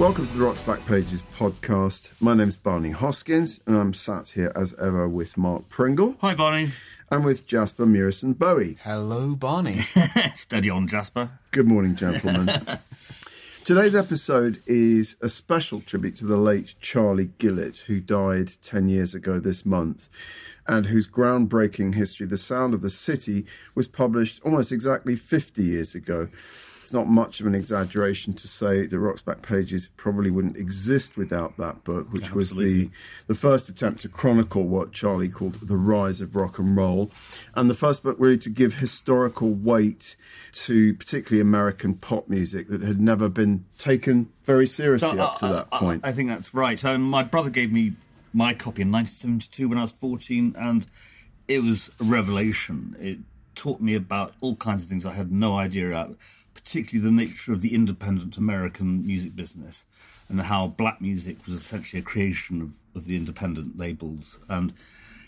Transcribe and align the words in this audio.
Welcome 0.00 0.26
to 0.28 0.38
the 0.38 0.42
Rocks 0.42 0.62
Back 0.62 0.84
Pages 0.86 1.22
podcast. 1.36 2.08
My 2.20 2.32
name's 2.32 2.56
Barney 2.56 2.90
Hoskyns, 2.90 3.60
and 3.66 3.76
I'm 3.76 3.92
sat 3.92 4.30
here 4.30 4.50
as 4.56 4.72
ever 4.80 5.06
with 5.06 5.36
Mark 5.36 5.68
Pringle 5.68 6.16
Hi, 6.22 6.34
Barney. 6.34 6.70
and 7.10 7.22
with 7.22 7.46
Jasper 7.46 7.84
Murison 7.84 8.32
Bowie. 8.32 8.78
Hello, 8.82 9.34
Barney. 9.34 9.82
Steady 10.34 10.70
on, 10.70 10.88
Jasper. 10.88 11.32
Good 11.50 11.68
morning, 11.68 11.96
gentlemen. 11.96 12.48
Today's 13.64 13.94
episode 13.94 14.62
is 14.66 15.16
a 15.20 15.28
special 15.28 15.82
tribute 15.82 16.16
to 16.16 16.24
the 16.24 16.38
late 16.38 16.76
Charlie 16.80 17.32
Gillett, 17.38 17.80
who 17.80 18.00
died 18.00 18.50
10 18.62 18.88
years 18.88 19.14
ago 19.14 19.38
this 19.38 19.66
month, 19.66 20.08
and 20.66 20.86
whose 20.86 21.06
groundbreaking 21.06 21.94
history, 21.94 22.26
The 22.26 22.38
Sound 22.38 22.72
of 22.72 22.80
the 22.80 22.88
City, 22.88 23.44
was 23.74 23.86
published 23.86 24.40
almost 24.46 24.72
exactly 24.72 25.14
50 25.14 25.62
years 25.62 25.94
ago. 25.94 26.28
It's 26.90 26.94
not 26.96 27.06
much 27.06 27.38
of 27.38 27.46
an 27.46 27.54
exaggeration 27.54 28.32
to 28.34 28.48
say 28.48 28.84
that 28.84 28.98
Rock's 28.98 29.22
Back 29.22 29.42
Pages 29.42 29.88
probably 29.96 30.28
wouldn't 30.28 30.56
exist 30.56 31.16
without 31.16 31.56
that 31.56 31.84
book, 31.84 32.12
which 32.12 32.32
was 32.32 32.56
the, 32.56 32.90
the 33.28 33.34
first 33.36 33.68
attempt 33.68 34.02
to 34.02 34.08
chronicle 34.08 34.64
what 34.64 34.90
Charlie 34.90 35.28
called 35.28 35.54
the 35.60 35.76
rise 35.76 36.20
of 36.20 36.34
rock 36.34 36.58
and 36.58 36.76
roll, 36.76 37.12
and 37.54 37.70
the 37.70 37.76
first 37.76 38.02
book 38.02 38.16
really 38.18 38.38
to 38.38 38.50
give 38.50 38.78
historical 38.78 39.54
weight 39.54 40.16
to 40.50 40.92
particularly 40.94 41.40
American 41.40 41.94
pop 41.94 42.28
music 42.28 42.66
that 42.70 42.82
had 42.82 43.00
never 43.00 43.28
been 43.28 43.66
taken 43.78 44.28
very 44.42 44.66
seriously 44.66 45.16
up 45.20 45.36
to 45.36 45.46
I- 45.46 45.52
that 45.52 45.68
I- 45.70 45.78
point. 45.78 46.00
I, 46.04 46.10
think 46.10 46.28
that's 46.28 46.52
right. 46.52 46.84
Um, 46.84 47.02
my 47.02 47.22
brother 47.22 47.50
gave 47.50 47.70
me 47.70 47.92
my 48.32 48.52
copy 48.52 48.82
in 48.82 48.90
1972 48.90 49.68
when 49.68 49.78
I 49.78 49.82
was 49.82 49.92
14, 49.92 50.56
and 50.58 50.88
it 51.46 51.60
was 51.62 51.88
a 52.00 52.02
revelation. 52.02 52.96
It 52.98 53.18
taught 53.54 53.80
me 53.80 53.94
about 53.94 54.34
all 54.40 54.56
kinds 54.56 54.82
of 54.82 54.88
things 54.88 55.06
I 55.06 55.12
had 55.12 55.30
no 55.30 55.56
idea 55.56 55.88
about, 55.90 56.16
particularly 56.54 57.04
the 57.04 57.26
nature 57.26 57.52
of 57.52 57.60
the 57.60 57.74
independent 57.74 58.36
American 58.36 59.06
music 59.06 59.34
business 59.36 59.84
and 60.28 60.40
how 60.40 60.68
black 60.68 61.00
music 61.00 61.44
was 61.46 61.54
essentially 61.54 62.00
a 62.00 62.04
creation 62.04 62.62
of, 62.62 62.72
of 62.94 63.06
the 63.06 63.16
independent 63.16 63.76
labels. 63.76 64.38
And 64.48 64.72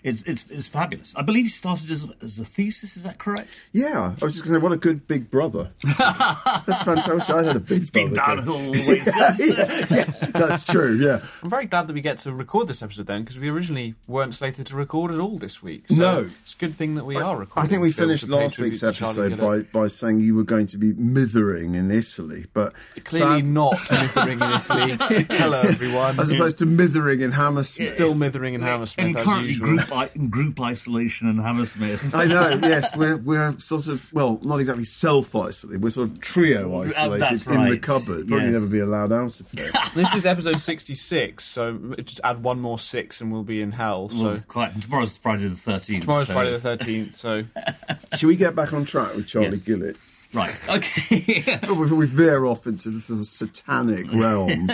it's, 0.03 0.23
it's, 0.23 0.45
it's 0.51 0.67
fabulous. 0.69 1.13
I 1.17 1.23
believe 1.23 1.45
he 1.45 1.51
started 1.51 1.91
as, 1.91 2.07
as 2.23 2.39
a 2.39 2.45
thesis, 2.45 2.97
is 2.97 3.05
that 3.05 3.19
correct? 3.19 3.49
yeah, 3.73 4.15
I 4.21 4.25
was 4.25 4.35
just 4.35 4.45
going 4.45 4.55
to 4.55 4.61
say, 4.61 4.63
what 4.63 4.73
a 4.73 4.77
good 4.77 5.07
big 5.07 5.31
brother. 5.31 5.71
That's 5.85 6.83
fantastic. 6.83 7.35
I 7.35 7.43
had 7.45 7.57
a 7.57 7.61
big 7.61 7.91
Been 7.93 8.13
brother. 8.13 8.37
downhill 8.43 8.55
all 8.55 8.73
the 8.73 8.89
way 8.89 8.99
since. 9.01 9.57
yeah, 9.59 9.87
yes, 9.91 10.19
that's 10.33 10.65
true, 10.65 10.95
yeah. 10.97 11.21
I'm 11.43 11.51
very 11.51 11.67
glad 11.67 11.89
that 11.89 11.95
we 11.95 12.01
get 12.01 12.19
to 12.19 12.33
record 12.33 12.69
this 12.69 12.83
episode 12.83 13.07
then, 13.07 13.23
because 13.23 13.39
we 13.39 13.49
originally 13.49 13.95
weren't 14.07 14.35
slated 14.35 14.67
to 14.69 14.77
record 14.77 15.11
at 15.13 15.19
all 15.21 15.39
this 15.39 15.63
week. 15.63 15.85
So 15.89 15.95
No. 15.95 16.31
It's 16.45 16.55
a 16.55 16.59
good 16.59 16.77
thing 16.77 16.95
that 16.97 17.05
we 17.05 17.17
are 17.17 17.37
recording. 17.37 17.65
I 17.65 17.69
think 17.69 17.83
we 17.83 17.93
to 17.93 17.97
be 17.97 18.03
able 18.03 18.09
finished 18.09 18.29
last 18.29 18.59
week's 18.59 18.83
episode 18.83 19.39
by, 19.39 19.61
by 19.63 19.87
saying 19.89 20.21
you 20.21 20.35
were 20.35 20.45
going 20.45 20.67
to 20.69 20.79
be 20.79 20.93
mithering 20.95 21.75
in 21.75 21.91
Italy, 21.91 22.47
but 22.53 22.73
Clearly 23.05 23.41
sad- 23.41 23.47
not 23.49 23.79
mithering 23.91 24.41
in 24.41 24.53
Italy. 24.53 25.27
Hello, 25.39 25.61
everyone. 25.61 26.19
as 26.21 26.31
opposed 26.31 26.59
to 26.59 26.67
mithering 26.67 27.21
in 27.21 27.33
Hammersmith. 27.33 27.95
Still 27.95 28.15
mithering 28.15 28.55
in 28.55 28.63
Hammersmith, 28.63 29.07
and 29.07 29.17
as 29.17 29.25
currently 29.25 29.49
usual. 29.49 29.69
Group, 29.99 30.17
in 30.17 30.29
group 30.31 30.61
isolation 30.61 31.29
in 31.29 31.39
Hammersmith. 31.39 32.15
I 32.15 32.25
know, 32.25 32.51
yes, 32.63 32.95
we're 32.97 33.17
we're 33.17 33.57
sort 33.59 33.87
of 33.89 34.13
well, 34.13 34.39
not 34.43 34.61
exactly 34.61 34.85
self-isolated. 34.85 35.83
We're 35.83 35.91
sort 35.91 36.11
of 36.11 36.21
trio 36.21 36.83
isolated 36.83 37.25
uh, 37.25 37.31
that's 37.31 37.47
in 37.47 37.69
the 37.69 37.79
cupboard. 37.79 38.29
Probably 38.29 38.47
Yes. 38.47 38.53
never 38.55 38.67
be 38.67 38.81
allowed 38.81 39.13
out 39.13 39.39
of 39.41 39.51
there. 39.53 39.71
This 39.95 40.15
is 40.15 40.25
episode 40.27 40.61
66, 40.61 41.45
so 41.45 41.79
just 42.03 42.21
add 42.25 42.43
one 42.43 42.61
more 42.61 42.79
six 42.79 43.21
and 43.21 43.31
we'll 43.33 43.43
be 43.43 43.61
in 43.61 43.73
hell. 43.73 44.09
So 44.09 44.23
Well, 44.23 44.43
quite. 44.49 44.81
Tomorrow's 44.81 45.19
Friday 45.19 45.49
the 45.49 45.57
thirteenth. 45.57 46.03
tomorrow's 46.05 46.27
so- 46.29 46.33
Friday 46.35 46.57
the 46.59 46.69
13th, 46.77 47.15
so 47.17 47.45
Should 48.17 48.27
we 48.27 48.37
get 48.37 48.55
back 48.55 48.73
on 48.73 48.85
track 48.85 49.15
with 49.15 49.27
Charlie 49.27 49.51
Yes. 49.51 49.61
Gillett? 49.61 49.97
Right. 50.35 50.55
Okay. 50.69 51.43
Before 51.61 51.95
we 51.97 52.07
veer 52.07 52.47
off 52.47 52.67
into 52.67 52.89
the 52.91 53.01
sort 53.01 53.21
of 53.21 53.27
satanic 53.27 54.11
realms. 54.13 54.73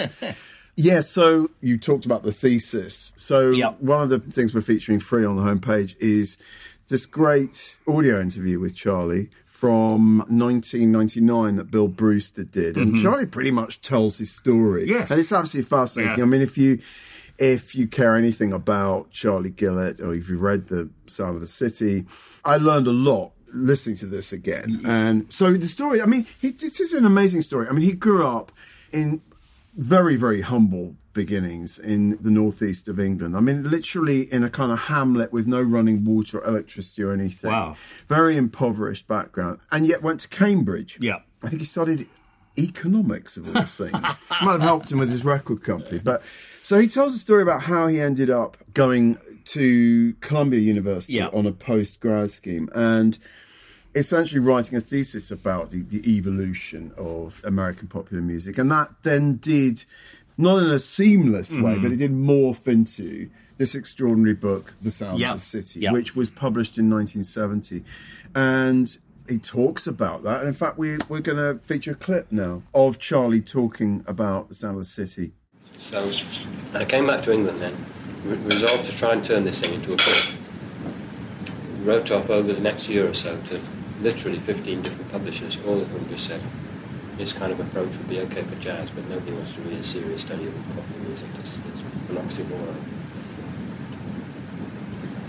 Yeah, 0.81 1.01
so 1.01 1.51
you 1.61 1.77
talked 1.77 2.07
about 2.07 2.23
the 2.23 2.31
thesis. 2.33 3.13
So 3.17 3.51
Yep. 3.51 3.81
one 3.81 4.01
of 4.03 4.11
the 4.11 4.21
things 4.21 4.55
we're 4.55 4.61
featuring 4.61 5.01
free 5.01 5.25
on 5.25 5.35
the 5.37 5.43
homepage 5.43 5.97
is 5.99 6.39
this 6.87 7.05
great 7.05 7.77
audio 7.89 8.21
interview 8.21 8.61
with 8.61 8.77
Charlie 8.77 9.29
from 9.45 10.19
1999 10.29 11.57
that 11.57 11.71
Bill 11.71 11.89
Brewster 11.89 12.45
did, 12.45 12.77
and 12.77 12.97
Charlie 12.97 13.27
pretty 13.27 13.51
much 13.51 13.81
tells 13.83 14.19
his 14.19 14.31
story. 14.31 14.83
Mm-hmm. 14.83 14.91
Yes. 14.93 15.11
and 15.11 15.19
it's 15.21 15.33
absolutely 15.33 15.69
fascinating. 15.69 16.19
Yeah. 16.19 16.23
I 16.25 16.27
mean, 16.27 16.43
if 16.43 16.57
you 16.57 16.79
if 17.39 17.75
you 17.75 17.87
care 17.89 18.15
anything 18.17 18.53
about 18.53 19.11
Charlie 19.11 19.51
Gillett 19.51 20.01
or 20.01 20.15
if 20.15 20.29
you 20.29 20.39
read 20.39 20.67
the 20.69 20.91
Sound 21.07 21.35
of 21.35 21.41
the 21.41 21.47
City, 21.49 22.05
I 22.45 22.57
learned 22.57 22.87
a 22.87 22.93
lot 22.93 23.33
listening 23.53 23.97
to 23.97 24.07
this 24.07 24.33
again. 24.33 24.81
And 24.85 25.33
so 25.33 25.53
the 25.53 25.67
story, 25.69 26.03
I 26.03 26.07
mean, 26.07 26.27
he, 26.41 26.51
this 26.51 26.81
is 26.81 26.93
an 26.93 27.05
amazing 27.05 27.43
story. 27.43 27.67
I 27.69 27.73
mean, 27.73 27.85
he 27.85 27.93
grew 27.93 28.27
up 28.27 28.53
in 28.93 29.21
very, 29.79 30.17
very 30.17 30.41
humble 30.43 30.97
beginnings 31.15 31.79
in 31.79 32.19
the 32.21 32.31
northeast 32.31 32.89
of 32.89 32.99
England. 33.01 33.37
I 33.37 33.41
mean, 33.41 33.63
literally 33.71 34.31
in 34.33 34.43
a 34.43 34.51
kind 34.51 34.71
of 34.73 34.79
hamlet 34.81 35.33
with 35.33 35.47
no 35.47 35.61
running 35.63 36.05
water 36.05 36.39
or 36.41 36.45
electricity 36.49 37.03
or 37.03 37.13
anything. 37.13 37.51
Wow. 37.51 37.77
Very 38.09 38.37
impoverished 38.37 39.07
background. 39.07 39.61
And 39.73 39.87
yet 39.87 40.03
went 40.03 40.21
to 40.21 40.29
Cambridge. 40.29 40.99
Yeah. 41.01 41.21
I 41.43 41.49
think 41.49 41.61
he 41.63 41.67
studied 41.67 42.09
economics 42.59 43.37
of 43.37 43.55
all 43.57 43.63
things. 43.63 43.93
Might 44.43 44.53
have 44.53 44.63
helped 44.63 44.91
him 44.91 44.99
with 44.99 45.11
his 45.11 45.25
record 45.25 45.63
company. 45.63 46.01
But 46.03 46.23
so 46.63 46.79
he 46.81 46.89
tells 46.89 47.15
a 47.15 47.19
story 47.19 47.43
about 47.43 47.63
how 47.63 47.87
he 47.87 48.01
ended 48.01 48.31
up 48.31 48.57
going 48.75 49.17
to 49.47 50.15
Columbia 50.21 50.61
University 50.61 51.15
Yeah. 51.15 51.29
on 51.29 51.47
a 51.47 51.53
post 51.53 52.01
grad 52.01 52.31
scheme 52.33 52.69
and 52.75 53.17
essentially 53.99 54.41
writing 54.41 54.77
a 54.77 54.81
thesis 54.81 55.31
about 55.31 55.71
the, 55.71 55.83
the 55.83 56.17
evolution 56.17 56.93
of 56.97 57.41
American 57.45 57.89
popular 57.89 58.23
music. 58.23 58.59
And 58.59 58.71
that 58.71 58.91
then 59.03 59.37
did, 59.37 59.85
not 60.37 60.59
in 60.63 60.71
a 60.71 60.79
seamless 60.79 61.53
way, 61.53 61.75
Mm. 61.77 61.83
but 61.83 61.93
it 61.93 61.97
did 61.97 62.13
morph 62.13 62.67
into 62.69 63.29
this 63.57 63.75
extraordinary 63.75 64.35
book, 64.35 64.75
The 64.81 64.91
Sound 64.91 65.19
Yeah. 65.19 65.31
of 65.33 65.39
the 65.39 65.41
City, 65.45 65.81
Yeah. 65.81 65.93
which 65.93 66.15
was 66.15 66.31
published 66.31 66.79
in 66.79 66.89
1970. 66.89 67.83
And 68.35 68.97
he 69.29 69.39
talks 69.39 69.87
about 69.87 70.23
that. 70.23 70.39
And 70.41 70.49
in 70.49 70.55
fact, 70.55 70.79
we, 70.79 70.97
we're 71.09 71.21
going 71.21 71.39
to 71.39 71.63
feature 71.65 71.93
a 71.93 71.97
clip 71.97 72.29
now 72.31 72.63
of 72.73 72.99
Charlie 72.99 73.41
talking 73.41 74.05
about 74.07 74.49
The 74.49 74.55
Sound 74.55 74.75
of 74.79 74.83
the 74.85 74.89
City. 74.89 75.33
So 75.81 76.11
I 76.75 76.85
came 76.85 77.07
back 77.07 77.23
to 77.23 77.33
England 77.33 77.61
then, 77.61 77.75
re- 78.25 78.37
resolved 78.55 78.85
to 78.89 78.97
try 78.97 79.13
and 79.13 79.25
turn 79.25 79.45
this 79.45 79.61
thing 79.61 79.75
into 79.75 79.93
a 79.93 79.97
book. 79.97 80.25
Wrote 81.85 82.11
off 82.11 82.29
over 82.31 82.53
the 82.53 82.61
next 82.61 82.89
year 82.89 83.09
or 83.09 83.15
so 83.15 83.37
to 83.47 83.61
literally 84.01 84.39
15 84.41 84.83
different 84.83 85.11
publishers, 85.13 85.59
all 85.67 85.81
of 85.81 85.89
whom 85.89 86.09
just 86.09 86.27
said 86.27 86.41
this 87.19 87.33
kind 87.33 87.53
of 87.53 87.59
approach 87.59 87.91
would 87.91 88.09
be 88.09 88.21
okay 88.21 88.43
for 88.45 88.55
jazz, 88.57 88.91
but 88.91 89.07
nobody 89.09 89.33
wants 89.33 89.53
to 89.57 89.61
read 89.63 89.81
a 89.81 89.85
serious 89.85 90.23
study 90.23 90.47
of 90.47 90.55
popular 90.77 91.03
music. 91.09 91.29
It's, 91.41 91.59
it's 91.73 91.81
an 91.81 92.17
oxymoron. 92.17 92.77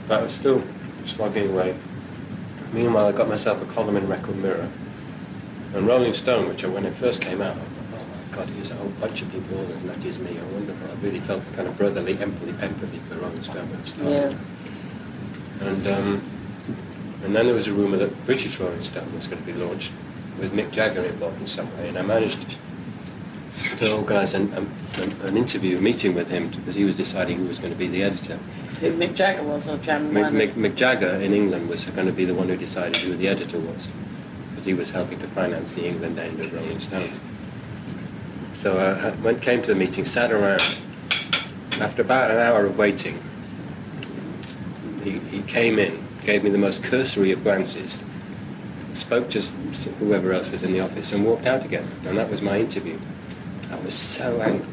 But 0.07 0.19
I 0.19 0.23
was 0.23 0.33
still 0.33 0.61
slogging 1.05 1.49
away. 1.49 1.75
Meanwhile, 2.73 3.07
I 3.07 3.11
got 3.11 3.27
myself 3.27 3.59
a 3.63 3.65
column 3.65 3.97
in 3.97 4.07
Record 4.07 4.37
Mirror. 4.37 4.69
And 5.73 5.87
Rolling 5.87 6.13
Stone, 6.13 6.47
which 6.47 6.63
I, 6.63 6.67
when 6.67 6.85
it 6.85 6.93
first 6.93 7.21
came 7.21 7.41
out, 7.41 7.55
I 7.55 7.59
thought, 7.59 8.05
oh 8.05 8.05
my 8.31 8.37
God, 8.37 8.49
here's 8.49 8.69
a 8.69 8.75
whole 8.75 8.89
bunch 9.01 9.23
of 9.23 9.31
people 9.31 9.57
all 9.57 9.71
as 9.71 9.81
nutty 9.83 10.09
as 10.09 10.19
me. 10.19 10.37
I 10.37 10.43
wonder 10.53 10.73
if 10.73 10.91
I 10.91 10.93
really 11.03 11.19
felt 11.21 11.47
a 11.47 11.51
kind 11.51 11.67
of 11.67 11.75
brotherly 11.75 12.19
empathy, 12.19 12.53
empathy 12.63 12.99
for 13.09 13.17
Rolling 13.17 13.43
Stone 13.43 13.69
when 13.71 13.79
it 13.79 13.87
started. 13.87 14.37
And 15.61 15.87
um, 15.87 16.21
and 17.23 17.35
then 17.35 17.45
there 17.45 17.55
was 17.55 17.67
a 17.67 17.73
rumour 17.73 17.97
that 17.97 18.25
British 18.25 18.59
Rolling 18.59 18.81
Stone 18.83 19.13
was 19.13 19.27
going 19.27 19.41
to 19.41 19.45
be 19.45 19.53
launched 19.53 19.91
with 20.39 20.53
Mick 20.53 20.71
Jagger 20.71 21.03
involved 21.03 21.39
in 21.41 21.47
some 21.47 21.69
way. 21.77 21.89
And 21.89 21.97
I 21.97 22.01
managed 22.01 22.57
to 23.79 23.95
organise 23.97 24.33
an, 24.33 24.51
an, 24.53 25.11
an 25.23 25.37
interview, 25.37 25.77
a 25.77 25.81
meeting 25.81 26.13
with 26.13 26.29
him 26.29 26.49
because 26.49 26.75
he 26.75 26.85
was 26.85 26.95
deciding 26.95 27.37
who 27.37 27.47
was 27.47 27.59
going 27.59 27.73
to 27.73 27.77
be 27.77 27.87
the 27.87 28.03
editor. 28.03 28.37
Who 28.79 28.93
Mick 28.93 29.15
Jagger 29.15 29.43
was 29.43 29.67
or 29.67 29.77
Jan 29.77 30.11
Mick, 30.11 30.31
Mick, 30.31 30.53
Mick 30.53 30.75
Jagger 30.75 31.09
in 31.15 31.33
England 31.33 31.67
was 31.67 31.85
going 31.85 32.07
to 32.07 32.13
be 32.13 32.25
the 32.25 32.33
one 32.33 32.47
who 32.47 32.55
decided 32.55 32.97
who 32.97 33.15
the 33.15 33.27
editor 33.27 33.59
was, 33.59 33.89
because 34.49 34.65
he 34.65 34.73
was 34.73 34.89
helping 34.89 35.19
to 35.19 35.27
finance 35.27 35.73
the 35.73 35.85
England 35.85 36.17
end 36.17 36.39
of 36.39 36.53
Rolling 36.53 36.79
Stones. 36.79 37.17
So 38.53 38.77
uh, 38.77 39.13
I 39.13 39.21
went, 39.21 39.41
came 39.41 39.61
to 39.61 39.73
the 39.73 39.79
meeting, 39.79 40.05
sat 40.05 40.31
around. 40.31 40.61
After 41.79 42.01
about 42.01 42.31
an 42.31 42.37
hour 42.37 42.65
of 42.65 42.77
waiting, 42.77 43.17
he, 45.03 45.19
he 45.19 45.41
came 45.43 45.79
in, 45.79 45.98
gave 46.21 46.43
me 46.43 46.49
the 46.49 46.57
most 46.57 46.83
cursory 46.83 47.31
of 47.31 47.43
glances, 47.43 47.97
spoke 48.93 49.29
to 49.29 49.41
whoever 49.99 50.33
else 50.33 50.49
was 50.49 50.63
in 50.63 50.73
the 50.73 50.79
office, 50.79 51.11
and 51.11 51.25
walked 51.25 51.45
out 51.45 51.65
again. 51.65 51.87
And 52.05 52.17
that 52.17 52.29
was 52.29 52.41
my 52.41 52.59
interview. 52.59 52.97
I 53.71 53.75
was 53.77 53.95
so 53.95 54.41
angry. 54.41 54.65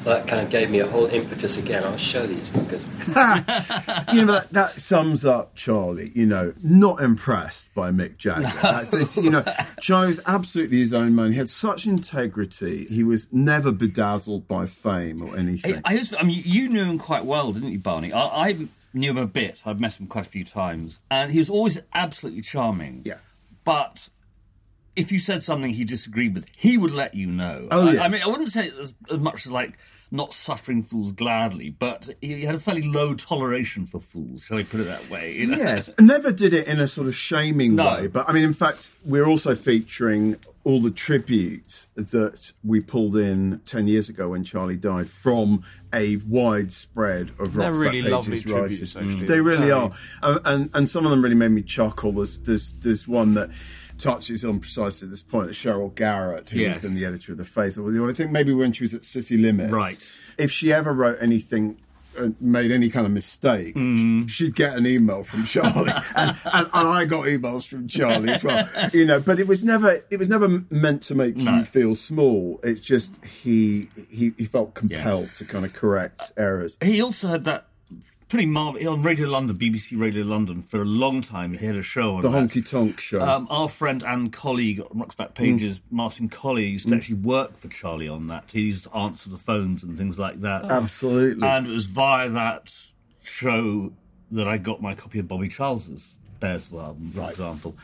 So 0.00 0.10
that 0.10 0.28
kind 0.28 0.40
of 0.40 0.48
gave 0.48 0.70
me 0.70 0.78
a 0.78 0.86
whole 0.86 1.06
impetus 1.06 1.58
again. 1.58 1.82
I'll 1.82 1.96
show 1.96 2.24
these 2.24 2.48
fuckers. 2.50 2.82
you 4.14 4.24
know 4.24 4.32
that, 4.32 4.52
that 4.52 4.80
sums 4.80 5.24
up 5.24 5.56
Charlie. 5.56 6.12
You 6.14 6.26
know, 6.26 6.54
not 6.62 7.02
impressed 7.02 7.74
by 7.74 7.90
Mick 7.90 8.16
Jagger. 8.16 8.52
That's 8.62 8.92
this, 8.92 9.16
you 9.16 9.30
know, 9.30 9.44
Charlie 9.80 10.08
was 10.08 10.20
absolutely 10.26 10.78
his 10.78 10.94
own 10.94 11.16
man. 11.16 11.32
He 11.32 11.38
had 11.38 11.48
such 11.48 11.86
integrity. 11.86 12.86
He 12.88 13.02
was 13.02 13.28
never 13.32 13.72
bedazzled 13.72 14.46
by 14.46 14.66
fame 14.66 15.20
or 15.20 15.36
anything. 15.36 15.82
I, 15.84 15.94
I, 15.94 15.96
just, 15.98 16.14
I 16.16 16.22
mean, 16.22 16.42
you 16.46 16.68
knew 16.68 16.84
him 16.84 16.98
quite 16.98 17.24
well, 17.24 17.52
didn't 17.52 17.72
you, 17.72 17.78
Barney? 17.80 18.12
I, 18.12 18.48
I 18.50 18.68
knew 18.92 19.10
him 19.10 19.18
a 19.18 19.26
bit. 19.26 19.62
I've 19.64 19.80
met 19.80 19.98
him 20.00 20.06
quite 20.06 20.26
a 20.26 20.28
few 20.28 20.44
times, 20.44 21.00
and 21.10 21.30
he 21.32 21.38
was 21.38 21.50
always 21.50 21.78
absolutely 21.94 22.42
charming. 22.42 23.02
yeah, 23.04 23.18
But 23.64 24.08
if 24.98 25.12
you 25.12 25.18
said 25.18 25.42
something 25.42 25.70
he 25.72 25.84
disagreed 25.84 26.34
with, 26.34 26.46
he 26.56 26.76
would 26.76 26.90
let 26.92 27.14
you 27.14 27.26
know. 27.26 27.68
Oh, 27.70 27.88
I, 27.88 27.92
yes. 27.92 28.02
I 28.02 28.08
mean, 28.08 28.22
I 28.22 28.26
wouldn't 28.28 28.50
say 28.50 28.66
it 28.66 28.74
as, 28.78 28.94
as 29.10 29.18
much 29.18 29.46
as 29.46 29.52
like 29.52 29.78
not 30.10 30.32
suffering 30.34 30.82
fools 30.82 31.12
gladly, 31.12 31.70
but 31.70 32.08
he 32.20 32.42
had 32.44 32.54
a 32.54 32.58
fairly 32.58 32.82
low 32.82 33.14
toleration 33.14 33.86
for 33.86 34.00
fools. 34.00 34.44
Shall 34.44 34.56
we 34.56 34.64
put 34.64 34.80
it 34.80 34.84
that 34.84 35.08
way? 35.10 35.34
you 35.34 35.46
know? 35.46 35.56
Yes, 35.58 35.90
never 36.00 36.32
did 36.32 36.52
it 36.54 36.66
in 36.66 36.80
a 36.80 36.88
sort 36.88 37.06
of 37.08 37.14
shaming 37.14 37.76
No. 37.76 37.86
way. 37.94 38.06
But 38.06 38.28
I 38.28 38.32
mean, 38.32 38.42
in 38.44 38.54
fact, 38.54 38.90
we're 39.04 39.26
also 39.26 39.54
featuring 39.54 40.36
all 40.64 40.80
the 40.80 40.90
tributes 40.90 41.88
that 41.94 42.52
we 42.64 42.80
pulled 42.80 43.16
in 43.16 43.60
10 43.66 43.86
years 43.86 44.08
ago 44.08 44.30
when 44.30 44.44
Charlie 44.44 44.76
died 44.76 45.08
from 45.08 45.62
a 45.94 46.16
widespread 46.16 47.30
of 47.38 47.54
They're 47.54 47.72
really 47.72 48.02
lovely 48.02 48.40
tributes, 48.40 48.94
writers. 48.94 48.96
actually. 48.96 49.26
They 49.26 49.40
really 49.40 49.68
Very- 49.68 49.72
are. 49.72 49.92
And, 50.22 50.40
and, 50.46 50.70
and 50.74 50.88
some 50.88 51.04
of 51.06 51.10
them 51.10 51.22
really 51.22 51.34
made 51.36 51.50
me 51.52 51.62
chuckle. 51.62 52.12
There's, 52.12 52.38
there's, 52.38 52.72
there's 52.74 53.06
one 53.08 53.34
that 53.34 53.50
touches 53.98 54.44
on 54.44 54.60
precisely 54.60 55.08
this 55.08 55.22
point 55.22 55.48
that 55.48 55.54
Sheryl 55.54 55.92
Garratt, 55.92 56.48
who 56.50 56.60
Yeah. 56.60 56.68
was 56.68 56.80
then 56.80 56.94
the 56.94 57.04
editor 57.04 57.32
of 57.32 57.38
The 57.38 57.44
Face, 57.44 57.78
I 57.78 58.12
think 58.12 58.30
maybe 58.30 58.52
when 58.52 58.72
she 58.72 58.84
was 58.84 58.94
at 58.94 59.04
City 59.04 59.36
Limits. 59.36 59.72
Right. 59.72 60.06
If 60.38 60.50
she 60.52 60.72
ever 60.72 60.92
wrote 60.92 61.18
anything 61.20 61.78
uh, 62.18 62.30
made 62.40 62.72
any 62.72 62.88
kind 62.90 63.06
of 63.06 63.12
mistake, 63.12 63.76
Mm-hmm. 63.76 64.26
she'd 64.26 64.54
get 64.56 64.74
an 64.76 64.86
email 64.86 65.22
from 65.22 65.44
Charlie, 65.44 65.92
and, 66.16 66.36
and, 66.52 66.68
and 66.72 66.88
I 66.88 67.04
got 67.04 67.26
emails 67.26 67.64
from 67.66 67.86
Charlie 67.86 68.30
as 68.32 68.42
well. 68.42 68.68
You 68.92 69.04
know, 69.04 69.20
but 69.20 69.38
it 69.38 69.46
was 69.46 69.62
never 69.62 70.00
it 70.10 70.18
was 70.18 70.28
never 70.28 70.48
meant 70.70 71.02
to 71.02 71.14
make 71.14 71.36
No. 71.36 71.58
you 71.58 71.64
feel 71.64 71.94
small. 71.94 72.58
It's 72.64 72.80
just 72.80 73.24
he 73.24 73.88
he, 74.10 74.32
he 74.36 74.44
felt 74.46 74.74
compelled 74.74 75.30
to 75.36 75.44
kind 75.44 75.64
of 75.64 75.74
correct 75.74 76.32
errors. 76.36 76.76
He 76.82 77.00
also 77.00 77.28
had 77.28 77.44
that 77.44 77.66
pretty 78.28 78.46
marvelous 78.46 78.86
on 78.86 79.02
Radio 79.02 79.28
London, 79.28 79.56
BBC 79.56 79.98
Radio 79.98 80.24
London, 80.24 80.60
for 80.62 80.82
a 80.82 80.84
long 80.84 81.22
time. 81.22 81.54
He 81.54 81.64
had 81.66 81.76
a 81.76 81.82
show 81.82 82.16
on 82.16 82.20
The 82.20 82.28
that. 82.30 82.48
honky 82.50 82.68
tonk 82.68 83.00
show. 83.00 83.20
Um, 83.20 83.46
our 83.50 83.68
friend 83.68 84.02
and 84.02 84.32
colleague 84.32 84.80
on 84.80 84.98
Rock's 84.98 85.14
Back 85.14 85.34
Pages, 85.34 85.80
Martin 85.90 86.28
Colyer, 86.28 86.66
used 86.66 86.88
to 86.88 86.94
actually 86.96 87.16
work 87.16 87.56
for 87.56 87.68
Charlie 87.68 88.08
on 88.08 88.26
that. 88.28 88.44
He 88.52 88.60
used 88.62 88.84
to 88.84 88.94
answer 88.94 89.30
the 89.30 89.38
phones 89.38 89.82
and 89.82 89.96
things 89.96 90.18
like 90.18 90.40
that. 90.42 90.66
Absolutely. 90.70 91.46
And 91.48 91.66
it 91.66 91.70
was 91.70 91.86
via 91.86 92.28
that 92.30 92.74
show 93.22 93.92
that 94.32 94.46
I 94.46 94.58
got 94.58 94.82
my 94.82 94.94
copy 94.94 95.18
of 95.20 95.28
Bobby 95.28 95.48
Charles's 95.48 96.10
Bearsville 96.40 96.82
album, 96.82 97.10
for 97.12 97.20
Right. 97.20 97.30
example. 97.30 97.74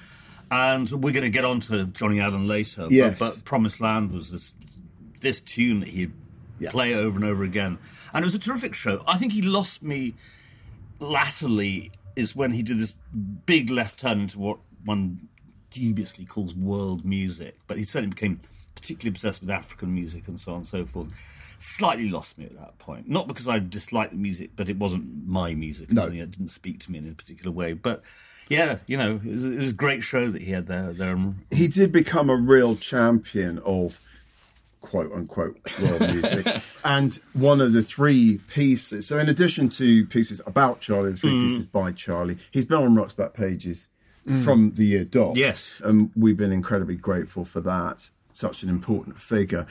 And 0.50 0.88
we're 0.90 1.12
going 1.12 1.22
to 1.24 1.30
get 1.30 1.44
on 1.46 1.60
to 1.60 1.86
Johnnie 1.86 2.20
Allan 2.20 2.46
later. 2.46 2.86
Yes. 2.90 3.18
But, 3.18 3.34
but 3.36 3.44
Promised 3.44 3.80
Land 3.80 4.12
was 4.12 4.30
this 4.30 4.52
this 5.20 5.40
tune 5.40 5.80
that 5.80 5.88
he'd 5.88 6.12
Yeah. 6.58 6.70
play 6.70 6.94
over 6.94 7.16
and 7.16 7.24
over 7.24 7.42
again. 7.42 7.78
And 8.12 8.22
it 8.22 8.26
was 8.26 8.34
a 8.34 8.38
terrific 8.38 8.74
show. 8.74 9.02
I 9.06 9.18
think 9.18 9.32
he 9.32 9.42
lost 9.42 9.82
me 9.82 10.14
latterly 11.00 11.90
is 12.16 12.36
when 12.36 12.52
he 12.52 12.62
did 12.62 12.78
this 12.78 12.94
big 13.46 13.70
left 13.70 14.00
turn 14.00 14.20
into 14.20 14.38
what 14.38 14.58
one 14.84 15.28
dubiously 15.70 16.24
calls 16.24 16.54
world 16.54 17.04
music. 17.04 17.58
But 17.66 17.78
he 17.78 17.84
certainly 17.84 18.14
became 18.14 18.40
particularly 18.74 19.10
obsessed 19.10 19.40
with 19.40 19.50
African 19.50 19.94
music 19.94 20.28
and 20.28 20.38
so 20.40 20.52
on 20.52 20.58
and 20.58 20.66
so 20.66 20.84
forth. 20.84 21.08
Slightly 21.58 22.08
lost 22.08 22.36
me 22.38 22.44
at 22.44 22.56
that 22.56 22.78
point. 22.78 23.08
Not 23.08 23.26
because 23.26 23.48
I 23.48 23.58
disliked 23.58 24.12
the 24.12 24.18
music, 24.18 24.50
but 24.54 24.68
it 24.68 24.78
wasn't 24.78 25.26
my 25.26 25.54
music. 25.54 25.90
No. 25.90 26.06
It 26.06 26.30
didn't 26.30 26.48
speak 26.48 26.80
to 26.84 26.92
me 26.92 26.98
in 26.98 27.08
a 27.08 27.14
particular 27.14 27.50
way. 27.50 27.72
But 27.72 28.02
yeah, 28.48 28.78
you 28.86 28.96
know, 28.96 29.20
it 29.24 29.32
was, 29.32 29.44
it 29.44 29.58
was 29.58 29.70
a 29.70 29.74
great 29.74 30.02
show 30.02 30.30
that 30.30 30.42
he 30.42 30.52
had 30.52 30.66
there. 30.66 30.92
there 30.92 31.18
he 31.50 31.66
did 31.68 31.92
become 31.92 32.28
a 32.28 32.36
real 32.36 32.76
champion 32.76 33.58
of 33.60 34.00
quote 34.84 35.10
unquote 35.12 35.58
world 35.82 36.00
music 36.00 36.46
and 36.84 37.18
one 37.32 37.60
of 37.60 37.72
the 37.72 37.82
three 37.82 38.38
pieces 38.48 39.06
so 39.06 39.18
in 39.18 39.28
addition 39.28 39.68
to 39.68 40.04
pieces 40.06 40.40
about 40.46 40.80
charlie 40.80 41.10
the 41.12 41.16
three 41.16 41.30
Mm. 41.32 41.48
pieces 41.48 41.66
by 41.66 41.90
charlie 41.92 42.36
he's 42.50 42.64
been 42.66 42.78
on 42.78 42.94
rock's 42.94 43.14
back 43.14 43.32
pages 43.32 43.88
from 44.44 44.72
the 44.74 44.84
year 44.86 45.04
dot 45.04 45.36
Yes. 45.36 45.80
and 45.84 46.10
we've 46.16 46.36
been 46.36 46.52
incredibly 46.52 46.96
grateful 46.96 47.44
for 47.44 47.60
that 47.62 48.10
such 48.34 48.62
an 48.62 48.68
important 48.68 49.18
figure 49.18 49.66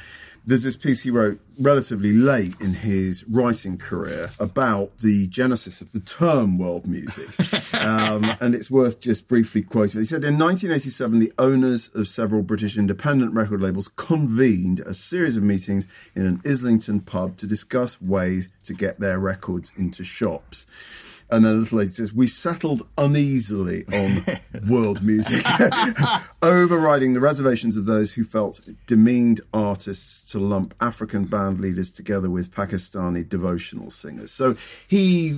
there's 0.45 0.63
this 0.63 0.75
piece 0.75 1.01
he 1.01 1.09
wrote 1.09 1.39
relatively 1.59 2.11
late 2.11 2.53
in 2.59 2.73
his 2.73 3.23
writing 3.25 3.77
career 3.77 4.31
about 4.39 4.97
the 4.97 5.27
genesis 5.27 5.79
of 5.79 5.91
the 5.93 5.99
term 6.01 6.57
world 6.57 6.85
music 6.85 7.29
um, 7.73 8.25
and 8.41 8.53
it's 8.53 8.69
worth 8.69 8.99
just 8.99 9.27
briefly 9.27 9.61
quoting. 9.61 10.01
He 10.01 10.05
said 10.05 10.23
in 10.23 10.37
1987, 10.37 11.19
the 11.19 11.33
owners 11.37 11.89
of 11.93 12.07
several 12.07 12.41
British 12.41 12.77
independent 12.77 13.33
record 13.33 13.61
labels 13.61 13.89
convened 13.95 14.81
a 14.81 14.93
series 14.93 15.37
of 15.37 15.43
meetings 15.43 15.87
in 16.15 16.25
an 16.25 16.41
Islington 16.45 16.99
pub 16.99 17.37
to 17.37 17.47
discuss 17.47 18.01
ways 18.01 18.49
to 18.63 18.73
get 18.73 18.99
their 18.99 19.19
records 19.19 19.71
into 19.77 20.03
shops. 20.03 20.65
And 21.29 21.43
then 21.45 21.55
a 21.55 21.59
little 21.59 21.79
later 21.79 21.89
it 21.89 21.93
says, 21.95 22.13
We 22.13 22.27
settled 22.27 22.87
uneasily 22.97 23.85
on 23.91 24.23
world 24.69 25.03
music, 25.03 25.43
overriding 26.41 27.13
the 27.13 27.19
reservations 27.19 27.77
of 27.77 27.85
those 27.85 28.13
who 28.13 28.23
felt 28.23 28.59
demeaned 28.87 29.41
artists 29.53 30.29
to 30.31 30.39
lump 30.39 30.73
African 30.79 31.25
band 31.25 31.59
leaders 31.59 31.89
together 31.89 32.29
with 32.29 32.51
Pakistani 32.51 33.27
devotional 33.27 33.89
singers. 33.89 34.31
So 34.31 34.55
he 34.87 35.29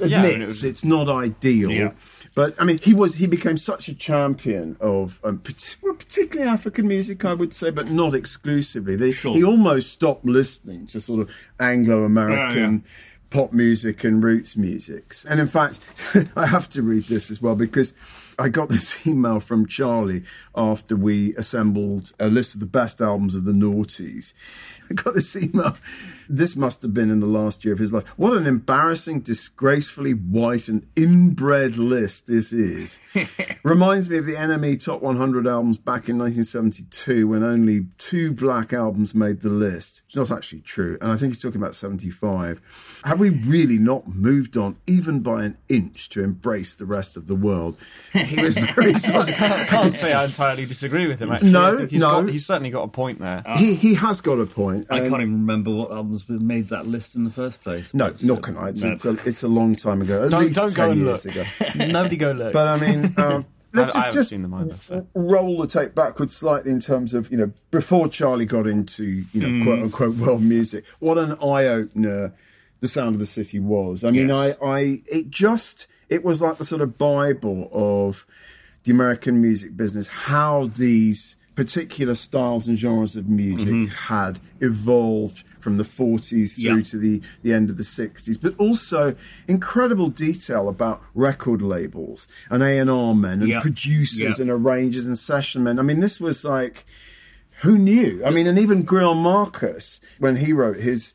admits 0.00 0.10
Yeah, 0.10 0.18
I 0.18 0.22
mean, 0.22 0.42
it 0.42 0.46
was- 0.46 0.64
it's 0.64 0.84
not 0.84 1.08
ideal. 1.08 1.70
Yeah. 1.70 1.92
But 2.34 2.54
I 2.60 2.64
mean, 2.64 2.78
he 2.78 2.94
was 2.94 3.14
he 3.16 3.26
became 3.26 3.56
such 3.56 3.88
a 3.88 3.94
champion 3.94 4.76
of 4.80 5.18
um, 5.24 5.38
particularly 5.40 6.48
African 6.48 6.86
music, 6.86 7.24
I 7.24 7.34
would 7.34 7.52
say, 7.52 7.70
but 7.70 7.90
not 7.90 8.14
exclusively. 8.14 8.94
They, 8.96 9.10
Sure. 9.10 9.34
He 9.34 9.42
almost 9.42 9.90
stopped 9.90 10.24
listening 10.24 10.86
to 10.86 11.00
sort 11.00 11.20
of 11.20 11.30
Anglo-American 11.58 12.84
pop 13.30 13.52
music 13.52 14.04
and 14.04 14.22
roots 14.22 14.56
musics. 14.56 15.24
And 15.24 15.40
in 15.40 15.46
fact, 15.46 15.80
I 16.36 16.46
have 16.46 16.68
to 16.70 16.82
read 16.82 17.04
this 17.04 17.30
as 17.30 17.40
well 17.40 17.54
because 17.54 17.94
I 18.40 18.48
got 18.48 18.70
this 18.70 18.96
email 19.06 19.38
from 19.38 19.66
Charlie 19.66 20.24
after 20.56 20.96
we 20.96 21.36
assembled 21.36 22.12
a 22.18 22.28
list 22.28 22.54
of 22.54 22.60
the 22.60 22.66
best 22.66 23.02
albums 23.02 23.34
of 23.34 23.44
the 23.44 23.52
noughties. 23.52 24.32
I 24.90 24.94
got 24.94 25.14
this 25.14 25.36
email. 25.36 25.76
This 26.28 26.56
must 26.56 26.82
have 26.82 26.94
been 26.94 27.10
in 27.10 27.20
the 27.20 27.26
last 27.26 27.64
year 27.64 27.74
of 27.74 27.78
his 27.78 27.92
life. 27.92 28.06
What 28.16 28.36
an 28.36 28.46
embarrassing, 28.46 29.20
disgracefully 29.20 30.12
white 30.12 30.68
and 30.68 30.86
inbred 30.96 31.76
list 31.76 32.26
this 32.26 32.52
is. 32.52 33.00
Reminds 33.62 34.08
me 34.08 34.18
of 34.18 34.26
the 34.26 34.34
NME 34.34 34.82
Top 34.82 35.02
100 35.02 35.46
albums 35.46 35.76
back 35.76 36.08
in 36.08 36.18
1972 36.18 37.28
when 37.28 37.44
only 37.44 37.86
two 37.98 38.32
black 38.32 38.72
albums 38.72 39.14
made 39.14 39.42
the 39.42 39.50
list. 39.50 40.02
It's 40.06 40.16
not 40.16 40.30
actually 40.30 40.62
true. 40.62 40.98
And 41.00 41.12
I 41.12 41.16
think 41.16 41.34
he's 41.34 41.42
talking 41.42 41.60
about 41.60 41.74
75. 41.74 43.00
Have 43.04 43.20
we 43.20 43.30
really 43.30 43.78
not 43.78 44.08
moved 44.08 44.56
on 44.56 44.76
even 44.86 45.20
by 45.20 45.44
an 45.44 45.58
inch 45.68 46.08
to 46.10 46.24
embrace 46.24 46.74
the 46.74 46.86
rest 46.86 47.16
of 47.16 47.26
the 47.26 47.36
world? 47.36 47.76
He 48.30 48.42
was 48.42 48.54
very 48.56 48.94
sort 48.98 49.28
of- 49.28 49.34
I 49.40 49.64
can't 49.66 49.94
say 49.94 50.12
I 50.12 50.24
entirely 50.24 50.66
disagree 50.66 51.06
with 51.06 51.20
him. 51.20 51.32
Actually, 51.32 51.50
No, 51.52 51.78
he's 51.78 51.92
no. 52.00 52.22
got, 52.22 52.28
he's 52.30 52.46
certainly 52.46 52.70
got 52.70 52.82
a 52.84 52.88
point 52.88 53.18
there. 53.18 53.42
he, 53.56 53.74
he 53.74 53.94
has 53.94 54.20
got 54.20 54.38
a 54.40 54.46
point. 54.46 54.86
I 54.90 54.98
and- 54.98 55.08
can't 55.10 55.22
even 55.22 55.34
remember 55.34 55.70
what 55.74 55.90
albums 55.90 56.28
made 56.28 56.68
that 56.68 56.86
list 56.86 57.14
in 57.14 57.24
the 57.24 57.30
first 57.30 57.62
place. 57.62 57.92
No, 57.92 58.10
But, 58.12 58.22
nor 58.22 58.36
uh, 58.38 58.40
can 58.40 58.56
I. 58.56 58.68
It's, 58.68 58.82
no. 58.82 58.92
it's, 58.92 59.04
a, 59.04 59.10
it's 59.26 59.42
a 59.42 59.48
long 59.48 59.74
time 59.74 60.02
ago. 60.02 60.24
At 60.24 60.30
Don't- 60.30 60.42
least 60.44 60.54
don't 60.56 60.74
go 60.74 60.90
and 60.90 61.00
years 61.00 61.24
look. 61.26 61.34
ago. 61.36 61.44
Nobody 61.86 62.16
go 62.16 62.32
look. 62.32 62.52
But 62.52 62.66
I 62.68 62.76
mean, 62.78 63.14
um, 63.18 63.46
let's 63.74 63.94
I 63.94 63.96
just, 63.96 63.96
haven't 63.96 64.12
just 64.14 64.30
seen 64.30 64.42
them 64.42 64.54
either, 64.54 64.76
so. 64.82 65.06
roll 65.14 65.58
the 65.60 65.66
tape 65.66 65.94
backwards 65.94 66.34
slightly 66.36 66.70
in 66.72 66.80
terms 66.80 67.14
of 67.14 67.30
you 67.30 67.36
know 67.38 67.52
before 67.70 68.08
Charlie 68.08 68.46
got 68.46 68.66
into 68.66 69.24
you 69.32 69.40
know 69.40 69.48
Mm. 69.48 69.64
quote 69.64 69.78
unquote 69.80 70.16
world 70.16 70.42
music. 70.42 70.84
What 70.98 71.18
an 71.18 71.32
eye 71.42 71.66
opener 71.66 72.32
the 72.80 72.88
sound 72.88 73.14
of 73.14 73.20
the 73.20 73.26
city 73.26 73.60
was. 73.60 74.04
I 74.04 74.10
mean, 74.10 74.28
Yes. 74.28 74.56
I, 74.62 74.66
I, 74.66 75.02
it 75.06 75.28
just 75.30 75.86
it 76.10 76.22
was 76.24 76.42
like 76.42 76.58
the 76.58 76.64
sort 76.66 76.82
of 76.82 76.98
bible 76.98 77.68
of 77.72 78.26
the 78.84 78.90
American 78.92 79.40
music 79.40 79.76
business. 79.76 80.08
How 80.08 80.66
these 80.66 81.36
particular 81.56 82.14
styles 82.14 82.66
and 82.66 82.78
genres 82.78 83.16
of 83.16 83.28
music 83.28 83.92
had 83.92 84.40
evolved 84.60 85.44
from 85.58 85.76
the 85.76 85.84
40s 85.84 86.54
through 86.54 86.64
Mm-hmm. 86.70 86.76
Yeah. 86.78 86.82
to 86.84 86.96
the, 86.98 87.20
the 87.42 87.52
end 87.52 87.68
of 87.68 87.76
the 87.76 87.82
60s, 87.82 88.40
but 88.40 88.54
also 88.58 89.14
incredible 89.46 90.08
detail 90.08 90.68
about 90.70 91.02
record 91.14 91.60
labels 91.60 92.26
and 92.48 92.62
A&R 92.62 93.14
men 93.14 93.40
and 93.40 93.48
Yeah. 93.50 93.60
producers 93.60 94.20
Yeah. 94.38 94.40
and 94.40 94.50
arrangers 94.50 95.04
and 95.06 95.18
session 95.18 95.62
men. 95.62 95.78
I 95.78 95.82
mean, 95.82 96.00
this 96.00 96.18
was 96.18 96.44
like, 96.44 96.86
who 97.60 97.76
knew? 97.76 98.22
I 98.24 98.30
mean, 98.30 98.46
and 98.46 98.58
even 98.58 98.84
Greil 98.86 99.14
Marcus, 99.14 100.00
when 100.18 100.36
he 100.36 100.54
wrote 100.54 100.78
his 100.78 101.12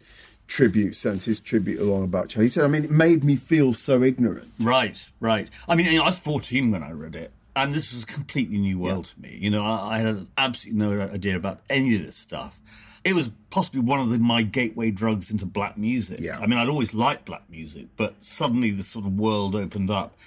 tribute, 0.48 0.96
sent 0.96 1.24
his 1.24 1.40
tribute 1.40 1.80
along 1.80 2.04
about 2.04 2.30
Charlie, 2.30 2.46
he 2.46 2.50
said, 2.50 2.64
I 2.64 2.68
mean, 2.68 2.84
it 2.84 2.92
made 2.92 3.24
me 3.24 3.36
feel 3.36 3.74
so 3.74 4.04
ignorant. 4.04 4.50
Right, 4.60 5.04
right. 5.20 5.50
I 5.68 5.76
mean, 5.76 5.88
you 5.88 5.98
know, 5.98 6.04
I 6.04 6.08
was 6.08 6.20
14 6.20 6.72
when 6.72 6.84
I 6.84 6.92
read 6.92 7.16
it, 7.16 7.32
and 7.56 7.74
this 7.74 7.94
was 7.94 8.04
a 8.04 8.06
completely 8.06 8.58
new 8.58 8.80
world 8.80 9.06
to 9.06 9.22
me. 9.22 9.38
You 9.40 9.50
know, 9.50 9.66
I, 9.66 9.96
I 9.96 10.00
had 10.00 10.28
absolutely 10.38 10.80
no 10.80 11.02
idea 11.02 11.36
about 11.36 11.62
any 11.70 11.96
of 11.96 12.06
this 12.06 12.16
stuff. 12.16 12.60
It 13.04 13.14
was 13.14 13.30
possibly 13.52 13.82
one 13.82 14.00
of 14.00 14.10
the, 14.10 14.18
my 14.18 14.42
gateway 14.42 14.90
drugs 14.92 15.30
into 15.30 15.46
black 15.46 15.78
music. 15.78 16.20
Yeah. 16.20 16.40
I 16.40 16.48
mean, 16.48 16.58
I'd 16.58 16.70
always 16.70 16.94
liked 16.94 17.26
black 17.26 17.44
music, 17.50 17.86
but 17.96 18.16
suddenly 18.20 18.72
this 18.72 18.88
sort 18.88 19.06
of 19.06 19.18
world 19.18 19.56
opened 19.56 19.92
up. 19.92 20.18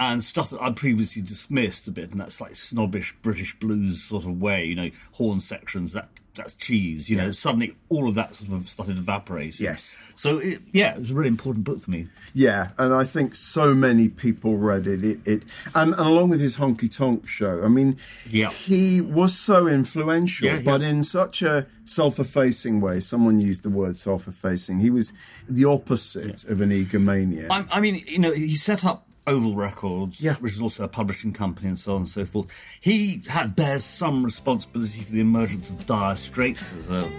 And 0.00 0.24
stuff 0.24 0.50
that 0.50 0.60
I'd 0.60 0.74
previously 0.74 1.22
dismissed 1.22 1.86
a 1.86 1.92
bit 1.92 2.10
in 2.10 2.18
that 2.18 2.32
slightly 2.32 2.56
snobbish 2.56 3.14
British 3.22 3.54
blues 3.60 4.02
sort 4.02 4.24
of 4.24 4.40
way, 4.40 4.64
you 4.64 4.74
know, 4.74 4.90
horn 5.12 5.38
sections, 5.38 5.92
that 5.92 6.08
that's 6.34 6.54
cheese. 6.54 7.10
You 7.10 7.16
know, 7.16 7.30
suddenly 7.30 7.76
all 7.88 8.08
of 8.08 8.14
that 8.14 8.34
sort 8.34 8.52
of 8.52 8.68
started 8.68 8.98
evaporating. 8.98 9.64
Yes. 9.64 9.96
So 10.16 10.38
it, 10.38 10.62
yeah, 10.72 10.94
it 10.94 11.00
was 11.00 11.10
a 11.10 11.14
really 11.14 11.28
important 11.28 11.64
book 11.64 11.80
for 11.82 11.90
me. 11.90 12.08
Yeah, 12.32 12.70
and 12.78 12.94
I 12.94 13.04
think 13.04 13.34
so 13.34 13.74
many 13.74 14.08
people 14.08 14.56
read 14.56 14.86
it. 14.86 15.04
It, 15.04 15.18
it 15.26 15.42
and, 15.74 15.92
and 15.94 16.06
along 16.06 16.30
with 16.30 16.40
his 16.40 16.56
honky 16.56 16.94
tonk 16.94 17.28
show, 17.28 17.62
I 17.64 17.68
mean, 17.68 17.96
Yeah. 18.30 18.50
he 18.50 19.00
was 19.00 19.36
so 19.38 19.66
influential, 19.66 20.46
Yeah, 20.46 20.54
yeah. 20.54 20.62
but 20.62 20.80
in 20.82 21.02
such 21.02 21.42
a 21.42 21.66
self-effacing 21.84 22.80
way. 22.80 23.00
Someone 23.00 23.40
used 23.40 23.62
the 23.62 23.70
word 23.70 23.96
self-effacing. 23.96 24.78
He 24.78 24.90
was 24.90 25.12
the 25.48 25.64
opposite 25.64 26.44
of 26.44 26.60
an 26.60 26.70
egomaniac. 26.70 27.48
I, 27.50 27.66
I 27.70 27.80
mean, 27.80 28.02
you 28.06 28.18
know, 28.18 28.32
he 28.32 28.56
set 28.56 28.84
up 28.84 29.06
Oval 29.26 29.54
Records, 29.54 30.20
Yeah. 30.20 30.34
which 30.36 30.52
is 30.52 30.60
also 30.60 30.84
a 30.84 30.88
publishing 30.88 31.32
company, 31.32 31.68
and 31.68 31.78
so 31.78 31.92
on 31.92 31.98
and 32.02 32.08
so 32.08 32.24
forth. 32.24 32.48
He 32.80 33.22
had 33.28 33.54
bears 33.54 33.84
some 33.84 34.24
responsibility 34.24 35.02
for 35.02 35.12
the 35.12 35.20
emergence 35.20 35.70
of 35.70 35.86
Dire 35.86 36.16
Straits 36.16 36.72
as 36.78 36.90
a 36.90 37.10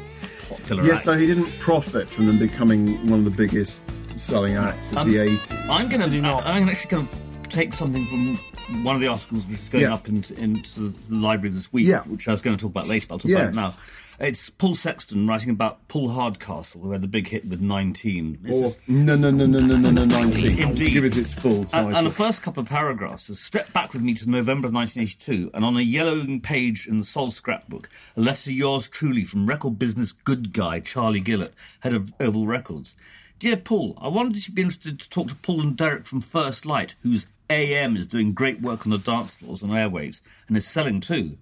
popular 0.49 0.83
yes, 0.85 0.97
act. 0.97 1.05
though 1.05 1.17
he 1.17 1.25
didn't 1.27 1.51
profit 1.59 2.09
from 2.09 2.27
them 2.27 2.37
becoming 2.39 3.07
one 3.07 3.19
of 3.19 3.25
the 3.25 3.31
biggest 3.31 3.83
selling 4.17 4.55
acts 4.55 4.91
of 4.91 4.99
Um, 4.99 5.09
the 5.11 5.17
80s. 5.17 5.51
I'm 5.69 5.87
going 5.89 6.01
to 6.01 6.09
do 6.09 6.21
not. 6.21 6.45
I'm 6.45 6.67
actually 6.69 6.89
going 6.89 7.07
to 7.07 7.13
actually 7.13 7.17
kind 7.17 7.43
of 7.43 7.49
take 7.49 7.73
something 7.73 8.05
from 8.07 8.83
one 8.83 8.95
of 8.95 9.01
the 9.01 9.07
articles 9.07 9.45
which 9.47 9.59
is 9.59 9.69
going 9.69 9.83
Yeah. 9.83 9.93
up 9.93 10.07
into, 10.09 10.33
into 10.39 10.93
the 11.09 11.15
library 11.15 11.49
this 11.53 11.71
week, 11.71 11.87
Yeah. 11.87 12.01
which 12.01 12.27
I 12.27 12.31
was 12.31 12.41
going 12.41 12.57
to 12.57 12.61
talk 12.61 12.71
about 12.71 12.87
later, 12.87 13.07
but 13.07 13.15
I'll 13.15 13.19
talk 13.19 13.31
about 13.31 13.49
it 13.49 13.55
now. 13.55 13.75
It's 14.23 14.49
Paul 14.49 14.73
Sexton 14.73 15.27
writing 15.27 15.49
about 15.49 15.85
Paul 15.89 16.07
Hardcastle, 16.07 16.79
who 16.79 16.91
had 16.91 17.01
the 17.01 17.09
big 17.09 17.27
hit 17.27 17.43
with 17.43 17.59
19. 17.59 18.39
This 18.41 18.55
Or 18.55 18.65
is- 18.67 18.77
no, 18.87 19.17
no, 19.17 19.29
no, 19.29 19.45
no, 19.45 19.59
no, 19.59 19.75
no, 19.75 19.91
no, 19.91 20.05
19. 20.05 20.59
Indeed. 20.59 20.85
To 20.85 20.89
give 20.91 21.03
it 21.03 21.17
its 21.17 21.33
full 21.33 21.65
title. 21.65 21.89
And, 21.89 21.97
and 21.97 22.07
the 22.07 22.11
first 22.11 22.41
couple 22.41 22.63
of 22.63 22.69
paragraphs 22.69 23.29
is 23.29 23.41
step 23.41 23.73
back 23.73 23.91
with 23.91 24.01
me 24.01 24.13
to 24.13 24.29
November 24.29 24.69
of 24.69 24.73
1982, 24.73 25.51
and 25.53 25.65
on 25.65 25.75
a 25.75 25.81
yellowing 25.81 26.39
page 26.39 26.87
in 26.87 26.99
the 26.99 27.03
Sol 27.03 27.31
scrapbook, 27.31 27.89
a 28.15 28.21
letter 28.21 28.49
yours 28.49 28.87
truly 28.87 29.25
from 29.25 29.45
record 29.45 29.77
business 29.77 30.13
good 30.13 30.53
guy 30.53 30.79
Charlie 30.79 31.19
Gillett, 31.19 31.51
head 31.81 31.93
of 31.93 32.13
Oval 32.21 32.47
Records. 32.47 32.95
Dear 33.39 33.57
Paul, 33.57 33.97
I 33.99 34.07
wondered 34.07 34.37
if 34.37 34.47
you'd 34.47 34.55
be 34.55 34.61
interested 34.61 35.01
to 35.01 35.09
talk 35.09 35.27
to 35.27 35.35
Paul 35.35 35.59
and 35.59 35.75
Derek 35.75 36.05
from 36.05 36.21
First 36.21 36.65
Light, 36.65 36.95
whose 37.03 37.27
AM 37.49 37.97
is 37.97 38.07
doing 38.07 38.31
great 38.31 38.61
work 38.61 38.85
on 38.87 38.91
the 38.91 38.97
dance 38.97 39.35
floors 39.35 39.61
and 39.61 39.73
airwaves, 39.73 40.21
and 40.47 40.55
is 40.55 40.65
selling 40.65 41.01
too. 41.01 41.37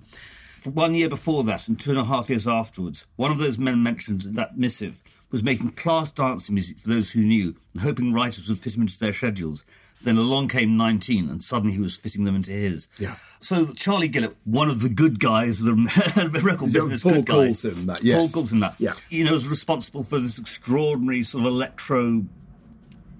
One 0.65 0.93
year 0.93 1.09
before 1.09 1.43
that, 1.45 1.67
and 1.67 1.79
two 1.79 1.91
and 1.91 1.99
a 1.99 2.05
half 2.05 2.29
years 2.29 2.47
afterwards, 2.47 3.05
one 3.15 3.31
of 3.31 3.37
those 3.37 3.57
men 3.57 3.81
mentioned 3.81 4.25
in 4.25 4.33
that 4.33 4.57
missive 4.57 5.01
was 5.31 5.43
making 5.43 5.71
class 5.71 6.11
dancing 6.11 6.55
music 6.55 6.77
for 6.79 6.89
those 6.89 7.11
who 7.11 7.21
knew, 7.21 7.55
and 7.73 7.81
hoping 7.81 8.13
writers 8.13 8.47
would 8.49 8.59
fit 8.59 8.75
him 8.75 8.81
into 8.81 8.99
their 8.99 9.13
schedules. 9.13 9.63
Then 10.03 10.17
along 10.17 10.47
came 10.47 10.77
19, 10.77 11.29
and 11.29 11.43
suddenly 11.43 11.75
he 11.75 11.81
was 11.81 11.95
fitting 11.95 12.23
them 12.23 12.35
into 12.35 12.51
his. 12.51 12.87
Yeah. 12.97 13.15
So 13.39 13.67
Charlie 13.67 14.09
Gillett, 14.09 14.33
one 14.45 14.69
of 14.69 14.81
the 14.81 14.89
good 14.89 15.19
guys 15.19 15.59
of 15.59 15.67
the 15.67 16.41
record 16.43 16.73
business, 16.73 17.03
Paul 17.03 17.21
good 17.21 17.25
guy, 17.27 17.51
that, 17.51 17.99
yes. 18.01 18.31
Paul 18.31 18.43
him 18.45 18.61
that. 18.61 18.75
Yeah. 18.79 18.93
You 19.09 19.23
know, 19.23 19.33
was 19.33 19.47
responsible 19.47 20.03
for 20.03 20.19
this 20.19 20.39
extraordinary 20.39 21.23
sort 21.23 21.45
of 21.45 21.51
electro, 21.51 22.25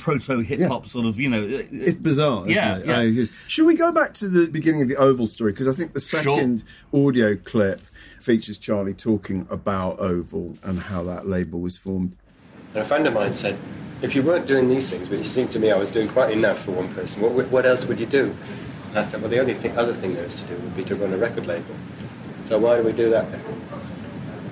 proto 0.01 0.39
hip 0.39 0.59
hop 0.61 0.85
sort 0.87 1.05
of, 1.05 1.19
you 1.19 1.29
know. 1.29 1.43
uh, 1.43 1.63
It's 1.71 1.95
bizarre, 1.95 2.41
isn't 2.47 2.51
Yeah, 2.51 2.77
it? 2.77 2.85
yeah. 2.85 3.01
It 3.01 3.17
is. 3.17 3.31
Should 3.47 3.65
we 3.67 3.75
go 3.75 3.91
back 3.91 4.13
to 4.15 4.27
the 4.27 4.47
beginning 4.47 4.81
of 4.81 4.89
the 4.89 4.95
Oval 4.97 5.27
story? 5.27 5.51
Because 5.51 5.67
I 5.67 5.73
think 5.73 5.93
the 5.93 5.99
second 6.01 6.63
audio 6.93 7.35
clip 7.35 7.81
features 8.19 8.57
Charlie 8.57 8.93
talking 8.93 9.47
about 9.49 9.99
Oval 9.99 10.57
and 10.63 10.79
how 10.79 11.03
that 11.03 11.27
label 11.27 11.59
was 11.59 11.77
formed. 11.77 12.17
And 12.73 12.83
a 12.83 12.85
friend 12.85 13.07
of 13.07 13.13
mine 13.13 13.33
said, 13.33 13.57
if 14.01 14.15
you 14.15 14.23
weren't 14.23 14.47
doing 14.47 14.67
these 14.69 14.89
things, 14.91 15.09
which 15.09 15.27
seemed 15.27 15.51
to 15.51 15.59
me 15.59 15.71
I 15.71 15.77
was 15.77 15.91
doing 15.91 16.07
quite 16.09 16.31
enough 16.31 16.63
for 16.65 16.71
one 16.71 16.91
person, 16.93 17.21
what, 17.21 17.47
what 17.49 17.65
else 17.65 17.85
would 17.85 17.99
you 17.99 18.05
do? 18.07 18.33
And 18.89 18.99
I 18.99 19.03
said, 19.03 19.21
well, 19.21 19.29
the 19.29 19.39
only 19.39 19.53
thing, 19.53 19.77
other 19.77 19.93
thing 19.93 20.15
there 20.15 20.25
is 20.25 20.41
to 20.41 20.47
do 20.47 20.55
would 20.55 20.75
be 20.75 20.83
to 20.85 20.95
run 20.95 21.13
a 21.13 21.17
record 21.17 21.45
label. 21.47 21.75
So 22.45 22.57
why 22.59 22.77
do 22.77 22.83
we 22.83 22.91
do 22.93 23.09
that 23.11 23.31
then? 23.31 23.41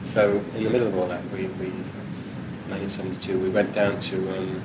So 0.03 0.41
in 0.55 0.63
the 0.63 0.69
middle 0.69 0.87
of 0.87 0.97
all 0.97 1.07
that, 1.07 1.23
we, 1.31 1.43
we 1.59 1.71
1972, 2.69 3.39
we 3.39 3.49
went 3.49 3.73
down 3.73 3.99
to 3.99 4.37
um, 4.37 4.61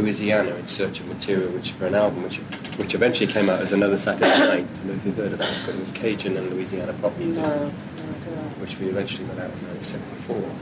Louisiana 0.00 0.54
in 0.54 0.66
search 0.66 1.00
of 1.00 1.06
material, 1.06 1.50
which 1.52 1.72
for 1.72 1.86
an 1.86 1.94
album, 1.94 2.22
which 2.22 2.36
which 2.78 2.94
eventually 2.94 3.30
came 3.30 3.50
out 3.50 3.60
as 3.60 3.72
another 3.72 3.98
Saturday 3.98 4.28
Night. 4.28 4.40
I 4.40 4.56
don't 4.60 4.86
know 4.86 4.92
if 4.94 5.04
you've 5.06 5.16
heard 5.16 5.32
of 5.32 5.38
that, 5.38 5.54
but 5.66 5.74
it 5.74 5.80
was 5.80 5.92
Cajun 5.92 6.36
and 6.36 6.50
Louisiana 6.50 6.94
pop 7.00 7.16
music 7.18 7.42
No, 7.42 7.48
no, 7.50 7.64
I 7.64 7.66
don't 8.24 8.36
know. 8.36 8.42
which 8.60 8.78
we 8.78 8.86
eventually 8.88 9.26
got 9.28 9.38
out 9.38 9.50
in 9.50 9.66
1974. 9.68 10.54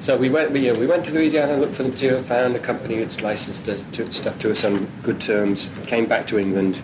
So 0.00 0.16
we 0.16 0.30
went, 0.30 0.52
we, 0.52 0.70
uh, 0.70 0.78
we 0.78 0.86
went 0.86 1.04
to 1.06 1.12
Louisiana, 1.12 1.56
looked 1.56 1.74
for 1.74 1.82
the 1.82 1.88
material, 1.88 2.22
found 2.22 2.54
a 2.54 2.60
company 2.60 3.00
which 3.00 3.20
licensed 3.20 3.68
us, 3.68 3.82
to, 3.94 4.12
stuff 4.12 4.38
to 4.38 4.52
us 4.52 4.64
on 4.64 4.86
good 5.02 5.20
terms, 5.20 5.70
came 5.86 6.06
back 6.06 6.28
to 6.28 6.38
England, 6.38 6.80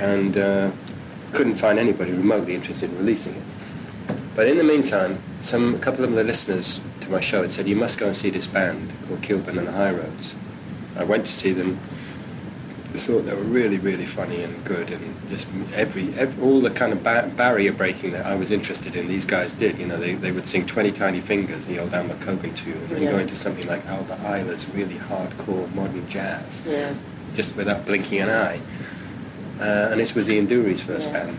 and 0.00 0.36
uh, 0.38 0.70
couldn't 1.32 1.54
find 1.54 1.78
anybody 1.78 2.10
remotely 2.10 2.54
interested 2.56 2.90
in 2.90 2.98
releasing 2.98 3.34
it. 3.34 3.42
But 4.34 4.48
in 4.48 4.56
the 4.56 4.64
meantime, 4.64 5.18
some 5.40 5.74
a 5.76 5.78
couple 5.78 6.04
of 6.04 6.10
the 6.12 6.24
listeners 6.24 6.80
to 7.02 7.10
my 7.10 7.20
show 7.20 7.42
had 7.42 7.50
said, 7.52 7.68
"You 7.68 7.76
must 7.76 7.98
go 7.98 8.06
and 8.06 8.16
see 8.16 8.30
this 8.30 8.46
band 8.46 8.92
called 9.06 9.22
Kilburn 9.22 9.58
and 9.58 9.66
the 9.66 9.72
High 9.72 9.92
Roads." 9.92 10.34
I 10.98 11.04
went 11.04 11.26
to 11.26 11.32
see 11.32 11.52
them. 11.52 11.78
I 12.94 12.96
thought 12.98 13.26
they 13.26 13.34
were 13.34 13.42
really, 13.42 13.76
really 13.78 14.06
funny 14.06 14.42
and 14.42 14.64
good, 14.64 14.90
and 14.90 15.28
just 15.28 15.46
every, 15.74 16.12
every 16.14 16.42
all 16.42 16.60
the 16.60 16.70
kind 16.70 16.92
of 16.92 17.02
ba- 17.04 17.30
barrier 17.36 17.70
breaking 17.72 18.12
that 18.12 18.24
I 18.26 18.34
was 18.34 18.50
interested 18.50 18.96
in, 18.96 19.06
these 19.06 19.26
guys 19.26 19.52
did. 19.52 19.78
You 19.78 19.86
know, 19.86 19.98
they, 19.98 20.14
they 20.14 20.32
would 20.32 20.48
sing 20.48 20.66
Twenty 20.66 20.90
Tiny 20.90 21.20
Fingers, 21.20 21.66
the 21.66 21.78
old 21.78 21.92
Alma 21.94 22.14
Cogan 22.16 22.54
tune, 22.54 22.72
and 22.72 22.88
then 22.88 23.02
Yeah. 23.02 23.10
go 23.12 23.18
into 23.18 23.36
something 23.36 23.66
like 23.66 23.84
Albert 23.86 24.18
Ayler's 24.24 24.66
really 24.70 24.94
hardcore 24.96 25.72
modern 25.74 26.08
jazz, 26.08 26.62
Yeah. 26.66 26.94
just 27.34 27.54
without 27.56 27.84
blinking 27.84 28.20
an 28.20 28.30
eye. 28.30 28.60
Uh, 29.60 29.90
and 29.92 30.00
this 30.00 30.14
was 30.14 30.28
Ian 30.30 30.46
Dury's 30.46 30.80
first 30.80 31.08
Yeah. 31.10 31.24
band. 31.24 31.36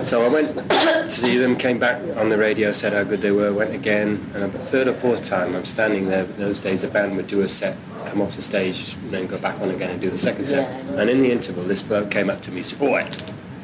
So 0.00 0.22
I 0.24 0.28
went 0.28 0.56
to 0.70 1.10
see 1.10 1.36
them, 1.38 1.56
came 1.56 1.78
back 1.78 2.00
on 2.16 2.28
the 2.28 2.38
radio, 2.38 2.72
said 2.72 2.92
how 2.92 3.02
good 3.04 3.20
they 3.20 3.30
were, 3.32 3.52
went 3.52 3.74
again, 3.74 4.24
and 4.34 4.44
about 4.44 4.66
third 4.66 4.86
or 4.88 4.94
fourth 4.94 5.24
time 5.24 5.54
I'm 5.54 5.66
standing 5.66 6.08
there. 6.08 6.24
Those 6.24 6.60
days 6.60 6.82
a 6.84 6.88
band 6.88 7.16
would 7.16 7.26
do 7.26 7.40
a 7.42 7.48
set, 7.48 7.76
come 8.06 8.20
off 8.20 8.36
the 8.36 8.42
stage, 8.42 8.94
and 8.94 9.10
then 9.12 9.26
go 9.26 9.38
back 9.38 9.60
on 9.60 9.70
again 9.70 9.90
and 9.90 10.00
do 10.00 10.10
the 10.10 10.18
second 10.18 10.46
set. 10.46 10.68
Yeah. 10.68 11.00
And 11.00 11.10
in 11.10 11.22
the 11.22 11.30
interval, 11.30 11.64
this 11.64 11.82
bloke 11.82 12.10
came 12.10 12.30
up 12.30 12.42
to 12.42 12.50
me 12.50 12.58
and 12.58 12.66
said, 12.66 12.78
Boy, 12.78 13.08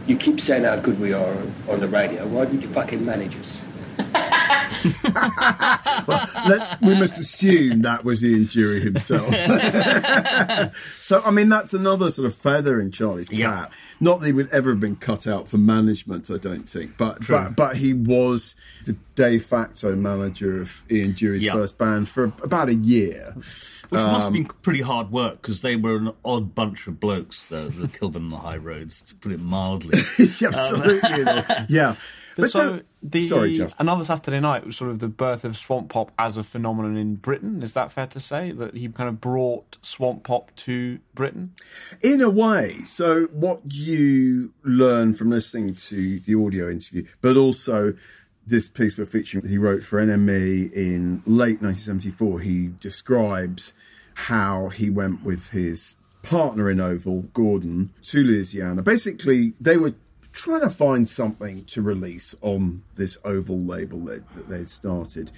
you 0.06 0.16
keep 0.16 0.40
saying 0.40 0.64
how 0.64 0.76
good 0.76 0.98
we 0.98 1.12
are 1.12 1.36
on 1.68 1.80
the 1.80 1.88
radio, 1.88 2.26
why 2.26 2.46
don't 2.46 2.60
you 2.60 2.68
fucking 2.68 3.04
manage 3.04 3.36
us? 3.36 3.62
Let's, 6.48 6.80
we 6.80 6.94
must 6.94 7.18
assume 7.18 7.82
that 7.82 8.04
was 8.04 8.24
Ian 8.24 8.44
Dury 8.44 8.82
himself. 8.82 9.28
so, 11.00 11.22
I 11.24 11.30
mean, 11.30 11.48
that's 11.48 11.74
another 11.74 12.10
sort 12.10 12.26
of 12.26 12.34
feather 12.34 12.80
in 12.80 12.90
Charlie's 12.90 13.28
cap. 13.28 13.72
Not 14.00 14.20
that 14.20 14.26
he 14.26 14.32
would 14.32 14.48
ever 14.50 14.70
have 14.70 14.80
been 14.80 14.96
cut 14.96 15.26
out 15.26 15.48
for 15.48 15.58
management, 15.58 16.30
I 16.30 16.36
don't 16.38 16.68
think, 16.68 16.96
but 16.96 17.26
but, 17.26 17.56
but 17.56 17.76
he 17.76 17.94
was 17.94 18.54
the 18.84 18.96
de 19.14 19.38
facto 19.38 19.94
manager 19.96 20.60
of 20.60 20.82
Ian 20.90 21.12
Dury's 21.14 21.42
Yeah. 21.42 21.52
first 21.54 21.78
band 21.78 22.08
for 22.08 22.24
about 22.42 22.68
a 22.68 22.74
year. 22.74 23.34
Which 23.36 24.02
must 24.02 24.06
Um, 24.06 24.22
have 24.22 24.32
been 24.34 24.44
pretty 24.62 24.82
hard 24.82 25.10
work 25.10 25.40
because 25.42 25.62
they 25.62 25.74
were 25.76 25.96
an 25.96 26.12
odd 26.24 26.54
bunch 26.54 26.86
of 26.86 27.00
blokes, 27.00 27.46
the, 27.46 27.62
the 27.74 27.88
Kilburn 27.88 28.24
and 28.24 28.32
the 28.32 28.36
High 28.36 28.58
Roads, 28.58 29.00
to 29.02 29.14
put 29.14 29.32
it 29.32 29.40
mildly. 29.40 29.98
Yeah, 30.40 30.48
absolutely. 30.48 31.10
yeah. 31.68 31.96
But, 32.38 32.50
so, 32.50 32.82
the 33.02 33.26
sorry, 33.26 33.52
Jasper. 33.54 33.76
another 33.80 34.04
Saturday 34.04 34.38
night 34.38 34.64
was 34.64 34.76
sort 34.76 34.92
of 34.92 35.00
the 35.00 35.08
birth 35.08 35.44
of 35.44 35.56
swamp 35.56 35.88
pop 35.90 36.12
as 36.16 36.36
a 36.36 36.44
phenomenon 36.44 36.96
in 36.96 37.16
Britain. 37.16 37.64
Is 37.64 37.72
that 37.72 37.90
fair 37.90 38.06
to 38.06 38.20
say 38.20 38.52
that 38.52 38.76
he 38.76 38.88
kind 38.88 39.08
of 39.08 39.20
brought 39.20 39.76
swamp 39.82 40.22
pop 40.22 40.54
to 40.56 41.00
Britain? 41.14 41.54
In 42.00 42.20
a 42.20 42.30
way. 42.30 42.78
So, 42.84 43.24
what 43.32 43.60
you 43.64 44.54
learn 44.62 45.14
from 45.14 45.30
listening 45.30 45.74
to 45.74 46.20
the 46.20 46.34
audio 46.36 46.70
interview, 46.70 47.06
but 47.20 47.36
also 47.36 47.94
this 48.46 48.68
piece 48.68 48.96
we're 48.96 49.04
featuring 49.04 49.42
that 49.42 49.50
he 49.50 49.58
wrote 49.58 49.82
for 49.82 50.00
NME 50.00 50.72
in 50.72 51.24
late 51.26 51.60
1974, 51.60 52.40
he 52.40 52.68
describes 52.80 53.72
how 54.14 54.68
he 54.68 54.90
went 54.90 55.24
with 55.24 55.50
his 55.50 55.96
partner 56.22 56.70
in 56.70 56.80
Oval, 56.80 57.22
Gordon, 57.32 57.90
to 58.02 58.22
Louisiana. 58.22 58.82
Basically, 58.82 59.54
they 59.60 59.76
were 59.76 59.94
trying 60.32 60.60
to 60.60 60.70
find 60.70 61.08
something 61.08 61.64
to 61.64 61.82
release 61.82 62.34
on 62.42 62.82
this 62.94 63.18
Oval 63.24 63.60
label 63.60 64.00
that, 64.00 64.34
that 64.34 64.48
they'd 64.48 64.68
started. 64.68 65.32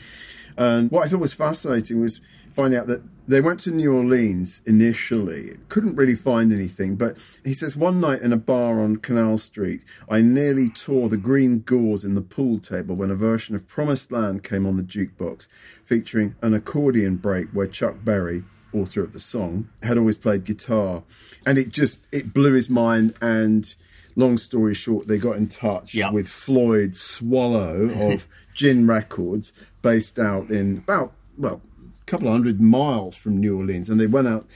And 0.56 0.90
what 0.90 1.06
I 1.06 1.08
thought 1.08 1.20
was 1.20 1.32
fascinating 1.32 2.00
was 2.00 2.20
finding 2.50 2.78
out 2.78 2.88
that 2.88 3.02
they 3.26 3.40
went 3.40 3.60
to 3.60 3.70
New 3.70 3.96
Orleans 3.96 4.60
initially, 4.66 5.56
couldn't 5.68 5.94
really 5.94 6.16
find 6.16 6.52
anything. 6.52 6.96
But 6.96 7.16
he 7.44 7.54
says 7.54 7.76
one 7.76 8.00
night 8.00 8.22
in 8.22 8.32
a 8.32 8.36
bar 8.36 8.80
on 8.80 8.96
Canal 8.96 9.38
Street, 9.38 9.82
I 10.08 10.20
nearly 10.20 10.68
tore 10.68 11.08
the 11.08 11.16
green 11.16 11.60
gauze 11.60 12.04
in 12.04 12.14
the 12.14 12.20
pool 12.20 12.58
table 12.58 12.96
when 12.96 13.10
a 13.10 13.14
version 13.14 13.54
of 13.54 13.68
Promised 13.68 14.10
Land 14.10 14.42
came 14.42 14.66
on 14.66 14.76
the 14.76 14.82
jukebox, 14.82 15.46
featuring 15.84 16.34
an 16.42 16.54
accordion 16.54 17.16
break 17.16 17.48
where 17.50 17.66
Chuck 17.66 17.96
Berry, 18.04 18.42
author 18.74 19.02
of 19.02 19.12
the 19.12 19.20
song, 19.20 19.68
had 19.82 19.96
always 19.96 20.16
played 20.16 20.44
guitar, 20.44 21.04
and 21.46 21.56
it 21.56 21.68
just 21.68 22.00
it 22.10 22.34
blew 22.34 22.52
his 22.52 22.68
mind 22.68 23.14
and. 23.20 23.74
Long 24.20 24.36
story 24.36 24.74
short, 24.74 25.06
they 25.06 25.18
got 25.18 25.36
in 25.36 25.48
touch 25.48 25.94
Yeah. 25.94 26.10
with 26.10 26.28
Floyd 26.28 26.92
Soileau 26.92 28.12
of 28.14 28.28
Jin 28.54 28.86
Records, 28.86 29.52
based 29.82 30.18
out 30.18 30.50
in 30.50 30.78
about 30.78 31.12
well 31.38 31.60
a 32.02 32.04
couple 32.04 32.28
of 32.28 32.32
hundred 32.34 32.60
miles 32.60 33.16
from 33.16 33.38
New 33.38 33.56
Orleans, 33.58 33.88
and 33.88 34.00
they 34.00 34.06
went 34.06 34.28
out 34.28 34.46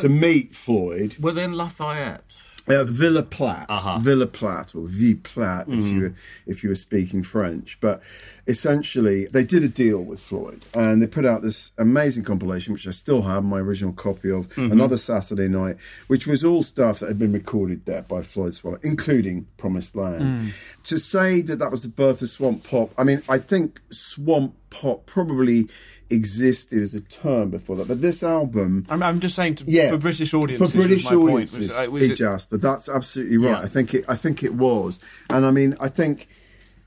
to 0.00 0.08
meet 0.08 0.54
Floyd. 0.54 1.16
were 1.20 1.32
they 1.32 1.44
in 1.44 1.52
Lafayette? 1.54 2.34
Uh, 2.68 2.84
Ville 2.84 3.22
Platte, 3.22 3.66
Uh-huh. 3.68 3.98
Ville 4.00 4.26
Platte, 4.26 4.74
or 4.74 4.86
V 4.88 5.14
Platte, 5.14 5.68
if 5.68 5.84
you 5.84 6.00
were, 6.00 6.14
if 6.46 6.62
you 6.64 6.68
were 6.70 6.74
speaking 6.74 7.22
French. 7.22 7.78
But 7.80 8.02
essentially, 8.46 9.26
they 9.26 9.44
did 9.44 9.62
a 9.64 9.68
deal 9.68 10.02
with 10.02 10.20
Floyd, 10.20 10.64
and 10.74 11.02
they 11.02 11.06
put 11.06 11.24
out 11.24 11.42
this 11.42 11.72
amazing 11.78 12.24
compilation, 12.24 12.72
which 12.72 12.86
I 12.86 12.90
still 12.90 13.22
have 13.22 13.44
my 13.44 13.58
original 13.58 13.92
copy 13.92 14.30
of, 14.30 14.46
another 14.56 14.96
Saturday 14.96 15.48
night, 15.48 15.76
which 16.06 16.26
was 16.26 16.44
all 16.44 16.62
stuff 16.62 17.00
that 17.00 17.08
had 17.08 17.18
been 17.18 17.32
recorded 17.32 17.84
there 17.86 18.02
by 18.02 18.22
Floyd 18.22 18.52
Soileau, 18.52 18.82
including 18.84 19.46
Promised 19.56 19.96
Land. 19.96 20.52
To 20.84 20.98
say 20.98 21.40
that 21.42 21.56
that 21.58 21.70
was 21.70 21.82
the 21.82 21.88
birth 21.88 22.22
of 22.22 22.30
swamp 22.30 22.64
pop, 22.64 22.90
I 22.98 23.04
mean, 23.04 23.22
I 23.28 23.38
think 23.38 23.80
swamp 23.90 24.54
pop 24.70 25.06
probably 25.06 25.68
existed 26.10 26.80
as 26.82 26.94
a 26.94 27.00
term 27.00 27.50
before 27.50 27.76
that, 27.76 27.88
but 27.88 28.00
this 28.00 28.22
album 28.22 28.86
I'm, 28.88 29.02
I'm 29.02 29.20
just 29.20 29.34
saying 29.34 29.56
to, 29.56 29.64
yeah, 29.66 29.90
for 29.90 29.98
British 29.98 30.32
audiences. 30.34 30.70
For 30.72 30.78
British 30.78 31.04
was 31.04 31.12
my 31.12 31.16
point, 31.16 31.30
audiences, 31.32 31.58
was, 31.58 31.72
uh, 31.72 31.90
was 31.90 32.02
it 32.04 32.10
it- 32.12 32.16
just. 32.16 32.50
But 32.50 32.60
that's 32.60 32.88
absolutely 32.88 33.38
right. 33.38 33.50
Yeah. 33.50 33.60
I 33.60 33.66
think 33.66 33.94
it. 33.94 34.04
I 34.08 34.16
think 34.16 34.42
it 34.42 34.54
was, 34.54 35.00
and 35.30 35.44
I 35.44 35.50
mean, 35.50 35.76
I 35.80 35.88
think, 35.88 36.28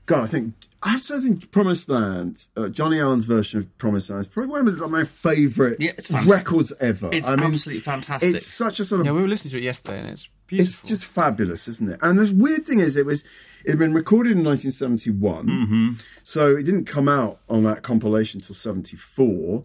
God, 0.06 0.24
I 0.24 0.26
think. 0.26 0.54
I 0.82 0.90
have 0.92 1.02
to 1.06 1.20
think 1.20 1.50
Promised 1.50 1.88
Land, 1.90 2.46
uh, 2.56 2.68
Johnnie 2.68 2.98
Allan's 3.00 3.26
version 3.26 3.58
of 3.60 3.78
Promised 3.78 4.08
Land 4.08 4.20
is 4.20 4.26
probably 4.28 4.50
one 4.50 4.66
of 4.66 4.78
my- 4.78 4.86
my 4.86 5.04
favourite 5.04 5.76
Yeah, 5.78 5.92
records 6.24 6.72
ever. 6.80 7.10
It's 7.12 7.28
I 7.28 7.36
mean, 7.36 7.52
absolutely 7.52 7.80
fantastic. 7.80 8.34
It's 8.36 8.46
such 8.46 8.80
a 8.80 8.84
sort 8.86 9.00
of 9.02 9.06
Yeah, 9.06 9.12
we 9.12 9.20
were 9.20 9.28
listening 9.28 9.50
to 9.52 9.58
it 9.58 9.62
yesterday, 9.64 10.00
and 10.00 10.08
it's 10.08 10.28
beautiful. 10.46 10.70
it's 10.70 10.88
just 10.88 11.04
fabulous, 11.04 11.68
isn't 11.68 11.90
it? 11.90 11.98
And 12.00 12.18
the 12.18 12.32
weird 12.34 12.64
thing 12.66 12.80
is, 12.80 12.96
it 12.96 13.04
was 13.04 13.24
it 13.64 13.70
had 13.72 13.78
been 13.78 13.92
recorded 13.92 14.32
in 14.32 14.42
1971, 14.42 15.46
Mm-hmm. 15.46 15.88
so 16.22 16.56
it 16.56 16.62
didn't 16.62 16.86
come 16.86 17.10
out 17.10 17.40
on 17.50 17.62
that 17.64 17.82
compilation 17.82 18.40
until 18.40 18.54
74, 18.54 19.64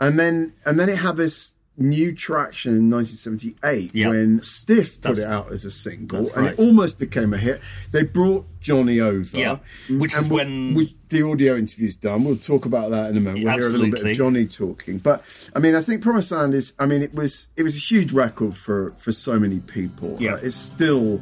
and 0.00 0.18
then 0.18 0.54
and 0.66 0.80
then 0.80 0.88
it 0.88 0.98
had 0.98 1.16
this 1.16 1.54
new 1.78 2.12
traction 2.12 2.72
in 2.76 2.90
1978 2.90 3.90
Yeah. 3.94 4.08
when 4.08 4.42
Stiff 4.42 5.00
put 5.00 5.14
That's- 5.14 5.18
it 5.24 5.26
out 5.26 5.52
as 5.52 5.64
a 5.64 5.70
single, 5.70 6.24
that's 6.24 6.36
and 6.36 6.44
right. 6.46 6.52
it 6.54 6.58
almost 6.58 6.98
became 6.98 7.32
a 7.32 7.38
hit. 7.38 7.60
They 7.92 8.02
brought 8.02 8.44
Johnny 8.60 9.00
over, 9.00 9.38
Yeah, 9.38 9.58
which 9.88 10.14
is 10.16 10.26
we'll- 10.28 10.38
when- 10.44 10.74
which 10.74 10.92
the 11.08 11.22
audio 11.22 11.56
interview's 11.56 11.94
done. 11.96 12.24
We'll 12.24 12.36
talk 12.36 12.66
about 12.66 12.90
that 12.90 13.10
in 13.10 13.16
a 13.16 13.20
moment. 13.20 13.44
We'll 13.44 13.54
hear 13.54 13.66
a 13.66 13.70
little 13.70 13.90
bit 13.90 14.04
of 14.06 14.12
Johnny 14.16 14.46
talking, 14.46 14.98
but 14.98 15.24
I 15.54 15.58
mean, 15.60 15.74
I 15.74 15.80
think 15.80 16.02
Promised 16.02 16.32
Land 16.32 16.54
is. 16.54 16.72
I 16.78 16.86
mean, 16.86 17.00
it 17.02 17.14
was 17.14 17.46
it 17.56 17.62
was 17.62 17.74
a 17.76 17.78
huge 17.78 18.12
record 18.12 18.56
for 18.56 18.92
for 18.98 19.12
so 19.12 19.38
many 19.38 19.60
people. 19.60 20.16
Yeah. 20.20 20.34
Uh, 20.34 20.36
it's 20.42 20.56
still 20.56 21.18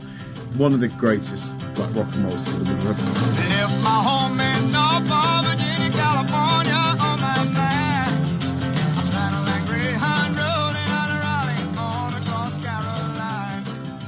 one 0.56 0.72
of 0.72 0.80
the 0.80 0.88
greatest 0.88 1.54
like 1.76 1.94
rock 1.94 2.12
and 2.14 2.24
roll 2.24 2.38
singles 2.38 2.68
of 2.70 2.86
ever. 2.86 4.55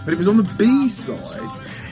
But 0.08 0.14
it 0.14 0.18
was 0.20 0.28
on 0.28 0.38
the 0.38 0.54
B 0.58 0.88
side 0.88 1.28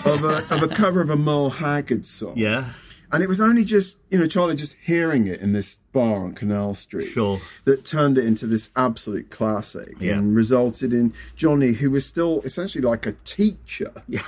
of 0.06 0.25
a 0.25 0.37
of 0.50 0.62
a 0.62 0.68
cover 0.68 1.02
of 1.02 1.11
a 1.11 1.16
Merle 1.16 1.50
Haggard 1.50 2.06
song. 2.06 2.32
Yeah. 2.35 2.70
And 3.12 3.23
it 3.23 3.28
was 3.28 3.42
only 3.42 3.62
just, 3.62 3.99
you 4.11 4.16
know, 4.18 4.26
Charlie 4.26 4.56
just 4.56 4.75
hearing 4.82 5.26
it 5.26 5.42
in 5.42 5.52
this 5.52 5.80
bar 5.92 6.25
on 6.25 6.32
Canal 6.32 6.73
Street 6.73 7.11
Sure. 7.11 7.42
that 7.64 7.85
turned 7.85 8.16
it 8.16 8.25
into 8.25 8.46
this 8.46 8.70
absolute 8.75 9.28
classic 9.28 9.96
Yeah. 10.00 10.14
and 10.14 10.35
resulted 10.35 10.94
in 10.94 11.12
Johnny, 11.35 11.73
who 11.73 11.90
was 11.90 12.06
still 12.06 12.40
essentially 12.42 12.80
like 12.80 13.04
a 13.04 13.12
teacher. 13.25 13.92
Yeah. 14.08 14.23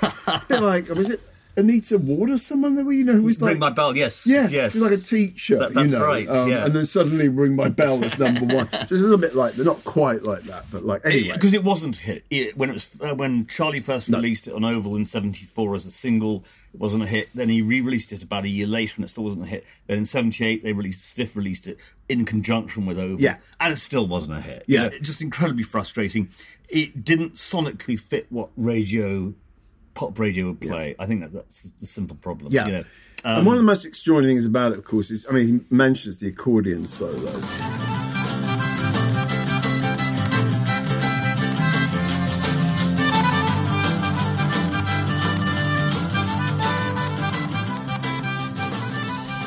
like, 0.50 0.90
oh, 0.90 0.94
was 0.94 1.08
it 1.08 1.22
Anita 1.58 1.98
Ward 1.98 2.30
or 2.30 2.38
someone 2.38 2.76
that 2.76 2.84
we, 2.84 2.96
you 2.98 3.04
know, 3.04 3.12
who 3.12 3.22
was 3.24 3.42
like. 3.42 3.50
Ring 3.50 3.58
my 3.58 3.70
bell. 3.70 3.96
Yes. 3.96 4.26
Yeah, 4.26 4.48
Yes. 4.48 4.74
like 4.76 4.92
a 4.92 4.96
teacher. 4.96 5.58
That- 5.58 5.74
that's 5.74 5.92
you 5.92 5.98
know, 5.98 6.04
right, 6.06 6.28
um, 6.28 6.48
yeah. 6.48 6.64
And 6.64 6.74
then 6.74 6.86
suddenly 6.86 7.28
Ring 7.28 7.56
My 7.56 7.68
Bell 7.68 8.02
is 8.04 8.16
number 8.18 8.44
one. 8.46 8.68
so 8.72 8.78
it's 8.80 8.92
a 8.92 8.94
little 8.94 9.18
bit 9.18 9.34
like, 9.34 9.54
they're 9.54 9.64
not 9.64 9.82
quite 9.84 10.22
like 10.22 10.44
that, 10.44 10.64
but 10.70 10.84
like, 10.84 11.04
anyway. 11.04 11.32
because 11.34 11.52
it 11.52 11.64
wasn't 11.64 11.96
hit 11.96 12.24
it, 12.30 12.56
when 12.56 12.70
it 12.70 12.74
was 12.74 12.88
uh, 13.00 13.14
when 13.14 13.46
Charlie 13.46 13.80
first 13.80 14.08
released 14.08 14.48
it 14.48 14.54
on 14.54 14.64
Oval 14.64 14.96
in 14.96 15.04
'74 15.04 15.74
as 15.74 15.84
a 15.86 15.90
single. 15.90 16.44
It 16.74 16.80
wasn't 16.80 17.02
a 17.02 17.06
hit. 17.06 17.30
Then 17.34 17.48
he 17.48 17.62
re-released 17.62 18.12
it 18.12 18.22
about 18.22 18.44
a 18.44 18.48
year 18.48 18.66
later, 18.66 18.92
and 18.96 19.04
it 19.04 19.08
still 19.08 19.24
wasn't 19.24 19.44
a 19.44 19.46
hit. 19.46 19.64
Then 19.86 19.98
in 19.98 20.04
'78 20.04 20.62
they 20.62 20.72
released 20.74 21.02
Stiff 21.10 21.34
released 21.34 21.66
it 21.66 21.78
in 22.10 22.24
conjunction 22.26 22.84
with 22.86 22.98
Oval, 22.98 23.20
Yeah. 23.20 23.36
and 23.58 23.72
it 23.72 23.76
still 23.76 24.06
wasn't 24.06 24.34
a 24.34 24.40
hit. 24.40 24.64
Yeah. 24.66 24.84
You 24.84 24.90
know, 24.90 24.98
just 24.98 25.20
incredibly 25.22 25.62
frustrating. 25.62 26.28
It 26.68 27.04
didn't 27.04 27.34
sonically 27.34 27.98
fit 27.98 28.26
what 28.30 28.50
radio, 28.58 29.32
pop 29.98 30.16
radio 30.16 30.46
would 30.46 30.60
play. 30.60 30.94
I 30.96 31.06
think 31.06 31.22
that 31.22 31.32
that's 31.32 31.60
the 31.80 31.86
simple 31.86 32.14
problem. 32.14 32.52
Yeah. 32.52 32.66
you 32.66 32.72
know. 32.72 32.84
and 33.24 33.38
Um, 33.38 33.44
one 33.44 33.56
of 33.56 33.60
the 33.60 33.66
most 33.66 33.84
extraordinary 33.84 34.32
things 34.32 34.46
about 34.46 34.70
it, 34.70 34.78
of 34.78 34.84
course, 34.84 35.10
is 35.10 35.26
I 35.28 35.32
mean, 35.32 35.46
he 35.48 35.74
mentions 35.74 36.18
the 36.20 36.28
accordion 36.28 36.86
solo. 36.86 37.32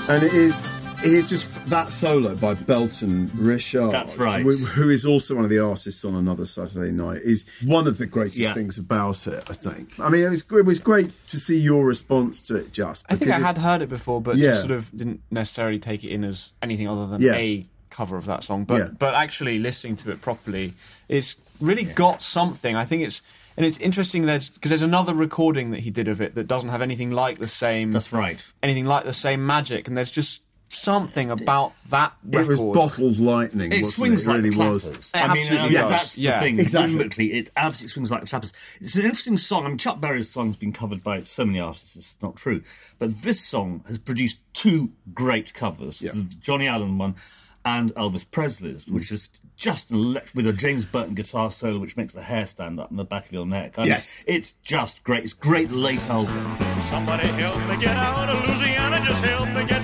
And 0.10 0.24
it 0.26 0.34
is 0.34 0.71
it 1.04 1.12
is 1.14 1.30
just 1.30 1.50
that 1.70 1.92
solo 1.92 2.36
by 2.36 2.54
Belton 2.54 3.32
Richard. 3.36 3.90
That's 3.92 4.18
right. 4.18 4.44
Who 4.46 4.90
is 4.90 5.06
also 5.06 5.36
one 5.36 5.44
of 5.44 5.50
the 5.50 5.60
artists 5.60 6.06
on 6.06 6.14
Another 6.16 6.46
Saturday 6.46 6.92
Night, 6.92 7.22
is 7.24 7.46
one 7.64 7.88
of 7.88 7.98
the 7.98 8.06
greatest 8.06 8.38
Yeah. 8.38 8.54
things 8.54 8.78
about 8.78 9.26
it, 9.28 9.44
I 9.50 9.54
think. 9.54 10.00
I 10.00 10.10
mean, 10.10 10.24
it 10.24 10.30
was, 10.30 10.46
it 10.52 10.66
was 10.66 10.80
great 10.80 11.12
to 11.30 11.40
see 11.40 11.60
your 11.60 11.86
response 11.86 12.42
to 12.44 12.56
it, 12.56 12.72
just. 12.72 13.06
I 13.10 13.16
think 13.16 13.32
I 13.32 13.40
had 13.40 13.58
heard 13.58 13.82
it 13.82 13.90
before, 13.90 14.22
but 14.22 14.38
Yeah. 14.38 14.52
just 14.52 14.62
sort 14.62 14.72
of 14.72 14.96
didn't 14.96 15.22
necessarily 15.32 15.80
take 15.80 16.04
it 16.04 16.10
in 16.10 16.24
as 16.24 16.50
anything 16.62 16.88
other 16.88 17.08
than 17.08 17.22
Yeah. 17.22 17.34
a 17.36 17.66
cover 17.90 18.16
of 18.18 18.26
that 18.28 18.44
song. 18.44 18.64
But 18.66 18.78
Yeah. 18.78 18.88
but 18.98 19.16
actually 19.16 19.58
listening 19.60 19.96
to 19.98 20.12
it 20.12 20.22
properly, 20.22 20.76
it's 21.10 21.36
really 21.60 21.84
got 21.84 22.22
something. 22.22 22.76
I 22.76 22.86
think 22.86 23.04
it's 23.04 23.22
and 23.58 23.66
it's 23.66 23.78
interesting. 23.80 24.26
There's 24.28 24.50
because 24.52 24.70
there's 24.70 24.82
another 24.82 25.14
recording 25.14 25.72
that 25.72 25.82
he 25.82 25.90
did 25.90 26.08
of 26.08 26.22
it 26.22 26.36
that 26.36 26.48
doesn't 26.48 26.70
have 26.70 26.82
anything 26.82 27.12
like 27.12 27.38
the 27.40 27.48
same. 27.50 27.92
That's 27.92 28.14
right. 28.14 28.42
Anything 28.64 28.86
like 28.86 29.04
the 29.04 29.12
same 29.14 29.46
magic, 29.46 29.88
and 29.90 29.98
there's 29.98 30.12
just 30.12 30.42
something 30.72 31.30
about 31.32 31.74
that 31.90 32.14
It 32.32 32.48
was 32.48 32.60
bottled 32.60 33.20
lightning. 33.20 33.72
It 33.72 33.86
swings 33.88 34.24
it? 34.24 34.28
like 34.28 34.38
really 34.38 34.50
the 34.52 34.58
was. 34.58 34.84
clappers. 34.84 35.06
It 35.14 35.18
I 35.18 35.28
mean, 35.34 35.42
absolutely 35.44 35.76
does. 35.76 35.90
that's 35.90 36.18
Yeah, 36.18 36.40
the 36.40 36.46
thing. 36.46 36.60
exactly. 36.60 36.96
Rhythmically, 36.98 37.34
it 37.34 37.50
absolutely 37.58 37.90
swings 37.94 38.12
like 38.12 38.22
the 38.22 38.28
clappers. 38.28 38.54
It's 38.80 38.96
an 38.96 39.02
interesting 39.04 39.38
song. 39.38 39.66
I 39.66 39.70
mean, 39.70 39.78
Chuck 39.78 40.00
Berry's 40.00 40.30
song's 40.30 40.58
been 40.58 40.72
covered 40.74 41.04
by 41.04 41.24
so 41.24 41.46
many 41.46 41.60
artists. 41.60 41.96
It's 41.96 42.16
not 42.22 42.36
true, 42.36 42.62
but 43.00 43.22
this 43.22 43.42
song 43.42 43.84
has 43.88 43.98
produced 43.98 44.38
two 44.54 44.92
great 45.14 45.54
covers: 45.54 46.02
Yeah. 46.02 46.12
the 46.14 46.24
Johnnie 46.24 46.68
Allan 46.68 46.98
one 46.98 47.16
and 47.64 47.94
Elvis 47.94 48.26
Presley's, 48.30 48.88
which 48.88 49.12
is 49.12 49.30
just 49.56 49.92
an 49.92 49.98
elect- 49.98 50.34
with 50.34 50.48
a 50.48 50.54
James 50.54 50.84
Burton 50.84 51.14
guitar 51.14 51.52
solo, 51.52 51.78
which 51.78 51.96
makes 51.96 52.12
the 52.14 52.24
hair 52.24 52.48
stand 52.48 52.80
up 52.80 52.90
on 52.90 52.98
the 52.98 53.04
back 53.04 53.28
of 53.28 53.32
your 53.34 53.46
neck. 53.46 53.76
I 53.78 53.82
mean, 53.82 53.90
Yes. 53.90 54.24
it's 54.26 54.54
just 54.64 55.04
great. 55.04 55.24
It's 55.24 55.34
great 55.34 55.70
late 55.70 56.02
album. 56.10 56.58
Somebody 56.90 57.28
help 57.28 57.58
me 57.68 57.78
get 57.78 57.96
out 57.96 58.30
of 58.30 58.48
Louisiana, 58.50 59.04
just 59.06 59.24
help 59.24 59.48
me 59.50 59.64
get 59.68 59.81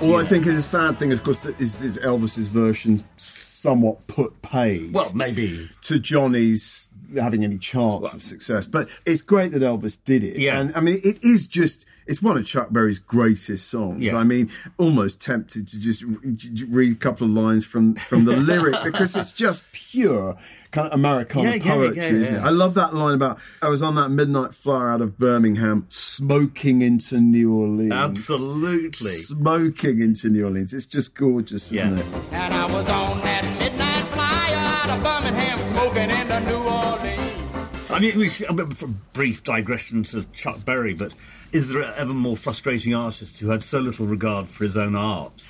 All 0.00 0.16
I 0.16 0.24
think 0.24 0.46
is 0.46 0.56
a 0.56 0.62
sad 0.62 0.98
thing, 0.98 1.10
is, 1.10 1.18
of 1.18 1.24
course, 1.24 1.40
that 1.40 1.60
is, 1.60 1.82
is 1.82 1.98
Elvis's 1.98 2.48
version 2.48 3.04
somewhat 3.16 4.06
put 4.06 4.40
paid 4.40 4.94
Well, 4.94 5.12
maybe. 5.14 5.68
to 5.82 5.98
Johnny's 5.98 6.88
having 7.18 7.44
any 7.44 7.58
chance 7.58 8.12
of 8.14 8.22
success. 8.22 8.66
But 8.66 8.88
it's 9.04 9.20
great 9.20 9.52
that 9.52 9.60
Elvis 9.62 9.98
did 10.04 10.24
it. 10.24 10.38
Yeah. 10.38 10.58
And 10.58 10.74
I 10.74 10.80
mean, 10.80 11.00
it 11.04 11.22
is 11.22 11.46
just. 11.46 11.84
It's 12.10 12.20
one 12.20 12.36
of 12.36 12.44
Chuck 12.44 12.68
Berry's 12.70 12.98
greatest 12.98 13.70
songs. 13.70 14.02
Yeah. 14.02 14.16
I 14.16 14.24
mean, 14.24 14.50
almost 14.78 15.20
tempted 15.20 15.68
to 15.68 15.78
just 15.78 16.02
read 16.68 16.92
a 16.92 16.96
couple 16.96 17.26
of 17.26 17.32
lines 17.32 17.64
from, 17.64 17.94
from 17.94 18.24
the 18.24 18.36
lyric 18.50 18.82
because 18.82 19.14
it's 19.16 19.30
just 19.32 19.62
pure 19.72 20.36
kind 20.72 20.86
of 20.88 20.92
Americana 20.92 21.50
Yeah, 21.50 21.54
yeah, 21.56 21.62
poetry, 21.74 21.96
yeah, 22.02 22.08
isn't 22.10 22.34
it? 22.34 22.38
I 22.40 22.50
love 22.50 22.74
that 22.74 22.94
line 22.94 23.14
about 23.14 23.38
I 23.62 23.68
was 23.68 23.80
on 23.82 23.94
that 23.94 24.08
midnight 24.10 24.54
flyer 24.54 24.90
out 24.90 25.00
of 25.00 25.18
Birmingham, 25.18 25.86
smoking 25.88 26.82
into 26.82 27.18
New 27.20 27.52
Orleans. 27.54 27.92
Absolutely. 27.92 29.10
Smoking 29.12 30.00
into 30.00 30.28
New 30.30 30.44
Orleans. 30.44 30.72
It's 30.74 30.86
just 30.86 31.14
gorgeous, 31.14 31.70
isn't 31.72 31.96
Yeah. 31.96 32.02
it? 32.02 32.06
And 32.32 32.54
I 32.54 32.66
was 32.66 32.88
on 32.88 33.20
that 33.22 33.69
I 37.90 37.98
mean, 37.98 38.18
we 38.18 38.28
should, 38.28 38.48
a 38.48 38.52
bit 38.52 38.66
of 38.66 38.82
a 38.82 38.86
brief 38.86 39.42
digression 39.44 40.04
to 40.04 40.24
Chuck 40.32 40.64
Berry, 40.64 40.94
but 40.94 41.14
is 41.52 41.68
there 41.68 41.82
ever 41.82 42.14
more 42.14 42.36
frustrating 42.36 42.94
artist 42.94 43.38
who 43.38 43.48
had 43.50 43.62
so 43.64 43.78
little 43.80 44.06
regard 44.06 44.48
for 44.48 44.64
his 44.64 44.76
own 44.76 44.94
art? 44.94 45.42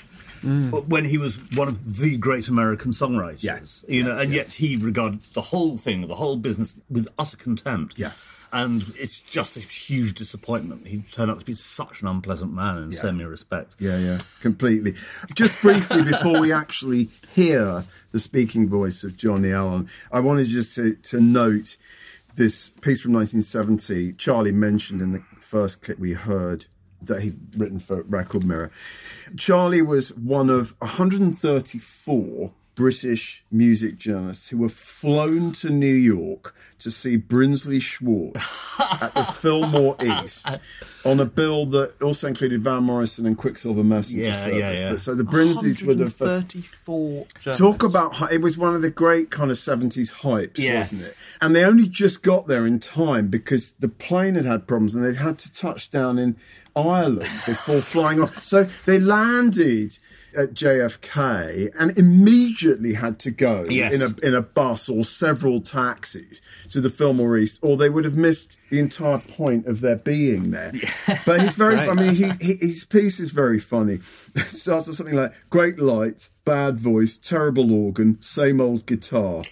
Mm. 0.42 0.86
When 0.86 1.04
he 1.04 1.18
was 1.18 1.36
one 1.52 1.68
of 1.68 1.98
the 1.98 2.16
great 2.16 2.48
American 2.48 2.92
songwriters, 2.92 3.42
Yeah. 3.42 3.58
you 3.86 4.02
know, 4.02 4.16
and 4.16 4.32
yet 4.32 4.52
he 4.52 4.76
regarded 4.76 5.20
the 5.34 5.42
whole 5.42 5.76
thing, 5.76 6.06
the 6.08 6.14
whole 6.14 6.36
business, 6.36 6.74
with 6.88 7.08
utter 7.18 7.36
contempt. 7.36 7.98
Yeah. 7.98 8.12
and 8.52 8.92
it's 8.98 9.20
just 9.20 9.56
a 9.56 9.60
huge 9.60 10.14
disappointment. 10.14 10.84
He 10.84 11.04
turned 11.12 11.30
out 11.30 11.38
to 11.38 11.46
be 11.46 11.52
such 11.52 12.02
an 12.02 12.08
unpleasant 12.08 12.52
man 12.52 12.78
in 12.78 12.92
so 12.92 13.12
many 13.12 13.22
respects. 13.24 13.76
Yeah, 13.78 13.96
yeah, 13.98 14.18
completely. 14.40 14.96
Just 15.36 15.54
briefly 15.60 16.02
before 16.02 16.40
we 16.40 16.52
actually 16.52 17.10
hear 17.32 17.84
the 18.10 18.18
speaking 18.18 18.68
voice 18.68 19.04
of 19.04 19.16
Johnnie 19.16 19.52
Allan, 19.52 19.88
I 20.10 20.18
wanted 20.18 20.48
just 20.48 20.74
to, 20.74 20.94
to 20.94 21.20
note 21.20 21.76
this 22.40 22.70
piece 22.80 23.02
from 23.02 23.12
1970. 23.12 24.14
Charlie 24.14 24.50
mentioned 24.50 25.02
in 25.02 25.12
the 25.12 25.22
first 25.38 25.82
clip 25.82 25.98
we 25.98 26.14
heard 26.14 26.64
that 27.02 27.20
he'd 27.20 27.38
written 27.54 27.78
for 27.78 28.02
Record 28.04 28.44
Mirror. 28.44 28.70
Charlie 29.36 29.82
was 29.82 30.08
one 30.16 30.48
of 30.48 30.74
134 30.78 32.50
British 32.80 33.44
music 33.52 33.98
journalists 33.98 34.48
who 34.48 34.56
were 34.56 34.70
flown 34.70 35.52
to 35.52 35.68
New 35.68 35.92
York 35.94 36.54
to 36.78 36.90
see 36.90 37.18
Brinsley 37.18 37.78
Schwarz 37.78 38.36
at 39.02 39.12
the 39.12 39.22
Fillmore 39.24 39.96
East 40.02 40.48
on 41.04 41.20
a 41.20 41.26
bill 41.26 41.66
that 41.66 42.00
also 42.00 42.26
included 42.26 42.62
Van 42.62 42.82
Morrison 42.82 43.26
and 43.26 43.36
Quicksilver 43.36 43.84
Messenger 43.84 44.24
Yeah, 44.24 44.32
Service. 44.32 44.58
yeah, 44.58 44.72
yeah. 44.72 44.90
But 44.92 45.00
so 45.02 45.14
the 45.14 45.24
Brinsleys 45.24 45.82
were 45.82 45.92
the 45.94 46.08
first. 46.10 46.54
134 46.54 47.26
Talk 47.54 47.82
about 47.82 48.32
it 48.32 48.40
was 48.40 48.56
one 48.56 48.74
of 48.74 48.80
the 48.80 48.90
great 48.90 49.30
kind 49.30 49.50
of 49.50 49.58
seventies 49.58 50.10
hypes, 50.10 50.56
Yes. 50.56 50.90
wasn't 50.92 51.10
it? 51.10 51.16
And 51.42 51.54
they 51.54 51.64
only 51.64 51.86
just 51.86 52.22
got 52.22 52.46
there 52.46 52.66
in 52.66 52.78
time 52.80 53.28
because 53.28 53.72
the 53.78 53.88
plane 53.88 54.36
had 54.36 54.46
had 54.46 54.66
problems 54.66 54.94
and 54.94 55.04
they'd 55.04 55.16
had 55.18 55.38
to 55.40 55.52
touch 55.52 55.90
down 55.90 56.18
in 56.18 56.36
Ireland 56.74 57.28
before 57.44 57.82
flying 57.82 58.22
off. 58.22 58.42
So 58.42 58.64
they 58.86 58.98
landed 58.98 59.98
at 60.36 60.54
JFK 60.54 61.70
and 61.78 61.96
immediately 61.98 62.94
had 62.94 63.18
to 63.20 63.30
go 63.30 63.64
Yes. 63.68 63.94
in 63.94 64.02
a 64.02 64.26
in 64.26 64.34
a 64.34 64.42
bus 64.42 64.88
or 64.88 65.04
several 65.04 65.60
taxis 65.60 66.40
to 66.70 66.80
the 66.80 66.90
Fillmore 66.90 67.36
East, 67.38 67.58
or 67.62 67.76
they 67.76 67.88
would 67.88 68.04
have 68.04 68.16
missed 68.16 68.56
the 68.70 68.78
entire 68.78 69.18
point 69.18 69.66
of 69.66 69.80
their 69.80 69.96
being 69.96 70.50
there. 70.50 70.72
But 71.26 71.40
he's 71.40 71.52
very. 71.52 71.74
I 71.80 71.94
mean, 71.94 72.14
he, 72.14 72.30
he, 72.40 72.54
his 72.60 72.84
piece 72.84 73.18
is 73.20 73.30
very 73.30 73.58
funny. 73.58 74.00
It 74.34 74.44
starts 74.50 74.86
with 74.88 74.96
something 74.96 75.16
like 75.16 75.32
"Great 75.50 75.78
lights, 75.78 76.30
bad 76.44 76.78
voice, 76.78 77.18
terrible 77.18 77.72
organ, 77.72 78.20
same 78.20 78.60
old 78.60 78.86
guitar." 78.86 79.42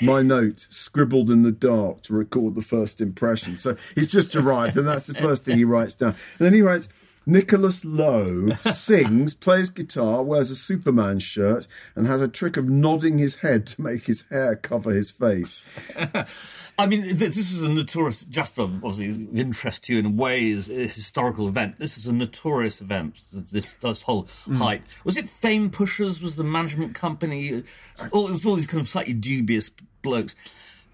My 0.00 0.22
note 0.22 0.66
scribbled 0.70 1.28
in 1.28 1.42
the 1.42 1.50
dark 1.50 2.02
to 2.02 2.14
record 2.14 2.54
the 2.54 2.62
first 2.62 3.00
impression. 3.00 3.56
So 3.56 3.76
he's 3.96 4.06
just 4.08 4.36
arrived, 4.36 4.76
and 4.76 4.86
that's 4.86 5.06
the 5.06 5.14
first 5.14 5.44
thing 5.44 5.58
he 5.58 5.64
writes 5.64 5.96
down. 5.96 6.10
And 6.38 6.46
then 6.46 6.54
he 6.54 6.62
writes. 6.62 6.88
Nicholas 7.28 7.84
Lowe 7.84 8.48
sings, 8.72 9.34
plays 9.34 9.68
guitar, 9.70 10.22
wears 10.22 10.50
a 10.50 10.56
Superman 10.56 11.18
shirt, 11.18 11.68
and 11.94 12.06
has 12.06 12.22
a 12.22 12.26
trick 12.26 12.56
of 12.56 12.70
nodding 12.70 13.18
his 13.18 13.34
head 13.36 13.66
to 13.66 13.82
make 13.82 14.04
his 14.06 14.24
hair 14.30 14.56
cover 14.56 14.92
his 14.92 15.10
face. 15.10 15.60
I 16.78 16.86
mean, 16.86 17.18
this 17.18 17.36
is 17.36 17.62
a 17.62 17.68
notorious, 17.68 18.24
just 18.24 18.58
obviously 18.58 19.08
of 19.08 19.36
interest 19.38 19.84
to 19.84 19.92
you 19.92 19.98
in 19.98 20.06
a 20.06 20.10
way, 20.10 20.48
is 20.48 20.70
a 20.70 20.86
historical 20.86 21.48
event. 21.48 21.78
This 21.78 21.98
is 21.98 22.06
a 22.06 22.12
notorious 22.14 22.80
event, 22.80 23.16
this, 23.52 23.74
this 23.74 24.00
whole 24.02 24.26
hype. 24.54 24.84
Was 25.04 25.18
it 25.18 25.28
Fame 25.28 25.68
Pushers 25.68 26.22
was 26.22 26.36
the 26.36 26.44
management 26.44 26.94
company? 26.94 27.62
All, 28.10 28.28
it 28.28 28.30
was 28.30 28.46
all 28.46 28.56
these 28.56 28.66
kind 28.66 28.80
of 28.80 28.88
slightly 28.88 29.12
dubious 29.12 29.70
blokes. 30.00 30.34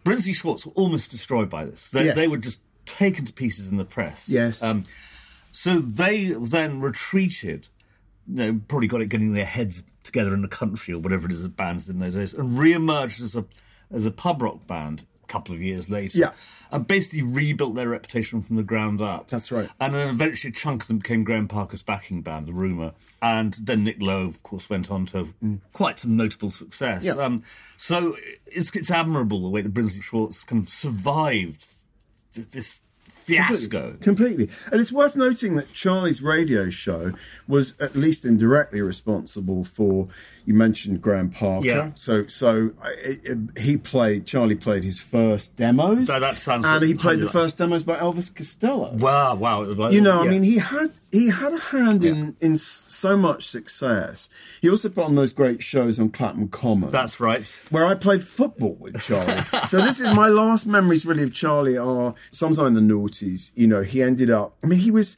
Brinsley 0.04 0.34
Schwarz 0.34 0.66
were 0.66 0.72
almost 0.72 1.12
destroyed 1.12 1.48
by 1.48 1.64
this. 1.64 1.88
They, 1.90 2.06
Yes. 2.06 2.16
they 2.16 2.26
were 2.26 2.38
just 2.38 2.58
taken 2.86 3.24
to 3.24 3.32
pieces 3.32 3.68
in 3.70 3.76
the 3.76 3.84
press. 3.84 4.28
Yes. 4.28 4.62
Um, 4.64 4.84
so 5.54 5.78
they 5.78 6.32
then 6.32 6.80
retreated 6.80 7.68
you 8.26 8.34
know, 8.34 8.60
probably 8.68 8.88
got 8.88 9.00
it 9.00 9.08
getting 9.08 9.34
their 9.34 9.44
heads 9.44 9.82
together 10.02 10.34
in 10.34 10.42
the 10.42 10.48
country 10.48 10.94
or 10.94 10.98
whatever 10.98 11.26
it 11.26 11.32
is 11.32 11.42
that 11.42 11.56
bands 11.56 11.84
did 11.84 11.94
in 11.94 12.00
those 12.00 12.14
days, 12.14 12.34
and 12.34 12.58
re-emerged 12.58 13.22
as 13.22 13.36
a 13.36 13.44
as 13.92 14.06
a 14.06 14.10
pub 14.10 14.42
rock 14.42 14.66
band 14.66 15.04
a 15.22 15.26
couple 15.26 15.54
of 15.54 15.62
years 15.62 15.88
later. 15.88 16.18
Yeah. 16.18 16.32
and 16.72 16.86
basically 16.86 17.22
rebuilt 17.22 17.74
their 17.74 17.88
reputation 17.88 18.42
from 18.42 18.56
the 18.56 18.62
ground 18.62 19.00
up. 19.00 19.28
That's 19.28 19.52
right. 19.52 19.68
And 19.78 19.94
then 19.94 20.08
eventually, 20.08 20.50
a 20.50 20.54
chunk 20.54 20.82
of 20.82 20.88
them 20.88 20.98
became 20.98 21.22
Graham 21.22 21.48
Parker's 21.48 21.82
backing 21.82 22.22
band, 22.22 22.46
The 22.46 22.52
Rumour, 22.52 22.92
and 23.22 23.54
then 23.60 23.84
Nick 23.84 24.00
Lowe, 24.02 24.26
of 24.26 24.42
course, 24.42 24.68
went 24.68 24.90
on 24.90 25.06
to 25.06 25.28
quite 25.72 25.98
some 25.98 26.16
notable 26.16 26.50
success. 26.50 27.04
Yeah. 27.04 27.14
Um, 27.14 27.42
so 27.76 28.16
it's 28.46 28.74
it's 28.74 28.90
admirable 28.90 29.42
the 29.42 29.50
way 29.50 29.60
that 29.60 29.72
Brinsley 29.72 30.02
Schwarz 30.02 30.44
kind 30.44 30.62
of 30.62 30.68
survived 30.68 31.66
this 32.32 32.80
fiasco. 33.24 33.96
Completely. 34.00 34.48
And 34.70 34.80
it's 34.80 34.92
worth 34.92 35.16
noting 35.16 35.56
that 35.56 35.72
Charlie's 35.72 36.22
radio 36.22 36.70
show 36.70 37.12
was 37.48 37.74
at 37.80 37.94
least 37.94 38.24
indirectly 38.24 38.80
responsible 38.80 39.64
for, 39.64 40.08
you 40.44 40.54
mentioned 40.54 41.00
Graham 41.02 41.30
Parker. 41.30 41.66
Yeah. 41.66 41.90
So 41.94 42.26
so 42.26 42.70
it, 42.98 43.20
it- 43.24 43.58
he 43.58 43.76
played, 43.76 44.26
Charlie 44.26 44.54
played 44.56 44.84
his 44.84 44.98
first 44.98 45.56
demos. 45.56 46.06
That- 46.08 46.20
that 46.20 46.38
sounds 46.38 46.64
And 46.64 46.84
he 46.84 46.94
played 46.94 47.20
the 47.20 47.30
first 47.30 47.58
demos 47.58 47.82
by 47.82 47.96
Elvis 47.98 48.34
Costello. 48.34 48.92
Wow, 48.94 49.34
wow! 49.36 49.62
like- 49.64 49.92
You 49.92 50.00
know, 50.00 50.22
I 50.22 50.28
mean, 50.28 50.42
he 50.42 50.58
had 50.58 50.92
he 51.12 51.28
had 51.28 51.52
a 51.52 51.58
hand 51.58 52.04
in 52.04 52.36
in 52.40 52.56
so 52.56 53.16
much 53.16 53.46
success. 53.46 54.28
He 54.62 54.68
also 54.70 54.88
put 54.88 55.04
on 55.04 55.14
those 55.14 55.32
great 55.32 55.62
shows 55.62 55.98
on 55.98 56.10
Clapham 56.10 56.48
Common. 56.48 56.90
that's 56.90 57.20
right. 57.20 57.46
where 57.70 57.84
I 57.86 57.94
played 57.94 58.22
football 58.24 58.74
with 58.80 59.00
Charlie. 59.02 59.42
so 59.68 59.78
this 59.80 60.00
is 60.00 60.14
my 60.14 60.28
last 60.28 60.66
memories 60.66 61.04
really 61.04 61.22
of 61.22 61.34
Charlie 61.34 61.76
are 61.76 62.14
sometime 62.30 62.66
in 62.68 62.74
the 62.74 62.80
noughties. 62.80 63.13
You 63.22 63.66
know, 63.66 63.82
he 63.82 64.02
ended 64.02 64.30
up. 64.30 64.56
I 64.62 64.66
mean, 64.66 64.78
he 64.80 64.90
was 64.90 65.16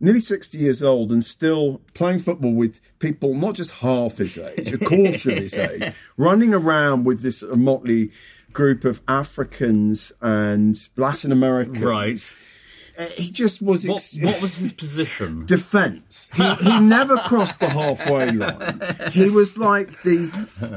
nearly 0.00 0.20
sixty 0.20 0.58
years 0.58 0.82
old 0.82 1.10
and 1.10 1.24
still 1.24 1.80
playing 1.94 2.20
football 2.20 2.54
with 2.54 2.80
people 2.98 3.34
not 3.34 3.54
just 3.54 3.70
half 3.70 4.18
his 4.18 4.38
age, 4.38 4.72
a 4.72 4.78
quarter 4.78 5.30
of 5.30 5.38
his 5.38 5.54
age, 5.54 5.92
running 6.16 6.54
around 6.54 7.04
with 7.04 7.22
this 7.22 7.42
motley 7.42 8.10
group 8.52 8.84
of 8.84 9.00
Africans 9.06 10.12
and 10.20 10.88
Latin 10.96 11.32
Americans. 11.32 11.82
Right. 11.82 12.32
Uh, 12.98 13.06
He 13.16 13.30
just 13.30 13.60
was. 13.62 13.86
What, 13.86 13.96
ex- 13.96 14.16
what 14.20 14.40
was 14.42 14.54
his 14.56 14.72
position? 14.72 15.44
defence. 15.56 16.28
He, 16.34 16.54
he 16.56 16.80
never 16.80 17.16
crossed 17.18 17.60
the 17.60 17.68
halfway 17.68 18.30
line. 18.32 18.80
He 19.12 19.28
was 19.30 19.58
like 19.58 20.02
the 20.02 20.26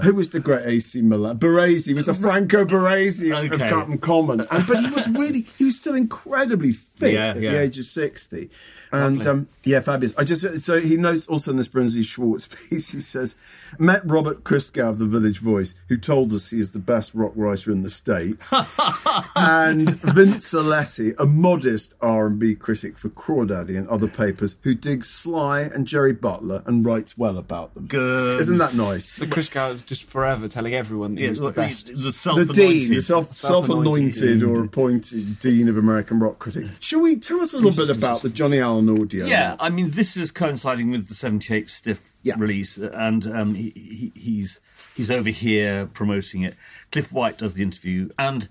who 0.04 0.14
was 0.16 0.30
the 0.32 0.40
great 0.40 0.66
AC 0.66 1.02
Milan? 1.02 1.40
Baresi 1.40 1.94
was 1.96 2.06
the 2.06 2.14
Franco 2.14 2.66
Baresi 2.66 3.32
of, 3.38 3.52
of 3.52 3.60
Okay. 3.62 3.68
Clapham 3.70 3.98
Common, 3.98 4.42
and, 4.42 4.68
but 4.68 4.80
he 4.84 4.90
was 4.90 5.08
really 5.10 5.46
he 5.58 5.66
was 5.66 5.80
still 5.80 5.96
incredibly 5.96 6.72
fit 6.74 7.14
Yeah, 7.14 7.30
at 7.30 7.38
the 7.38 7.48
age 7.60 7.78
of 7.80 7.86
sixty, 7.86 8.50
and 8.92 9.26
um, 9.26 9.48
yeah, 9.64 9.80
fabulous. 9.80 10.14
I 10.18 10.24
just 10.24 10.62
so 10.62 10.80
he 10.80 10.98
notes 10.98 11.28
also 11.28 11.52
in 11.52 11.58
this 11.58 11.68
Brinsley 11.68 12.04
Schwarz 12.06 12.48
piece. 12.70 12.90
He 12.90 13.00
says 13.00 13.36
met 13.78 14.02
Robert 14.06 14.44
Christgau 14.44 14.90
of 14.90 14.98
the 15.00 15.06
Village 15.06 15.40
Voice, 15.40 15.76
who 15.88 15.98
told 15.98 16.34
us 16.34 16.50
he 16.50 16.58
is 16.58 16.72
the 16.72 16.80
best 16.80 17.14
rock 17.14 17.32
writer 17.36 17.72
in 17.72 17.82
the 17.82 17.90
states 17.90 18.52
and 19.36 19.90
Vince 19.90 20.52
Aletti, 20.54 21.14
a 21.20 21.26
modest 21.26 21.94
R&B 22.10 22.56
critic 22.56 22.98
for 22.98 23.08
Crawdaddy 23.10 23.78
and 23.78 23.88
other 23.88 24.08
papers, 24.08 24.56
who 24.64 24.74
digs 24.76 25.08
Sly 25.10 25.62
and 25.62 25.88
Jerry 25.88 26.12
Butler 26.14 26.64
and 26.66 26.86
writes 26.86 27.18
well 27.18 27.38
about 27.38 27.74
them. 27.76 27.86
Good. 27.88 28.42
Isn't 28.42 28.58
that 28.58 28.74
nice? 28.74 29.06
So 29.10 29.26
Christgau 29.26 29.76
is 29.76 29.82
just 29.84 30.04
forever 30.04 30.48
telling 30.48 30.74
everyone 30.74 31.16
that 31.16 31.22
Yeah, 31.22 31.28
he 31.28 31.32
was 31.32 31.40
the 31.42 31.52
best. 31.52 31.88
The 31.88 31.94
The 31.94 32.12
self-anointed. 32.12 32.56
dean, 32.56 32.90
the 32.92 33.02
self, 33.02 33.34
Self-anointed 33.36 34.14
self-anointed 34.16 34.44
or 34.44 34.64
appointed 34.66 35.40
dean 35.40 35.70
of 35.70 35.78
American 35.78 36.20
rock 36.20 36.40
critics. 36.40 36.72
Shall 36.80 37.02
we 37.02 37.16
tell 37.16 37.40
us 37.42 37.54
a 37.54 37.58
little 37.58 37.86
bit 37.86 37.96
about 37.96 38.22
the 38.22 38.30
Johnnie 38.30 38.60
Allan 38.60 38.90
audio? 38.90 39.26
Yeah, 39.26 39.56
I 39.60 39.70
mean, 39.70 39.92
this 39.92 40.18
is 40.18 40.32
coinciding 40.32 40.92
with 40.92 41.08
the 41.08 41.14
'78 41.16 41.70
Stiff 41.70 42.14
Yeah. 42.24 42.36
release, 42.38 42.78
and 42.78 43.28
um, 43.28 43.56
he, 43.56 43.72
he, 43.76 44.12
he's 44.20 44.60
he's 44.96 45.12
over 45.12 45.30
here 45.30 45.86
promoting 45.94 46.42
it. 46.42 46.56
Cliff 46.92 47.12
White 47.12 47.38
does 47.38 47.54
the 47.54 47.64
interview, 47.64 48.10
and 48.18 48.50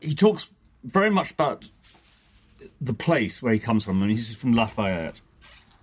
he 0.00 0.14
talks 0.14 0.50
very 0.84 1.10
much 1.10 1.32
about 1.32 1.68
the 2.80 2.94
place 2.94 3.42
where 3.42 3.52
he 3.52 3.58
comes 3.58 3.84
from. 3.84 4.02
I 4.02 4.06
mean, 4.06 4.16
he's 4.16 4.34
from 4.34 4.52
Lafayette. 4.52 5.20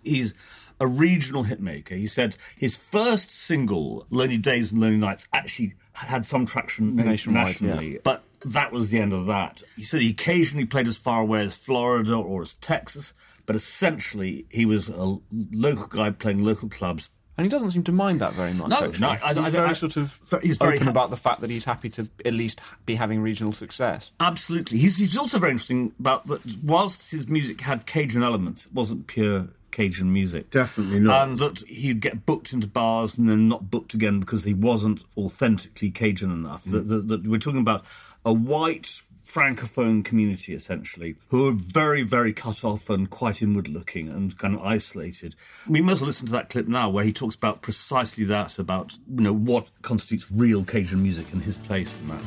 He's 0.03 0.33
a 0.79 0.87
regional 0.87 1.45
hitmaker. 1.45 1.97
He 1.97 2.07
said 2.07 2.35
his 2.57 2.75
first 2.75 3.31
single, 3.31 4.05
"Lonely 4.09 4.37
Days 4.37 4.71
and 4.71 4.81
Lonely 4.81 4.97
Nights," 4.97 5.27
actually 5.33 5.75
had 5.93 6.25
some 6.25 6.45
traction 6.45 6.95
Nationwide, 6.95 7.47
nationally, 7.47 7.93
yeah. 7.93 7.99
but 8.03 8.23
that 8.43 8.71
was 8.71 8.89
the 8.89 8.99
end 8.99 9.13
of 9.13 9.25
that. 9.27 9.63
He 9.75 9.83
said 9.83 10.01
he 10.01 10.09
occasionally 10.09 10.65
played 10.65 10.87
as 10.87 10.97
far 10.97 11.21
away 11.21 11.45
as 11.45 11.55
Florida 11.55 12.15
or 12.15 12.41
as 12.41 12.55
Texas, 12.55 13.13
but 13.45 13.55
essentially 13.55 14.45
he 14.49 14.65
was 14.65 14.89
a 14.89 15.17
local 15.31 15.87
guy 15.87 16.11
playing 16.11 16.43
local 16.43 16.69
clubs. 16.69 17.09
And 17.37 17.45
he 17.45 17.49
doesn't 17.49 17.71
seem 17.71 17.83
to 17.83 17.91
mind 17.91 18.21
that 18.21 18.33
very 18.33 18.53
much. 18.53 18.69
No, 18.69 18.77
actually. 18.85 18.99
no, 18.99 19.09
I- 19.09 19.33
he's 19.33 19.37
I- 19.37 19.49
very 19.49 19.69
I- 19.69 19.73
sort 19.73 19.97
of 19.97 20.19
he's 20.41 20.57
very 20.57 20.75
open 20.75 20.85
ha- 20.85 20.91
about 20.91 21.09
the 21.09 21.17
fact 21.17 21.41
that 21.41 21.49
he's 21.49 21.65
happy 21.65 21.89
to 21.89 22.07
at 22.23 22.33
least 22.33 22.61
be 22.85 22.95
having 22.95 23.21
regional 23.21 23.51
success. 23.51 24.11
Absolutely. 24.19 24.77
He's, 24.77 24.97
he's 24.97 25.17
also 25.17 25.37
very 25.39 25.51
interesting 25.51 25.91
about 25.99 26.25
that 26.27 26.41
whilst 26.63 27.11
his 27.11 27.27
music 27.27 27.59
had 27.61 27.85
Cajun 27.85 28.23
elements, 28.23 28.65
it 28.67 28.73
wasn't 28.73 29.07
pure 29.07 29.47
Cajun 29.71 30.13
music. 30.13 30.49
Definitely 30.51 31.01
not. 31.01 31.27
And 31.27 31.37
that 31.39 31.59
he'd 31.67 31.99
get 31.99 32.25
booked 32.25 32.53
into 32.53 32.67
bars 32.67 33.17
and 33.17 33.27
then 33.27 33.49
not 33.49 33.69
booked 33.69 33.93
again 33.93 34.21
because 34.21 34.45
he 34.45 34.53
wasn't 34.53 35.03
authentically 35.17 35.91
Cajun 35.91 36.31
enough. 36.31 36.63
Mm. 36.63 36.71
That, 36.71 36.87
that, 36.87 37.07
that 37.09 37.27
we're 37.27 37.39
talking 37.39 37.59
about 37.59 37.83
a 38.23 38.31
white 38.31 39.01
francophone 39.35 40.03
community 40.05 40.53
essentially 40.53 41.17
who 41.27 41.45
are 41.45 41.51
very 41.51 42.03
very 42.03 42.31
cut 42.31 42.63
off 42.63 42.89
and 42.89 43.09
quite 43.09 43.41
inward 43.41 43.67
looking 43.67 44.07
and 44.07 44.37
kind 44.37 44.55
of 44.55 44.61
isolated 44.61 45.35
we 45.67 45.81
must 45.81 46.01
listen 46.01 46.25
to 46.25 46.31
that 46.31 46.47
clip 46.49 46.69
now 46.69 46.89
where 46.89 47.03
he 47.03 47.11
talks 47.11 47.35
about 47.35 47.61
precisely 47.61 48.23
that 48.23 48.57
about 48.57 48.93
you 49.13 49.21
know 49.21 49.33
what 49.33 49.67
constitutes 49.81 50.25
real 50.31 50.63
cajun 50.63 51.03
music 51.03 51.33
and 51.33 51.43
his 51.43 51.57
place 51.57 51.93
in 51.99 52.07
that 52.07 52.23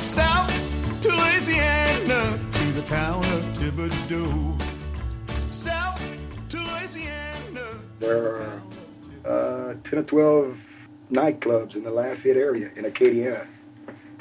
South 0.00 1.00
to 1.02 1.08
Louisiana, 1.08 2.38
to 2.54 2.72
the 2.72 2.82
town 2.82 3.24
of 3.24 3.42
Thibodaux. 3.58 4.62
South 5.52 6.02
to 6.50 6.56
Louisiana. 6.56 7.66
There 7.98 8.36
are 8.36 8.62
uh, 9.24 9.74
10 9.84 9.98
or 9.98 10.02
12 10.04 10.67
nightclubs 11.10 11.74
in 11.76 11.84
the 11.84 11.90
Lafayette 11.90 12.36
area 12.36 12.70
in 12.76 12.84
Acadiana 12.84 13.46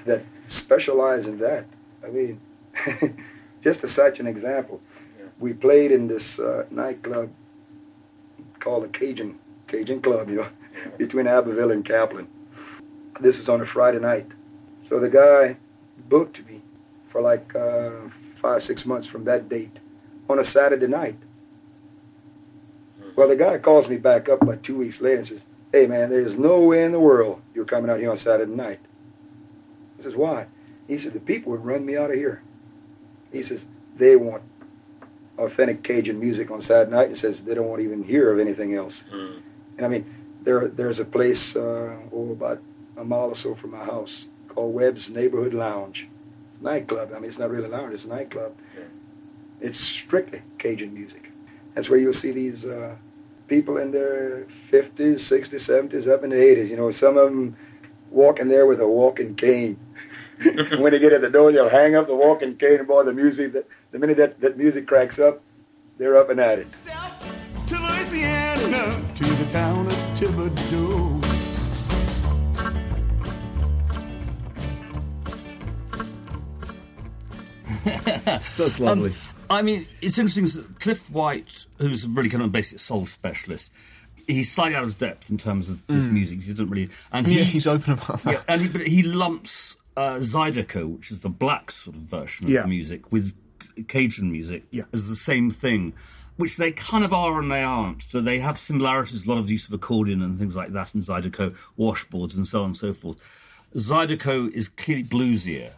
that 0.05 0.23
specialize 0.47 1.27
in 1.27 1.37
that. 1.39 1.65
I 2.03 2.09
mean, 2.09 2.39
just 3.63 3.81
to 3.81 3.89
such 3.89 4.19
an 4.19 4.27
example, 4.27 4.81
we 5.39 5.53
played 5.53 5.91
in 5.91 6.07
this 6.07 6.39
uh, 6.39 6.65
nightclub 6.71 7.29
called 8.59 8.83
the 8.83 8.87
Cajun 8.87 9.37
Cajun 9.67 10.01
Club, 10.01 10.29
you 10.29 10.37
know, 10.37 10.47
between 10.97 11.27
Abbeville 11.27 11.71
and 11.71 11.83
Kaplan. 11.83 12.27
This 13.19 13.37
was 13.39 13.49
on 13.49 13.61
a 13.61 13.65
Friday 13.65 13.99
night. 13.99 14.27
So 14.87 14.99
the 14.99 15.09
guy 15.09 15.57
booked 16.07 16.45
me 16.47 16.61
for 17.09 17.21
like 17.21 17.53
uh, 17.55 17.91
five, 18.35 18.63
six 18.63 18.85
months 18.85 19.07
from 19.07 19.25
that 19.25 19.49
date 19.49 19.77
on 20.29 20.39
a 20.39 20.45
Saturday 20.45 20.87
night. 20.87 21.17
Well, 23.15 23.27
the 23.27 23.35
guy 23.35 23.57
calls 23.57 23.89
me 23.89 23.97
back 23.97 24.29
up 24.29 24.41
about 24.43 24.63
two 24.63 24.77
weeks 24.77 25.01
later 25.01 25.17
and 25.17 25.27
says, 25.27 25.43
Hey, 25.77 25.85
man, 25.85 26.09
there's 26.09 26.35
no 26.35 26.59
way 26.61 26.83
in 26.83 26.91
the 26.91 26.99
world 26.99 27.39
you're 27.53 27.63
coming 27.63 27.91
out 27.91 27.99
here 27.99 28.09
on 28.09 28.17
Saturday 28.17 28.51
night. 28.51 28.79
I 29.99 30.01
says, 30.01 30.15
Why? 30.15 30.47
He 30.87 30.97
said, 30.97 31.13
The 31.13 31.19
people 31.19 31.51
would 31.51 31.63
run 31.63 31.85
me 31.85 31.95
out 31.95 32.09
of 32.09 32.15
here. 32.15 32.41
He 33.31 33.43
says, 33.43 33.67
They 33.95 34.15
want 34.15 34.41
authentic 35.37 35.83
Cajun 35.83 36.19
music 36.19 36.49
on 36.49 36.63
Saturday 36.63 36.89
night. 36.89 37.09
He 37.09 37.15
says, 37.15 37.43
They 37.43 37.53
don't 37.53 37.67
want 37.67 37.81
to 37.81 37.85
even 37.85 38.03
hear 38.03 38.33
of 38.33 38.39
anything 38.39 38.73
else. 38.73 39.03
And 39.77 39.85
I 39.85 39.87
mean, 39.87 40.11
there, 40.41 40.67
there's 40.67 40.97
a 40.97 41.05
place 41.05 41.55
uh, 41.55 41.95
oh, 42.11 42.31
about 42.31 42.59
a 42.97 43.03
mile 43.03 43.27
or 43.27 43.35
so 43.35 43.53
from 43.53 43.69
my 43.69 43.85
house 43.85 44.29
called 44.47 44.73
Webb's 44.73 45.11
Neighborhood 45.11 45.53
Lounge. 45.53 46.07
It's 46.53 46.59
a 46.59 46.63
nightclub. 46.63 47.11
I 47.15 47.19
mean, 47.19 47.25
it's 47.25 47.37
not 47.37 47.51
really 47.51 47.65
a 47.65 47.69
lounge, 47.69 47.93
it's 47.93 48.05
a 48.05 48.09
nightclub. 48.09 48.57
It's 49.61 49.79
strictly 49.79 50.41
Cajun 50.57 50.91
music. 50.91 51.29
That's 51.75 51.87
where 51.87 51.99
you'll 51.99 52.13
see 52.13 52.31
these 52.31 52.65
uh, 52.65 52.95
people 53.47 53.77
in 53.77 53.91
their 53.91 54.45
50s, 54.71 55.15
60s, 55.15 55.89
70s, 55.89 56.07
up 56.07 56.23
in 56.23 56.29
the 56.31 56.35
80s. 56.35 56.69
You 56.69 56.77
know, 56.77 56.91
some 56.91 57.17
of 57.17 57.25
them 57.25 57.55
walking 58.09 58.47
there 58.47 58.65
with 58.65 58.79
a 58.79 58.87
walking 58.87 59.35
cane. 59.35 59.79
when 60.77 60.91
they 60.91 60.99
get 60.99 61.13
at 61.13 61.21
the 61.21 61.29
door, 61.29 61.51
they'll 61.51 61.69
hang 61.69 61.95
up 61.95 62.07
the 62.07 62.15
walking 62.15 62.55
cane 62.57 62.79
and 62.79 62.87
boy, 62.87 63.03
the 63.03 63.13
music, 63.13 63.53
that, 63.53 63.67
the 63.91 63.99
minute 63.99 64.17
that, 64.17 64.39
that 64.39 64.57
music 64.57 64.85
cracks 64.87 65.17
up, 65.17 65.41
they're 65.97 66.15
up 66.15 66.29
and 66.29 66.39
at 66.39 66.59
it. 66.59 66.67
to 67.65 67.79
Louisiana, 67.79 69.03
to 69.15 69.23
the 69.23 69.51
town 69.51 69.87
of 69.87 69.93
Thibodaux. 70.15 71.23
That's 78.57 78.79
lovely. 78.79 79.11
Um, 79.11 79.26
I 79.49 79.61
mean, 79.61 79.87
it's 80.01 80.17
interesting. 80.17 80.47
Cliff 80.79 81.09
White, 81.09 81.65
who's 81.77 82.05
a 82.05 82.09
really 82.09 82.29
kind 82.29 82.41
of 82.43 82.49
a 82.49 82.51
basic 82.51 82.79
soul 82.79 83.05
specialist, 83.05 83.71
he's 84.27 84.51
slightly 84.51 84.75
out 84.75 84.83
of 84.83 84.87
his 84.89 84.95
depth 84.95 85.29
in 85.29 85.37
terms 85.37 85.69
of 85.69 85.85
this 85.87 86.05
music. 86.05 86.41
He 86.41 86.51
doesn't 86.51 86.69
really, 86.69 86.89
and 87.11 87.25
he, 87.27 87.37
Yeah, 87.39 87.43
he's 87.43 87.67
open 87.67 87.93
about 87.93 88.23
that. 88.23 88.33
yeah, 88.33 88.41
and 88.47 88.61
he, 88.61 88.67
but 88.67 88.85
he 88.87 89.03
lumps 89.03 89.75
uh, 89.95 90.17
Zydeco, 90.17 90.87
which 90.95 91.11
is 91.11 91.21
the 91.21 91.29
black 91.29 91.71
sort 91.71 91.95
of 91.95 92.03
version 92.03 92.45
of 92.45 92.51
Yeah. 92.51 92.65
music, 92.65 93.11
with 93.11 93.33
Cajun 93.87 94.31
music 94.31 94.63
Yeah. 94.71 94.83
as 94.93 95.07
the 95.07 95.15
same 95.15 95.49
thing, 95.49 95.93
which 96.35 96.57
they 96.57 96.71
kind 96.71 97.03
of 97.03 97.13
are 97.13 97.39
and 97.41 97.51
they 97.51 97.63
aren't. 97.63 98.03
So 98.03 98.21
they 98.21 98.37
have 98.39 98.59
similarities, 98.59 99.25
a 99.25 99.29
lot 99.29 99.39
of 99.39 99.49
use 99.49 99.65
of 99.67 99.73
accordion 99.73 100.21
and 100.21 100.37
things 100.37 100.55
like 100.55 100.71
that 100.73 100.93
in 100.93 101.01
Zydeco, 101.01 101.55
washboards 101.79 102.35
and 102.35 102.45
so 102.45 102.59
on 102.59 102.65
and 102.67 102.77
so 102.77 102.93
forth. 102.93 103.17
Zydeco 103.75 104.51
is 104.51 104.67
clearly 104.67 105.03
bluesier. 105.03 105.71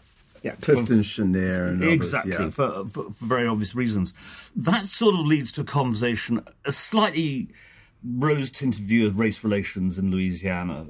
Yeah, 0.44 0.56
Clifton 0.62 1.02
Chenier 1.04 1.66
and 1.68 1.84
others, 1.84 1.94
Exactly, 1.94 2.32
yeah. 2.32 2.50
for, 2.50 2.86
for, 2.88 3.12
for 3.12 3.26
very 3.26 3.48
obvious 3.48 3.76
reasons. 3.76 4.14
That 4.56 4.88
sort 4.88 5.16
of 5.16 5.26
leads 5.26 5.52
to 5.54 5.62
a 5.62 5.66
conversation, 5.66 6.46
a 6.66 6.72
slightly 6.72 7.50
rose 8.04 8.50
tinted 8.52 8.84
view 8.86 9.06
of 9.08 9.20
race 9.20 9.44
relations 9.44 9.98
in 9.98 10.12
Louisiana. 10.12 10.88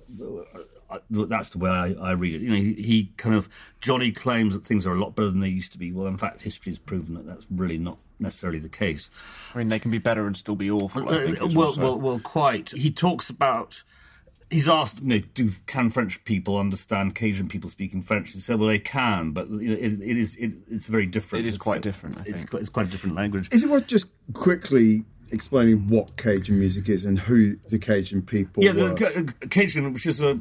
Uh, 0.92 0.98
That's 1.10 1.50
the 1.50 1.58
way 1.60 1.70
I, 1.70 1.94
I 1.94 2.12
read 2.12 2.36
it. 2.36 2.42
You 2.42 2.50
know, 2.50 2.56
he, 2.56 2.74
he 2.74 3.12
kind 3.18 3.36
of 3.36 3.50
Johnny 3.82 4.12
claims 4.12 4.54
that 4.54 4.66
things 4.66 4.86
are 4.88 4.94
a 4.94 5.00
lot 5.00 5.16
better 5.16 5.30
than 5.30 5.40
they 5.40 5.48
used 5.50 5.72
to 5.74 5.78
be. 5.78 5.92
Well, 5.92 6.08
in 6.08 6.18
fact, 6.18 6.42
history 6.42 6.72
has 6.72 6.80
proven 6.80 7.14
that 7.16 7.26
that's 7.28 7.46
really 7.52 7.78
not 7.78 7.98
necessarily 8.20 8.60
the 8.60 8.70
case. 8.70 9.10
I 9.54 9.60
mean, 9.60 9.68
they 9.70 9.80
can 9.80 9.92
be 9.92 9.98
better 10.00 10.26
and 10.28 10.36
still 10.36 10.56
be 10.56 10.70
awful. 10.70 11.08
I 11.10 11.26
think, 11.26 11.42
Uh, 11.42 11.48
well, 11.54 11.76
well, 11.78 11.98
well, 12.00 12.20
quite. 12.20 12.72
He 12.72 12.92
talks 12.92 13.30
about. 13.30 13.84
He's 14.50 14.68
asked, 14.68 15.02
you 15.02 15.08
know, 15.08 15.20
do 15.36 15.50
can 15.68 15.90
French 15.92 16.24
people 16.26 16.58
understand 16.58 17.14
Cajun 17.14 17.48
people 17.50 17.70
speaking 17.70 18.02
French? 18.02 18.32
He 18.32 18.40
said, 18.40 18.58
well, 18.60 18.68
they 18.68 18.80
can, 18.80 19.32
but 19.32 19.48
you 19.50 19.70
know, 19.70 19.76
it, 19.76 20.02
it 20.02 20.18
is 20.18 20.36
it, 20.38 20.54
it's 20.72 20.88
very 20.88 21.06
different. 21.06 21.46
It 21.46 21.50
is 21.50 21.56
It's 21.56 21.64
quite 21.64 21.76
got- 21.76 21.82
different, 21.84 22.18
I 22.18 22.24
it's. 22.26 22.46
Quite, 22.46 22.60
it's 22.62 22.70
quite 22.70 22.88
a 22.88 22.90
different 22.90 23.16
language. 23.16 23.48
Is 23.52 23.64
it 23.64 23.70
worth 23.70 23.86
just 23.88 24.08
quickly 24.34 25.04
explaining 25.32 25.88
what 25.88 26.18
Cajun 26.18 26.58
music 26.58 26.90
is 26.90 27.06
and 27.06 27.20
who 27.20 27.58
the 27.70 27.78
Cajun 27.78 28.24
people 28.24 28.64
yeah, 28.64 28.72
were? 28.72 28.90
the 28.96 29.34
Ca- 29.40 29.48
Cajun, 29.50 29.94
which 29.94 30.08
is 30.08 30.20
a 30.22 30.40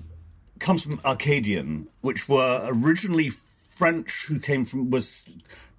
comes 0.59 0.83
from 0.83 1.01
Arcadian, 1.05 1.87
which 2.01 2.29
were 2.29 2.63
originally 2.67 3.31
French 3.71 4.25
who 4.27 4.39
came 4.41 4.65
from 4.65 4.91
was 4.91 5.25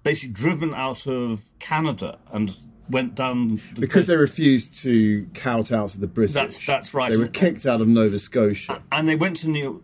basically 0.04 0.32
driven 0.32 0.72
out 0.72 1.06
of 1.06 1.42
Canada 1.58 2.18
and 2.32 2.56
went 2.90 3.14
down 3.14 3.60
the 3.74 3.80
because 3.80 3.94
coast. 3.94 4.08
they 4.08 4.16
refused 4.16 4.74
to 4.82 5.26
kowtow 5.34 5.86
to 5.88 5.98
the 6.00 6.06
British. 6.06 6.34
That's- 6.34 6.66
that's 6.66 6.92
right. 6.92 7.10
They 7.10 7.16
were 7.16 7.28
kicked 7.28 7.64
out 7.66 7.80
of 7.80 7.88
Nova 7.88 8.18
Scotia. 8.18 8.82
and 8.92 9.08
they 9.08 9.16
went 9.16 9.36
to 9.38 9.48
New 9.48 9.82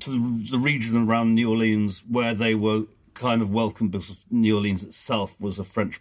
to 0.00 0.10
the, 0.10 0.50
the 0.52 0.58
region 0.58 0.96
around 1.08 1.34
New 1.34 1.50
Orleans 1.50 2.02
where 2.08 2.34
they 2.34 2.54
were 2.54 2.84
kind 3.14 3.42
of 3.42 3.50
welcomed 3.50 3.90
because 3.92 4.16
New 4.30 4.56
Orleans 4.56 4.82
itself 4.82 5.34
was 5.40 5.58
a 5.58 5.64
French 5.64 6.00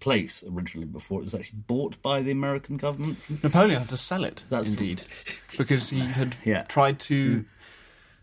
place 0.00 0.44
originally 0.48 0.86
before 0.86 1.20
it 1.20 1.24
was 1.24 1.34
actually 1.34 1.58
bought 1.66 2.00
by 2.02 2.22
the 2.22 2.30
American 2.30 2.76
government. 2.76 3.18
Napoleon 3.42 3.80
had 3.80 3.88
to 3.88 3.96
sell 3.96 4.24
it, 4.24 4.44
That's- 4.48 4.70
indeed, 4.72 5.02
because 5.58 5.90
he 5.90 6.00
had 6.00 6.36
Yeah. 6.44 6.62
tried 6.64 7.00
to. 7.00 7.38
Mm. 7.40 7.44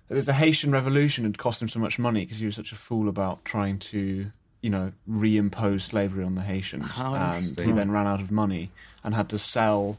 There's 0.08 0.26
the 0.28 0.34
Haitian 0.34 0.72
Revolution 0.72 1.24
had 1.26 1.38
cost 1.40 1.62
him 1.62 1.68
so 1.68 1.80
much 1.80 1.98
money 1.98 2.24
because 2.26 2.38
he 2.38 2.46
was 2.46 2.56
such 2.56 2.72
a 2.72 2.76
fool 2.76 3.10
about 3.10 3.44
trying 3.44 3.80
to, 3.80 4.32
you 4.66 4.72
know, 4.72 4.92
reimpose 5.08 5.82
slavery 5.82 6.24
on 6.24 6.34
the 6.34 6.42
Haitians, 6.42 6.86
How 6.88 7.14
and 7.14 7.46
he 7.60 7.72
then 7.72 7.92
ran 7.92 8.08
out 8.08 8.20
of 8.20 8.32
money 8.32 8.72
and 9.04 9.14
had 9.14 9.30
to 9.30 9.38
sell 9.38 9.98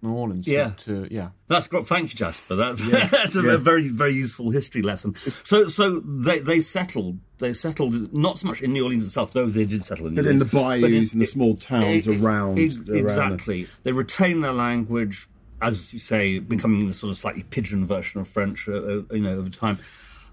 New 0.00 0.12
Orleans. 0.12 0.44
to- 0.44 0.50
Yeah. 0.52 0.70
to, 0.84 1.08
yeah. 1.10 1.28
That's 1.48 1.66
great. 1.66 1.86
Thank 1.88 2.12
you, 2.12 2.16
Jasper. 2.16 2.54
That, 2.54 2.76
that's 3.10 3.34
a, 3.34 3.42
yeah. 3.42 3.56
very, 3.56 3.88
very 3.88 4.14
useful 4.14 4.50
history 4.52 4.82
lesson. 4.82 5.16
So, 5.44 5.66
so 5.66 5.98
they 6.00 6.38
they 6.38 6.60
settled. 6.60 7.18
They 7.38 7.52
settled 7.52 8.14
not 8.14 8.38
so 8.38 8.46
much 8.46 8.62
in 8.62 8.72
New 8.72 8.84
Orleans 8.84 9.04
itself, 9.04 9.32
though 9.32 9.46
they 9.46 9.64
did 9.64 9.82
settle 9.82 10.06
in 10.06 10.14
New 10.14 10.22
But 10.22 10.30
in 10.30 10.38
the 10.38 10.44
bayous 10.44 11.12
and 11.12 11.20
the 11.20 11.26
small 11.26 11.56
towns 11.56 12.06
it- 12.06 12.12
it- 12.14 12.20
around- 12.22 12.58
it- 12.60 12.88
around 12.88 12.96
exactly. 12.96 13.66
They 13.82 13.90
retain 13.92 14.40
their 14.40 14.52
language, 14.52 15.28
as 15.60 15.92
you 15.92 15.98
say, 15.98 16.38
becoming 16.38 16.86
the 16.86 16.94
sort 16.94 17.10
of 17.10 17.16
slightly 17.16 17.42
pigeon 17.42 17.86
version 17.88 18.20
of 18.20 18.28
French. 18.28 18.68
Uh, 18.68 18.72
uh, 18.74 19.02
you 19.10 19.20
know, 19.26 19.36
over 19.38 19.50
time. 19.50 19.78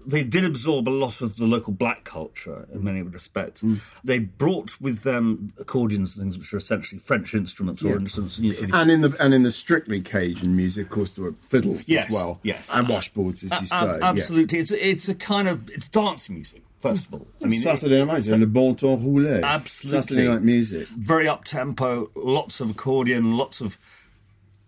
They 0.06 0.22
did 0.22 0.44
absorb 0.44 0.88
a 0.88 0.90
lot 0.90 1.20
of 1.20 1.36
the 1.36 1.46
local 1.46 1.72
black 1.72 2.04
culture 2.04 2.66
in 2.72 2.84
many 2.84 3.02
respects. 3.02 3.62
Mm. 3.62 3.80
They 4.02 4.18
brought 4.18 4.80
with 4.80 5.02
them 5.02 5.52
accordions 5.58 6.14
and 6.16 6.24
things 6.24 6.38
which 6.38 6.52
are 6.52 6.58
essentially 6.58 6.98
French 6.98 7.34
instruments 7.34 7.82
or 7.82 7.88
Yeah. 7.88 7.96
instruments. 7.96 8.38
You 8.38 8.66
know, 8.68 8.78
And 8.78 8.90
in 8.90 9.00
the 9.00 9.16
and 9.18 9.32
in 9.32 9.42
the 9.42 9.50
strictly 9.50 10.00
Cajun 10.00 10.54
music, 10.54 10.86
of 10.86 10.90
course, 10.90 11.14
there 11.14 11.24
were 11.24 11.34
fiddles 11.40 11.88
Yes, 11.88 12.06
as 12.06 12.12
well, 12.12 12.40
yes. 12.42 12.68
and 12.72 12.86
washboards, 12.86 13.44
as 13.50 13.60
you 13.60 13.66
say. 13.66 13.76
Yeah. 13.76 13.98
absolutely, 14.02 14.58
it's 14.58 14.70
it's 14.70 15.08
a 15.08 15.14
kind 15.14 15.48
of 15.48 15.68
it's 15.70 15.88
dance 15.88 16.28
music. 16.28 16.62
First 16.80 17.06
of 17.06 17.14
all, 17.14 17.26
I 17.42 17.46
mean, 17.46 17.60
Saturday 17.62 18.04
night 18.04 18.12
music, 18.12 18.38
le 18.40 18.46
bon 18.46 18.74
temps 18.74 19.00
roulé. 19.02 19.42
Absolutely. 19.42 20.00
Saturday 20.02 20.28
night 20.28 20.42
music. 20.42 20.86
very 20.88 21.26
up 21.26 21.44
tempo, 21.44 22.10
lots 22.14 22.60
of 22.60 22.70
accordion, 22.70 23.38
lots 23.38 23.62
of 23.62 23.78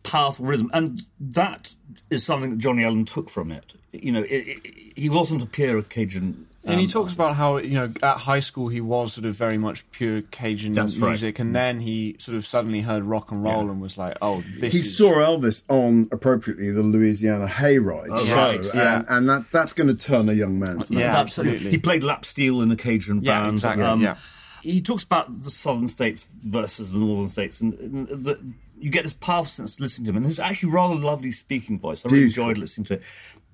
powerful 0.06 0.46
rhythm, 0.46 0.70
and 0.72 1.04
that 1.20 1.74
is 2.10 2.24
something 2.24 2.50
that 2.50 2.58
Johnnie 2.58 2.84
Allan 2.84 3.04
took 3.04 3.28
from 3.30 3.50
it. 3.52 3.72
You 3.92 4.12
know, 4.12 4.22
it, 4.22 4.28
it, 4.64 4.92
he 4.96 5.08
wasn't 5.08 5.42
a 5.42 5.46
pure 5.46 5.82
Cajun. 5.82 6.46
And 6.64 6.80
he 6.80 6.86
um, 6.86 6.90
talks 6.90 7.12
about 7.12 7.36
how 7.36 7.58
you 7.58 7.74
know 7.74 7.92
at 8.02 8.18
high 8.18 8.40
school 8.40 8.66
he 8.68 8.80
was 8.80 9.12
sort 9.12 9.24
of 9.24 9.36
very 9.36 9.56
much 9.56 9.88
pure 9.92 10.22
Cajun 10.22 10.72
That's 10.72 10.96
right. 10.96 11.10
music, 11.10 11.38
and 11.38 11.54
then 11.54 11.80
he 11.80 12.16
sort 12.18 12.36
of 12.36 12.44
suddenly 12.44 12.80
heard 12.80 13.04
rock 13.04 13.30
and 13.30 13.44
roll 13.44 13.64
Yeah. 13.66 13.70
and 13.70 13.80
was 13.80 13.96
like, 13.96 14.16
"Oh, 14.20 14.42
this 14.58 14.72
He 14.72 14.80
is." 14.80 14.96
saw 14.96 15.12
Elvis 15.12 15.62
on 15.68 16.08
appropriately 16.10 16.72
the 16.72 16.82
Louisiana 16.82 17.46
Hayride 17.46 18.08
Oh, 18.10 18.24
show, 18.24 18.34
right, 18.34 18.64
yeah. 18.74 18.96
and, 18.96 19.06
and 19.08 19.28
that 19.28 19.44
that's 19.52 19.74
going 19.74 19.86
to 19.88 19.94
turn 19.94 20.28
a 20.28 20.32
young 20.32 20.58
man's 20.58 20.90
mind. 20.90 21.00
Yeah, 21.02 21.16
absolutely. 21.16 21.54
absolutely. 21.54 21.70
He 21.70 21.78
played 21.78 22.02
lap 22.02 22.24
steel 22.24 22.60
in 22.62 22.72
a 22.72 22.76
Cajun 22.76 23.22
Yeah, 23.22 23.42
band. 23.42 23.52
exactly, 23.52 23.84
Um, 23.84 24.00
yeah. 24.00 24.16
He 24.62 24.82
talks 24.82 25.04
about 25.04 25.44
the 25.44 25.50
southern 25.52 25.86
states 25.86 26.26
versus 26.42 26.90
the 26.90 26.98
northern 26.98 27.28
states, 27.28 27.60
and, 27.60 27.74
and 27.74 28.08
the, 28.08 28.40
you 28.78 28.90
get 28.90 29.04
this 29.04 29.12
powerful 29.12 29.50
sense 29.50 29.80
listening 29.80 30.06
to 30.06 30.10
him. 30.10 30.16
And 30.18 30.26
his 30.26 30.38
actually 30.38 30.72
rather 30.72 30.94
lovely 30.94 31.32
speaking 31.32 31.78
voice. 31.78 32.04
I 32.04 32.08
really 32.08 32.24
Beautiful. 32.26 32.44
enjoyed 32.50 32.58
listening 32.58 32.84
to 32.86 32.94
it. 32.94 33.02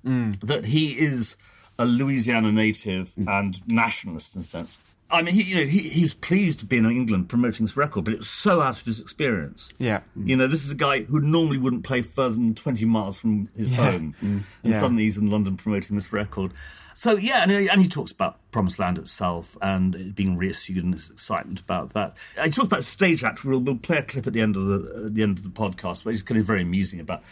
Mm. 0.05 0.39
That 0.41 0.65
he 0.65 0.91
is 0.99 1.35
a 1.79 1.85
Louisiana 1.85 2.51
native 2.51 3.13
Mm. 3.15 3.29
and 3.39 3.67
nationalist 3.67 4.35
in 4.35 4.41
a 4.41 4.43
sense. 4.43 4.77
I 5.13 5.21
mean, 5.21 5.35
he, 5.35 5.43
you 5.43 5.55
know, 5.55 5.63
he, 5.65 5.87
he 5.89 6.01
was 6.01 6.13
pleased 6.15 6.59
to 6.59 6.65
be 6.65 6.77
in 6.77 6.85
England 6.85 7.29
promoting 7.29 7.65
this 7.65 7.77
record, 7.77 8.03
but 8.03 8.13
it 8.13 8.17
was 8.17 8.29
so 8.29 8.61
out 8.61 8.79
of 8.79 8.85
his 8.85 8.99
experience. 8.99 9.69
Yeah. 9.77 10.01
Mm. 10.17 10.27
You 10.27 10.35
know, 10.35 10.47
this 10.47 10.65
is 10.65 10.71
a 10.71 10.75
guy 10.75 11.03
who 11.03 11.19
normally 11.21 11.59
wouldn't 11.59 11.83
play 11.83 12.01
further 12.01 12.35
than 12.35 12.55
20 12.55 12.83
miles 12.85 13.17
from 13.19 13.47
his 13.55 13.71
home. 13.73 14.15
Mm. 14.23 14.41
And 14.63 14.73
Yeah. 14.73 14.79
suddenly 14.79 15.03
he's 15.03 15.17
in 15.17 15.29
London 15.29 15.55
promoting 15.55 15.95
this 15.95 16.11
record. 16.11 16.51
So, 16.95 17.15
yeah, 17.17 17.41
and 17.43 17.51
he, 17.51 17.69
and 17.69 17.81
he 17.81 17.87
talks 17.87 18.11
about 18.11 18.37
Promised 18.51 18.77
Land 18.79 18.97
itself 18.97 19.57
and 19.61 19.95
it 19.95 20.15
being 20.15 20.37
reissued 20.37 20.83
and 20.83 20.93
his 20.93 21.09
excitement 21.09 21.59
about 21.59 21.93
that. 21.93 22.15
He 22.43 22.49
talks 22.51 22.67
about 22.67 22.83
stage 22.83 23.23
act. 23.23 23.43
We'll, 23.45 23.59
we'll 23.59 23.77
play 23.77 23.97
a 23.97 24.03
clip 24.03 24.27
at 24.27 24.33
the 24.33 24.41
end 24.41 24.55
of 24.57 24.65
the, 24.65 25.03
at 25.05 25.13
the, 25.15 25.23
end 25.23 25.37
of 25.37 25.43
the 25.43 25.49
podcast 25.49 26.05
where 26.05 26.11
he's 26.11 26.23
kind 26.23 26.39
of 26.39 26.45
very 26.45 26.61
amusing 26.61 26.99
about. 26.99 27.23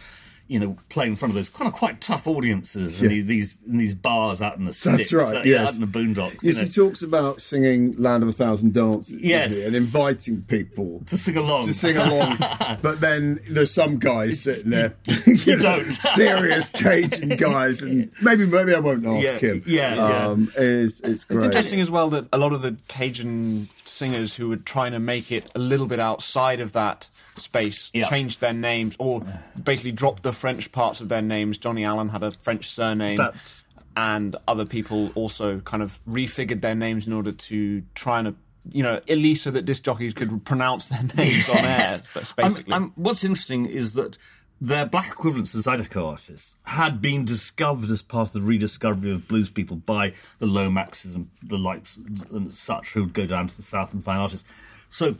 You 0.52 0.60
know, 0.60 0.76
play 0.90 1.08
in 1.08 1.16
front 1.16 1.30
of 1.32 1.36
those 1.36 1.48
kind 1.48 1.68
of 1.68 1.74
quite 1.74 2.02
tough 2.02 2.28
audiences 2.28 3.00
Yeah. 3.00 3.10
in 3.10 3.26
these 3.28 3.56
in 3.66 3.78
these 3.78 3.96
bars 3.96 4.42
out 4.42 4.58
in 4.58 4.66
the 4.66 4.74
sticks, 4.74 5.10
That's 5.10 5.14
right. 5.14 5.38
uh, 5.38 5.40
yeah, 5.40 5.62
yes. 5.64 5.68
out 5.70 5.74
in 5.76 5.80
the 5.80 5.88
boondocks. 5.88 6.34
Yes, 6.44 6.44
you 6.44 6.54
know, 6.56 6.62
he 6.64 6.70
talks 6.70 7.02
about 7.02 7.42
singing 7.42 7.96
"Land 7.98 8.24
of 8.24 8.30
a 8.30 8.34
Thousand 8.34 8.74
Dances" 8.74 9.16
Yes. 9.20 9.66
and 9.66 9.76
inviting 9.76 10.42
people 10.44 11.02
to 11.06 11.18
sing 11.18 11.38
along. 11.38 11.68
to 11.68 11.74
sing 11.74 11.96
along. 11.96 12.38
but 12.82 13.00
then 13.00 13.40
there's 13.50 13.72
some 13.74 13.98
guys 13.98 14.42
sitting 14.42 14.72
there, 14.72 14.94
you, 15.26 15.56
know, 15.56 15.78
don't. 15.80 15.92
serious 15.92 16.70
Cajun 16.72 17.30
guys, 17.30 17.82
and 17.82 18.12
maybe 18.22 18.46
maybe 18.46 18.74
I 18.76 18.80
won't 18.80 19.06
ask 19.06 19.24
Yeah, 19.24 19.38
him. 19.38 19.64
yeah, 19.66 19.96
yeah. 19.96 20.28
um, 20.28 20.52
It's, 20.58 21.00
it's 21.00 21.24
great. 21.24 21.38
It's 21.38 21.46
interesting 21.46 21.80
as 21.80 21.90
well 21.90 22.10
that 22.10 22.26
a 22.34 22.38
lot 22.38 22.52
of 22.52 22.62
the 22.62 22.76
Cajun 22.90 23.70
singers 23.86 24.36
who 24.36 24.50
were 24.50 24.58
trying 24.58 24.92
to 24.92 25.00
make 25.00 25.32
it 25.32 25.50
a 25.56 25.60
little 25.60 25.86
bit 25.86 26.00
outside 26.00 26.60
of 26.60 26.72
that 26.74 27.08
space 27.38 27.90
Yeah. 27.94 28.10
changed 28.10 28.42
their 28.42 28.54
names 28.54 28.96
or 29.00 29.24
basically 29.64 29.92
dropped 29.92 30.24
the 30.24 30.34
French 30.34 30.72
parts 30.72 31.02
of 31.02 31.10
their 31.10 31.22
names. 31.22 31.58
Johnnie 31.58 31.86
Allan 31.86 32.10
had 32.10 32.24
a 32.24 32.32
French 32.32 32.70
surname. 32.70 33.18
That's- 33.18 33.64
and 33.98 34.36
other 34.48 34.66
people 34.66 35.12
also 35.16 35.60
kind 35.62 35.84
of 35.84 36.00
refigured 36.08 36.62
their 36.62 36.76
names 36.76 37.08
in 37.08 37.14
order 37.14 37.32
to 37.34 37.84
try 37.94 38.20
and, 38.20 38.36
you 38.72 38.84
know, 38.84 38.96
at 38.96 39.18
least 39.18 39.44
so 39.44 39.52
that 39.52 39.64
disc 39.66 39.84
jockeys 39.84 40.14
could 40.14 40.46
pronounce 40.46 40.86
their 40.86 41.04
names 41.18 41.50
on 41.50 41.58
air. 41.58 41.64
Yes. 41.66 42.04
But 42.14 42.24
I'm- 42.38 42.48
basically, 42.50 42.74
I'm- 42.74 42.92
what's 42.96 43.24
interesting 43.26 43.66
is 43.66 43.94
that 43.94 44.18
their 44.64 44.86
black 44.86 45.08
equivalents 45.08 45.56
as 45.56 45.66
Zydeco 45.66 46.06
artists 46.08 46.56
had 46.64 47.02
been 47.02 47.26
discovered 47.26 47.90
as 47.90 48.02
part 48.04 48.28
of 48.30 48.34
the 48.34 48.42
rediscovery 48.42 49.12
of 49.12 49.28
blues 49.28 49.50
people 49.50 49.76
by 49.76 50.14
the 50.40 50.46
Lomaxes 50.46 51.16
and 51.16 51.30
the 51.42 51.58
likes 51.58 51.98
and 52.32 52.54
such 52.54 52.94
who 52.94 53.02
would 53.02 53.14
go 53.14 53.26
down 53.26 53.48
to 53.48 53.58
the 53.58 53.64
south 53.64 53.92
and 53.94 54.04
find 54.04 54.20
artists. 54.22 54.48
So 54.90 55.16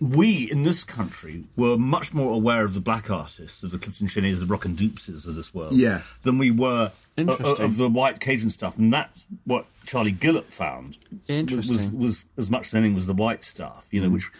we 0.00 0.50
in 0.50 0.62
this 0.62 0.84
country 0.84 1.44
were 1.56 1.76
much 1.76 2.14
more 2.14 2.32
aware 2.32 2.64
of 2.64 2.74
the 2.74 2.80
black 2.80 3.10
artists, 3.10 3.62
of 3.62 3.70
the 3.70 3.78
Clifton 3.78 4.06
Cheniers, 4.06 4.40
the 4.40 4.46
Rockin' 4.46 4.76
Dopsies 4.76 5.26
of 5.26 5.34
this 5.34 5.52
world, 5.52 5.72
Yeah. 5.72 6.02
than 6.22 6.38
we 6.38 6.50
were 6.50 6.92
o- 7.18 7.22
o- 7.40 7.54
of 7.54 7.76
the 7.76 7.88
white 7.88 8.20
Cajun 8.20 8.50
stuff, 8.50 8.78
and 8.78 8.92
that's 8.92 9.26
what 9.44 9.66
Charlie 9.86 10.12
Gillett 10.12 10.52
found. 10.52 10.98
Interesting. 11.26 11.76
was, 11.98 12.08
was 12.08 12.24
as 12.36 12.50
much 12.50 12.68
as 12.68 12.74
anything 12.74 12.94
was 12.94 13.06
the 13.06 13.14
white 13.14 13.44
stuff, 13.44 13.86
you 13.90 14.00
know, 14.00 14.08
mm. 14.08 14.12
which 14.14 14.30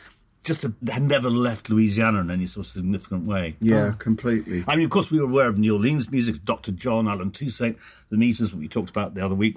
just 0.44 0.62
had 0.62 1.02
never 1.02 1.28
left 1.28 1.68
Louisiana 1.68 2.20
in 2.20 2.30
any 2.30 2.46
sort 2.46 2.66
of 2.66 2.72
significant 2.72 3.24
way. 3.26 3.56
yeah, 3.60 3.92
completely. 3.98 4.64
I 4.68 4.76
mean, 4.76 4.84
of 4.84 4.90
course, 4.90 5.10
we 5.10 5.18
were 5.18 5.24
aware 5.24 5.48
of 5.48 5.58
New 5.58 5.74
Orleans 5.74 6.10
music, 6.10 6.44
Dr. 6.44 6.72
John, 6.72 7.08
Allen 7.08 7.32
Toussaint, 7.32 7.76
the 8.10 8.16
Meters, 8.16 8.52
what 8.54 8.60
we 8.60 8.68
talked 8.68 8.88
about 8.90 9.14
the 9.14 9.24
other 9.24 9.34
week, 9.34 9.56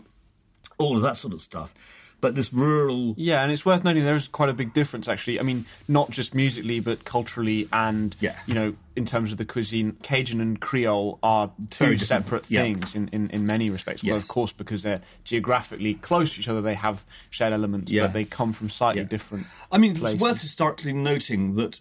all 0.78 0.96
of 0.98 1.04
that 1.04 1.16
sort 1.16 1.34
of 1.34 1.42
stuff. 1.42 1.74
But 2.22 2.36
this 2.36 2.54
rural. 2.54 3.16
Yeah, 3.18 3.42
and 3.42 3.52
it's 3.52 3.66
worth 3.66 3.84
noting 3.84 4.04
there 4.04 4.16
is 4.16 4.28
quite 4.28 4.50
a 4.50 4.54
big 4.54 4.74
difference, 4.74 5.08
actually. 5.08 5.40
I 5.40 5.44
mean, 5.44 5.66
not 5.88 6.12
just 6.12 6.36
musically, 6.36 6.80
but 6.80 7.04
culturally, 7.04 7.68
and 7.74 8.16
Yeah. 8.20 8.36
you 8.46 8.54
know, 8.54 8.76
in 8.96 9.06
terms 9.06 9.32
of 9.32 9.38
the 9.40 9.46
cuisine, 9.46 9.94
Cajun 10.04 10.40
and 10.40 10.60
Creole 10.62 11.18
are 11.24 11.52
two 11.72 11.84
Very 11.86 11.96
different. 11.98 12.24
separate 12.26 12.46
Yeah. 12.48 12.62
things 12.62 12.94
in, 12.94 13.08
in, 13.12 13.30
in 13.32 13.48
many 13.48 13.72
respects. 13.72 14.04
Well, 14.04 14.14
Yes. 14.14 14.24
of 14.24 14.30
course, 14.30 14.52
because 14.52 14.84
they're 14.84 15.02
geographically 15.24 15.96
close 15.96 16.36
to 16.36 16.40
each 16.42 16.48
other, 16.48 16.62
they 16.62 16.76
have 16.76 17.04
shared 17.32 17.54
elements, 17.54 17.92
Yeah. 17.92 18.04
but 18.04 18.14
they 18.14 18.26
come 18.26 18.54
from 18.54 18.70
slightly 18.70 19.02
Yeah. 19.02 19.08
different. 19.08 19.48
I 19.72 19.80
mean, 19.80 19.96
places. 19.96 20.14
it's 20.16 20.22
worth 20.22 20.42
historically 20.42 20.94
noting 20.94 21.56
that 21.56 21.80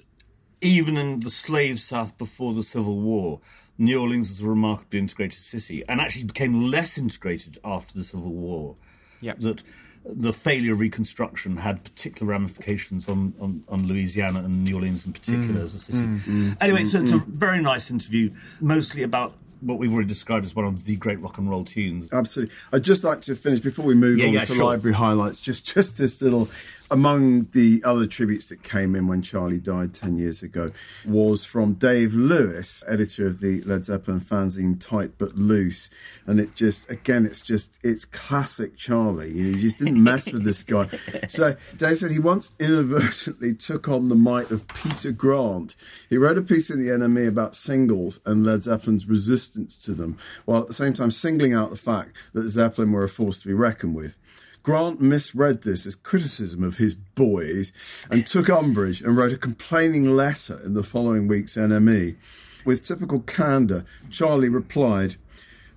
even 0.62 0.96
in 0.96 1.20
the 1.20 1.30
slave 1.30 1.80
South 1.80 2.16
before 2.16 2.54
the 2.54 2.62
Civil 2.62 2.98
War, 3.00 3.40
New 3.76 3.98
Orleans 4.00 4.28
was 4.30 4.40
a 4.40 4.46
remarkably 4.46 4.98
integrated 5.00 5.40
city 5.40 5.82
and 5.88 6.00
actually 6.00 6.24
became 6.24 6.70
less 6.70 6.96
integrated 6.96 7.58
after 7.64 7.98
the 7.98 8.04
Civil 8.04 8.32
War. 8.32 8.76
Yeah. 9.22 9.34
That 9.38 9.62
the 10.04 10.32
failure 10.32 10.72
of 10.72 10.80
Reconstruction 10.80 11.58
had 11.58 11.84
particular 11.84 12.32
ramifications 12.32 13.08
on, 13.08 13.34
on, 13.40 13.62
on 13.68 13.86
Louisiana 13.86 14.40
and 14.40 14.64
New 14.64 14.74
Orleans 14.74 15.04
in 15.04 15.12
particular 15.12 15.60
mm. 15.60 15.64
as 15.64 15.74
a 15.74 15.78
city. 15.78 15.98
Mm. 15.98 16.20
Mm. 16.20 16.56
Anyway, 16.60 16.84
so 16.84 17.00
it's 17.00 17.12
a 17.12 17.18
very 17.18 17.60
nice 17.60 17.90
interview, 17.90 18.30
mostly 18.60 19.02
about 19.02 19.34
what 19.60 19.78
we've 19.78 19.92
already 19.92 20.08
described 20.08 20.46
as 20.46 20.56
one 20.56 20.64
of 20.64 20.84
the 20.84 20.96
great 20.96 21.20
rock 21.20 21.36
and 21.36 21.50
roll 21.50 21.64
tunes. 21.64 22.08
Absolutely. 22.12 22.54
I'd 22.72 22.82
just 22.82 23.04
like 23.04 23.20
to 23.22 23.36
finish 23.36 23.60
before 23.60 23.84
we 23.84 23.94
move 23.94 24.18
Yeah, 24.18 24.28
on 24.28 24.32
yeah, 24.32 24.40
to 24.40 24.54
sure. 24.54 24.64
library 24.64 24.94
highlights. 24.94 25.38
Just, 25.38 25.66
just 25.66 25.98
this 25.98 26.22
little 26.22 26.48
among 26.90 27.48
the 27.52 27.82
other 27.84 28.06
tributes 28.06 28.46
that 28.46 28.62
came 28.62 28.94
in 28.94 29.06
when 29.06 29.22
Charlie 29.22 29.58
died 29.58 29.94
ten 29.94 30.18
years 30.18 30.42
ago 30.42 30.70
was 31.06 31.44
from 31.44 31.74
Dave 31.74 32.14
Lewis, 32.14 32.82
editor 32.88 33.26
of 33.26 33.40
the 33.40 33.62
Led 33.62 33.84
Zeppelin 33.84 34.20
fanzine 34.20 34.78
Tight 34.80 35.12
but 35.18 35.36
Loose, 35.36 35.90
and 36.26 36.40
it 36.40 36.54
just 36.54 36.90
again, 36.90 37.26
it's 37.26 37.40
just 37.40 37.78
it's 37.82 38.04
classic 38.04 38.76
Charlie. 38.76 39.32
You, 39.32 39.44
know, 39.44 39.50
you 39.50 39.62
just 39.62 39.78
didn't 39.78 40.02
mess 40.02 40.30
with 40.30 40.44
this 40.44 40.62
guy. 40.62 40.88
So 41.28 41.56
Dave 41.76 41.98
said 41.98 42.10
he 42.10 42.18
once 42.18 42.52
inadvertently 42.58 43.54
took 43.54 43.88
on 43.88 44.08
the 44.08 44.14
might 44.14 44.50
of 44.50 44.66
Peter 44.68 45.12
Grant. 45.12 45.76
He 46.08 46.16
wrote 46.16 46.38
a 46.38 46.42
piece 46.42 46.70
in 46.70 46.78
the 46.78 46.88
NME 46.88 47.28
about 47.28 47.54
singles 47.54 48.20
and 48.26 48.44
Led 48.44 48.62
Zeppelin's 48.62 49.06
resistance 49.06 49.76
to 49.84 49.92
them, 49.92 50.18
while 50.44 50.62
at 50.62 50.66
the 50.66 50.74
same 50.74 50.92
time 50.92 51.10
singling 51.10 51.54
out 51.54 51.70
the 51.70 51.76
fact 51.76 52.16
that 52.32 52.48
Zeppelin 52.48 52.92
were 52.92 53.04
a 53.04 53.08
force 53.08 53.38
to 53.38 53.48
be 53.48 53.54
reckoned 53.54 53.94
with. 53.94 54.16
Grant 54.62 55.00
misread 55.00 55.62
this 55.62 55.86
as 55.86 55.94
criticism 55.96 56.62
of 56.62 56.76
his 56.76 56.94
boys 56.94 57.72
and 58.10 58.26
took 58.26 58.48
umbrage 58.50 59.00
and 59.00 59.16
wrote 59.16 59.32
a 59.32 59.38
complaining 59.38 60.14
letter 60.14 60.60
in 60.64 60.74
the 60.74 60.82
following 60.82 61.26
week's 61.28 61.56
NME. 61.56 62.16
With 62.64 62.84
typical 62.84 63.20
candour, 63.20 63.84
Charlie 64.10 64.50
replied, 64.50 65.16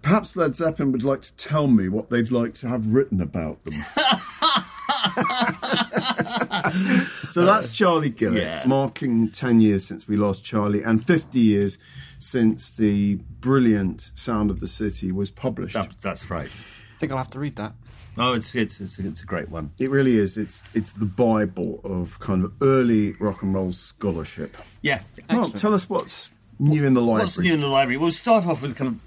Perhaps 0.02 0.36
Led 0.36 0.54
Zeppelin 0.54 0.92
would 0.92 1.04
like 1.04 1.22
to 1.22 1.34
tell 1.36 1.68
me 1.68 1.88
what 1.88 2.10
they'd 2.10 2.30
like 2.30 2.54
to 2.56 2.68
have 2.68 2.88
written 2.88 3.22
about 3.22 3.64
them. 3.64 3.86
so 7.32 7.46
that's 7.46 7.74
Charlie 7.76 8.12
Gillett, 8.12 8.38
Yeah. 8.42 8.64
marking 8.68 9.30
10 9.32 9.62
years 9.62 9.86
since 9.86 10.08
we 10.08 10.18
lost 10.18 10.44
Charlie 10.44 10.84
and 10.84 11.02
50 11.06 11.40
years 11.40 11.80
since 12.20 12.70
the 12.70 13.16
brilliant 13.40 14.12
Sound 14.16 14.52
of 14.52 14.60
the 14.60 14.68
City 14.68 15.12
was 15.12 15.32
published. 15.32 15.76
That, 15.76 15.94
that's 16.02 16.30
right. 16.30 16.48
I 16.50 17.00
think 17.00 17.12
I'll 17.12 17.18
have 17.18 17.32
to 17.32 17.40
read 17.40 17.56
that. 17.58 17.74
Oh, 18.18 18.34
it's, 18.34 18.54
it's, 18.54 18.80
it's, 18.80 19.00
it's 19.00 19.24
a 19.24 19.26
great 19.26 19.50
one. 19.50 19.72
It 19.80 19.90
really 19.90 20.18
is. 20.18 20.38
It's 20.38 20.70
it's 20.74 20.94
the 20.94 21.06
Bible 21.06 21.80
of 21.84 22.20
kind 22.20 22.44
of 22.44 22.54
early 22.62 23.14
rock 23.14 23.42
and 23.42 23.54
roll 23.54 23.72
scholarship. 23.72 24.58
Yeah. 24.82 25.02
Well, 25.30 25.50
tell 25.50 25.74
us 25.74 25.90
what's 25.90 26.30
new 26.60 26.86
in 26.86 26.94
the 26.94 27.02
library. 27.02 27.24
What's 27.24 27.40
new 27.40 27.54
in 27.54 27.62
the 27.62 27.68
library? 27.68 27.98
We'll 27.98 28.12
start 28.12 28.46
off 28.46 28.62
with 28.62 28.76
kind 28.76 28.90
of 28.90 29.00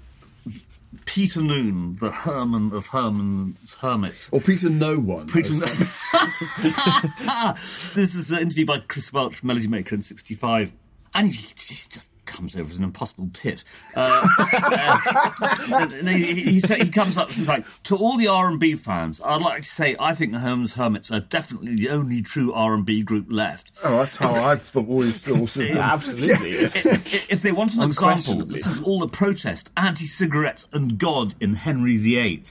Peter 1.05 1.41
Noone, 1.41 1.97
the 1.99 2.11
Herman 2.11 2.73
of 2.73 2.87
Herman's 2.87 3.73
Hermits. 3.75 4.29
or 4.31 4.41
Peter 4.41 4.69
No 4.69 4.99
One. 4.99 5.27
Peter 5.27 5.53
as- 5.53 5.63
this 7.95 8.15
is 8.15 8.31
an 8.31 8.39
interview 8.39 8.65
by 8.65 8.79
Chris 8.79 9.13
Welch, 9.13 9.35
from 9.37 9.47
Melody 9.47 9.67
Maker 9.67 9.95
in 9.95 10.01
65. 10.01 10.71
And 11.13 11.27
he, 11.27 11.33
he 11.33 11.75
just 11.89 12.09
comes 12.27 12.55
over 12.55 12.69
as 12.69 12.77
an 12.77 12.83
impossible 12.83 13.29
tit. 13.33 13.63
Uh, 13.95 14.27
uh, 14.39 15.87
he, 15.87 16.23
he, 16.33 16.59
he, 16.59 16.75
he 16.75 16.89
comes 16.89 17.17
up 17.17 17.29
and 17.29 17.37
he's 17.37 17.47
like, 17.47 17.65
to 17.83 17.95
all 17.95 18.17
the 18.17 18.27
R&B 18.27 18.75
fans, 18.75 19.19
I'd 19.23 19.41
like 19.41 19.63
to 19.63 19.69
say 19.69 19.95
I 19.99 20.13
think 20.13 20.33
the 20.33 20.39
Herman's 20.39 20.73
Hermits 20.75 21.09
are 21.11 21.19
definitely 21.21 21.75
the 21.75 21.89
only 21.89 22.21
true 22.21 22.53
R&B 22.53 23.01
group 23.03 23.27
left. 23.29 23.71
oh, 23.83 23.97
that's 23.97 24.15
how 24.17 24.33
I've 24.33 24.61
thought, 24.61 24.87
always 24.87 25.17
thought 25.19 25.39
of 25.41 25.53
them. 25.55 25.77
Absolutely. 25.77 26.51
if, 26.51 27.31
if 27.31 27.41
they 27.41 27.51
want 27.51 27.73
an 27.75 27.83
example, 27.83 28.35
listen 28.35 28.75
to 28.75 28.83
all 28.83 28.99
the 28.99 29.07
protest, 29.07 29.71
anti-cigarettes, 29.77 30.67
and 30.73 30.97
God 30.97 31.35
in 31.39 31.55
Henry 31.55 31.97
VIII. 31.97 32.43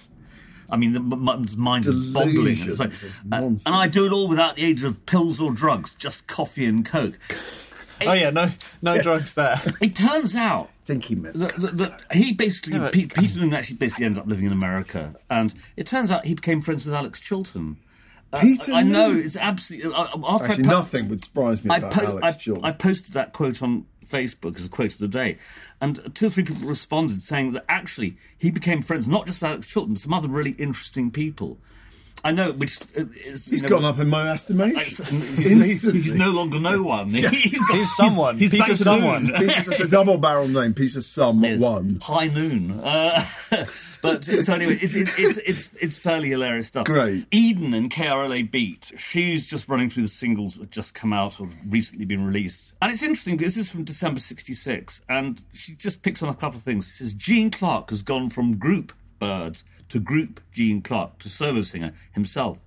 I 0.69 0.77
mean, 0.77 0.95
the 0.95 0.99
m- 0.99 1.29
m- 1.29 1.47
mind 1.57 1.87
is 1.87 2.13
boggling. 2.13 2.57
It's 2.61 2.81
like- 2.81 2.93
uh, 3.31 3.37
and 3.37 3.61
I 3.67 3.87
do 3.87 4.05
it 4.05 4.11
all 4.13 4.27
without 4.27 4.57
the 4.57 4.65
aid 4.65 4.83
of 4.83 5.07
pills 5.07 5.41
or 5.41 5.53
drugs, 5.53 5.95
just 5.95 6.27
coffee 6.27 6.67
and 6.67 6.85
coke. 6.85 7.19
Oh 8.03 8.13
yeah, 8.13 8.31
no, 8.31 8.51
no 8.83 9.01
drugs 9.01 9.35
there. 9.35 9.61
It 9.81 9.95
turns 9.97 10.35
out 10.37 10.71
I 10.83 10.87
think 10.87 11.05
he 11.05 11.15
meant. 11.15 11.37
he 12.13 12.33
basically, 12.33 12.75
Yeah, 12.75 12.79
but- 12.79 12.93
Peter 12.93 13.41
Noone 13.41 13.55
actually 13.55 13.77
basically 13.77 14.07
ended 14.07 14.21
up 14.21 14.27
living 14.29 14.47
in 14.47 14.53
America, 14.53 15.15
and 15.31 15.53
it 15.77 15.87
turns 15.87 16.11
out 16.11 16.25
he 16.27 16.35
became 16.35 16.61
friends 16.63 16.85
with 16.87 16.95
Alex 16.95 17.21
Chilton. 17.21 17.79
Uh, 18.33 18.41
Peter 18.41 18.73
I 18.73 18.83
know 18.83 19.13
it's 19.17 19.37
absolutely. 19.37 19.93
Uh, 19.93 20.07
after 20.27 20.47
Actually, 20.47 20.65
po- 20.65 20.71
nothing 20.71 21.09
would 21.09 21.21
surprise 21.21 21.65
me 21.65 21.71
I, 21.71 21.79
about 21.79 21.93
po- 21.93 22.07
Alex 22.07 22.23
I, 22.27 22.33
Chilton. 22.33 22.65
I 22.65 22.73
posted 22.73 23.15
that 23.15 23.33
quote 23.33 23.63
on 23.63 23.87
Facebook 24.09 24.59
as 24.59 24.65
a 24.67 24.69
quote 24.69 24.93
of 24.93 24.99
the 24.99 25.09
day, 25.09 25.39
and 25.81 26.11
two 26.15 26.27
or 26.27 26.31
three 26.31 26.45
people 26.45 26.69
responded 26.69 27.23
saying 27.23 27.53
that 27.53 27.65
actually 27.69 28.17
he 28.37 28.51
became 28.51 28.83
friends 28.83 29.07
not 29.07 29.27
just 29.27 29.41
with 29.41 29.51
Alex 29.51 29.69
Chilton, 29.69 29.95
but 29.95 30.03
some 30.03 30.13
other 30.13 30.29
really 30.29 30.53
interesting 30.53 31.11
people. 31.11 31.59
I 32.27 32.33
know, 32.33 32.53
which 32.53 32.81
uh, 32.99 33.05
is 33.25 33.47
He's 33.47 33.63
you 33.63 33.69
know, 33.69 33.77
gone 33.77 33.85
up 33.85 33.99
in 34.01 34.09
my 34.09 34.29
estimation. 34.31 35.05
He's, 35.37 35.83
he's, 35.83 35.83
he's 35.83 36.15
no 36.15 36.31
longer 36.31 36.59
no 36.59 36.83
one. 36.83 37.09
He's, 37.11 37.23
got- 37.69 37.77
He's 37.77 37.95
someone. 37.97 38.39
He's, 38.39 38.51
Peter 38.51 38.75
someone. 38.75 39.27
noon. 39.27 39.35
Peter's 39.39 39.69
it's 39.69 39.81
a 39.81 39.89
double 39.89 40.19
barrel 40.19 40.49
name. 40.49 40.75
Peter 40.75 41.01
Sum 41.01 41.45
Yes. 41.45 41.61
One. 41.61 42.01
High 42.03 42.27
noon. 42.27 42.73
Uh, 42.73 43.25
but 44.03 44.25
so 44.25 44.55
anyway, 44.55 44.79
it's, 44.81 44.95
it's, 44.95 45.19
it's, 45.19 45.39
it's, 45.39 45.69
it's 45.81 45.97
fairly 45.97 46.29
hilarious 46.31 46.67
stuff. 46.69 46.87
Great. 46.87 47.27
Eden 47.31 47.75
and 47.75 47.91
KRLA 47.93 48.51
Beat. 48.51 48.93
She's 48.97 49.47
just 49.47 49.69
running 49.69 49.89
through 49.89 50.03
the 50.05 50.09
singles 50.09 50.55
that 50.57 50.71
just 50.71 50.95
come 50.95 51.13
out 51.13 51.41
or 51.41 51.49
recently 51.69 52.05
been 52.07 52.25
released. 52.27 52.73
And 52.83 52.91
it's 52.93 53.03
interesting 53.03 53.37
because 53.37 53.55
this 53.55 53.67
is 53.67 53.71
from 53.73 53.85
December 53.85 54.21
66. 54.21 55.01
And 55.09 55.43
she 55.53 55.75
just 55.75 56.03
picks 56.03 56.23
on 56.23 56.29
a 56.29 56.35
couple 56.35 56.59
of 56.59 56.65
things. 56.65 56.87
She 56.89 57.05
says, 57.05 57.15
Gene 57.15 57.51
Clark 57.51 57.91
has 57.91 58.03
gone 58.03 58.31
from 58.31 58.57
group 58.59 58.93
Byrds 59.19 59.65
to 59.89 59.99
group 60.01 60.41
Gene 60.53 60.83
Clark 60.83 61.19
to 61.21 61.29
solo 61.29 61.63
singer 61.63 61.93
himself. 62.13 62.59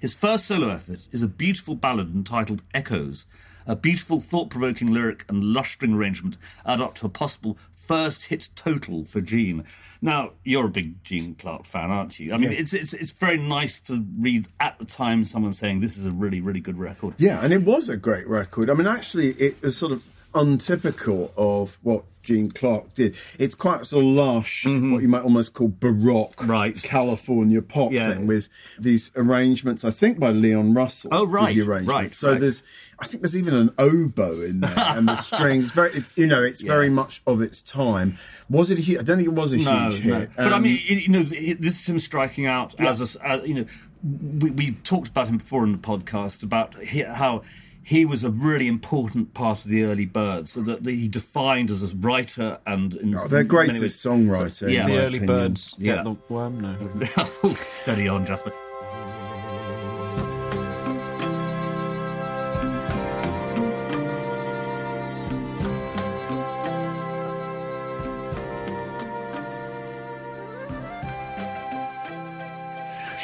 His 0.00 0.14
first 0.14 0.46
solo 0.46 0.68
effort 0.70 1.00
is 1.12 1.22
a 1.22 1.28
beautiful 1.28 1.74
ballad 1.74 2.14
entitled 2.14 2.62
Echoes. 2.72 3.26
A 3.66 3.74
beautiful, 3.74 4.20
thought 4.20 4.50
provoking 4.50 4.92
lyric 4.92 5.24
and 5.28 5.42
lush 5.42 5.72
string 5.74 5.94
arrangement 5.94 6.36
add 6.66 6.80
up 6.82 6.94
to 6.96 7.06
a 7.06 7.08
possible 7.08 7.56
first 7.74 8.24
hit 8.24 8.48
total 8.56 9.04
for 9.04 9.20
Gene. 9.20 9.64
Now, 10.02 10.32
you're 10.42 10.66
a 10.66 10.70
big 10.70 11.02
Gene 11.04 11.34
Clark 11.34 11.64
fan, 11.66 11.90
aren't 11.90 12.18
you? 12.18 12.32
I 12.32 12.36
mean, 12.38 12.50
Yeah. 12.52 12.58
it's, 12.58 12.72
it's 12.72 12.92
it's 12.94 13.12
very 13.12 13.36
nice 13.38 13.78
to 13.80 14.04
read 14.18 14.48
at 14.60 14.78
the 14.78 14.84
time 14.86 15.24
someone 15.24 15.52
saying 15.52 15.80
this 15.80 15.96
is 15.98 16.06
a 16.06 16.10
really, 16.10 16.40
really 16.40 16.60
good 16.60 16.78
record. 16.78 17.14
Yeah, 17.18 17.40
and 17.42 17.52
it 17.52 17.62
was 17.62 17.88
a 17.90 17.96
great 17.96 18.26
record. 18.28 18.68
I 18.70 18.74
mean, 18.74 18.86
actually, 18.86 19.30
it 19.32 19.60
was 19.62 19.76
sort 19.76 19.92
of 19.92 20.02
untypical 20.34 21.32
of 21.36 21.78
what 21.82 22.04
Gene 22.22 22.50
Clark 22.50 22.94
did. 22.94 23.16
It's 23.38 23.54
quite 23.54 23.86
sort 23.86 24.02
of 24.04 24.10
lush, 24.10 24.64
what 24.64 25.02
you 25.02 25.08
might 25.08 25.22
almost 25.24 25.52
call 25.52 25.68
baroque, 25.68 26.34
Mm-hmm. 26.36 26.50
Right. 26.50 26.82
California 26.82 27.60
pop 27.60 27.92
Yeah. 27.92 28.14
thing 28.14 28.26
with 28.26 28.48
these 28.78 29.10
arrangements. 29.14 29.84
I 29.84 29.90
think 29.90 30.18
by 30.18 30.30
Leon 30.30 30.72
Russell. 30.72 31.10
Oh, 31.12 31.26
right, 31.26 31.54
right, 31.66 32.14
So 32.14 32.30
right. 32.32 32.40
there's, 32.40 32.62
I 32.98 33.06
think 33.06 33.22
there's 33.22 33.36
even 33.36 33.52
an 33.54 33.72
oboe 33.78 34.40
in 34.40 34.60
there, 34.60 34.72
and 34.76 35.06
the 35.06 35.16
strings. 35.16 35.70
Very, 35.72 35.92
it's, 35.92 36.16
you 36.16 36.26
know, 36.26 36.42
it's 36.42 36.62
very 36.62 36.88
much 36.88 37.20
of 37.26 37.42
its 37.42 37.62
time. 37.62 38.16
Was 38.48 38.70
it 38.70 38.78
a 38.78 38.80
huge? 38.80 39.00
I 39.00 39.02
don't 39.02 39.16
think 39.18 39.28
it 39.28 39.34
was 39.34 39.52
a 39.52 39.58
No, 39.58 39.90
huge 39.90 40.04
no. 40.06 40.20
hit. 40.20 40.30
But 40.36 40.52
I 40.52 40.56
Um, 40.56 40.62
mean, 40.62 40.80
you 40.86 41.08
know, 41.08 41.22
this 41.24 41.80
is 41.80 41.86
him 41.86 41.98
striking 41.98 42.46
out 42.46 42.74
as 42.80 43.16
a, 43.16 43.28
uh, 43.28 43.42
you 43.44 43.54
know, 43.54 43.64
we, 44.02 44.50
we've 44.50 44.82
talked 44.82 45.08
about 45.08 45.28
him 45.28 45.38
before 45.38 45.64
in 45.64 45.72
the 45.72 45.78
podcast 45.78 46.42
about 46.42 46.74
how 46.84 47.42
he 47.84 48.04
was 48.04 48.24
a 48.24 48.30
really 48.30 48.66
important 48.66 49.34
part 49.34 49.58
of 49.64 49.70
the 49.70 49.84
early 49.84 50.06
Byrds, 50.06 50.52
so 50.52 50.62
that 50.62 50.84
he 50.86 51.06
defined 51.08 51.70
as 51.70 51.82
a 51.82 51.94
writer 51.96 52.58
and 52.66 52.94
in 52.94 53.14
oh, 53.14 53.28
their 53.28 53.40
many 53.40 53.48
greatest 53.48 53.80
ways- 53.82 53.96
songwriter. 54.02 54.70
Yeah. 54.72 54.82
in 54.82 54.86
The 54.90 54.96
my 54.96 54.98
early 55.04 55.18
opinion. 55.18 55.26
birds 55.26 55.74
Yeah. 55.78 55.94
get 55.96 56.04
the 56.04 56.16
worm. 56.28 56.60
No. 56.60 57.54
Steady 57.82 58.08
on, 58.08 58.24
Jasper. 58.24 58.52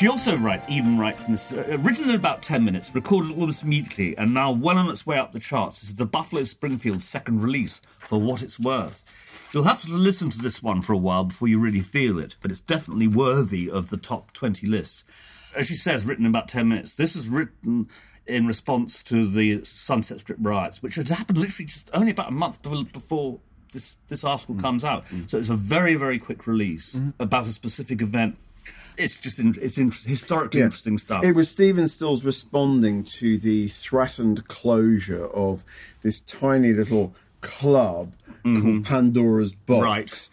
She 0.00 0.08
also 0.08 0.34
writes, 0.34 0.66
Eden 0.70 0.96
writes 0.96 1.24
in 1.24 1.32
this, 1.32 1.52
uh, 1.52 1.76
written 1.78 2.08
in 2.08 2.14
about 2.14 2.40
10 2.40 2.64
minutes, 2.64 2.94
recorded 2.94 3.32
almost 3.32 3.62
immediately, 3.62 4.16
and 4.16 4.32
now 4.32 4.50
well 4.50 4.78
on 4.78 4.88
its 4.88 5.04
way 5.04 5.18
up 5.18 5.34
the 5.34 5.38
charts. 5.38 5.80
This 5.80 5.90
is 5.90 5.96
the 5.96 6.06
Buffalo 6.06 6.42
Springfield's 6.44 7.06
second 7.06 7.42
release, 7.42 7.82
For 7.98 8.18
What 8.18 8.40
It's 8.40 8.58
Worth. 8.58 9.04
You'll 9.52 9.64
have 9.64 9.82
to 9.82 9.90
listen 9.90 10.30
to 10.30 10.38
this 10.38 10.62
one 10.62 10.80
for 10.80 10.94
a 10.94 10.96
while 10.96 11.24
before 11.24 11.48
you 11.48 11.58
really 11.58 11.82
feel 11.82 12.18
it, 12.18 12.36
but 12.40 12.50
it's 12.50 12.62
definitely 12.62 13.08
worthy 13.08 13.68
of 13.68 13.90
the 13.90 13.98
top 13.98 14.32
20 14.32 14.66
lists. 14.66 15.04
As 15.54 15.66
she 15.66 15.76
says, 15.76 16.06
written 16.06 16.24
in 16.24 16.30
about 16.30 16.48
10 16.48 16.66
minutes, 16.66 16.94
this 16.94 17.14
is 17.14 17.28
written 17.28 17.90
in 18.26 18.46
response 18.46 19.02
to 19.02 19.28
the 19.28 19.62
Sunset 19.66 20.20
Strip 20.20 20.38
riots, 20.40 20.82
which 20.82 20.94
had 20.94 21.08
happened 21.08 21.36
literally 21.36 21.66
just 21.66 21.90
only 21.92 22.12
about 22.12 22.28
a 22.28 22.32
month 22.32 22.62
before, 22.62 22.84
before 22.86 23.40
this, 23.74 23.96
this 24.08 24.24
article 24.24 24.54
mm. 24.54 24.62
comes 24.62 24.82
out. 24.82 25.06
Mm. 25.08 25.30
So 25.30 25.36
it's 25.36 25.50
a 25.50 25.56
very, 25.56 25.94
very 25.94 26.18
quick 26.18 26.46
release 26.46 26.94
mm-hmm. 26.94 27.22
about 27.22 27.46
a 27.46 27.52
specific 27.52 28.00
event. 28.00 28.38
It's 28.96 29.16
just 29.16 29.38
in, 29.38 29.54
it's 29.60 29.78
in, 29.78 29.90
historically 29.90 30.60
Yeah. 30.60 30.66
interesting 30.66 30.98
stuff. 30.98 31.24
It 31.24 31.32
was 31.32 31.48
Stephen 31.50 31.88
Stills 31.88 32.24
responding 32.24 33.04
to 33.04 33.38
the 33.38 33.68
threatened 33.68 34.46
closure 34.48 35.26
of 35.26 35.64
this 36.02 36.20
tiny 36.20 36.72
little 36.72 37.14
club 37.40 38.12
called 38.42 38.84
Pandora's 38.84 39.52
Box. 39.54 39.80
Mm-hmm. 39.80 39.84
Right. 39.84 40.28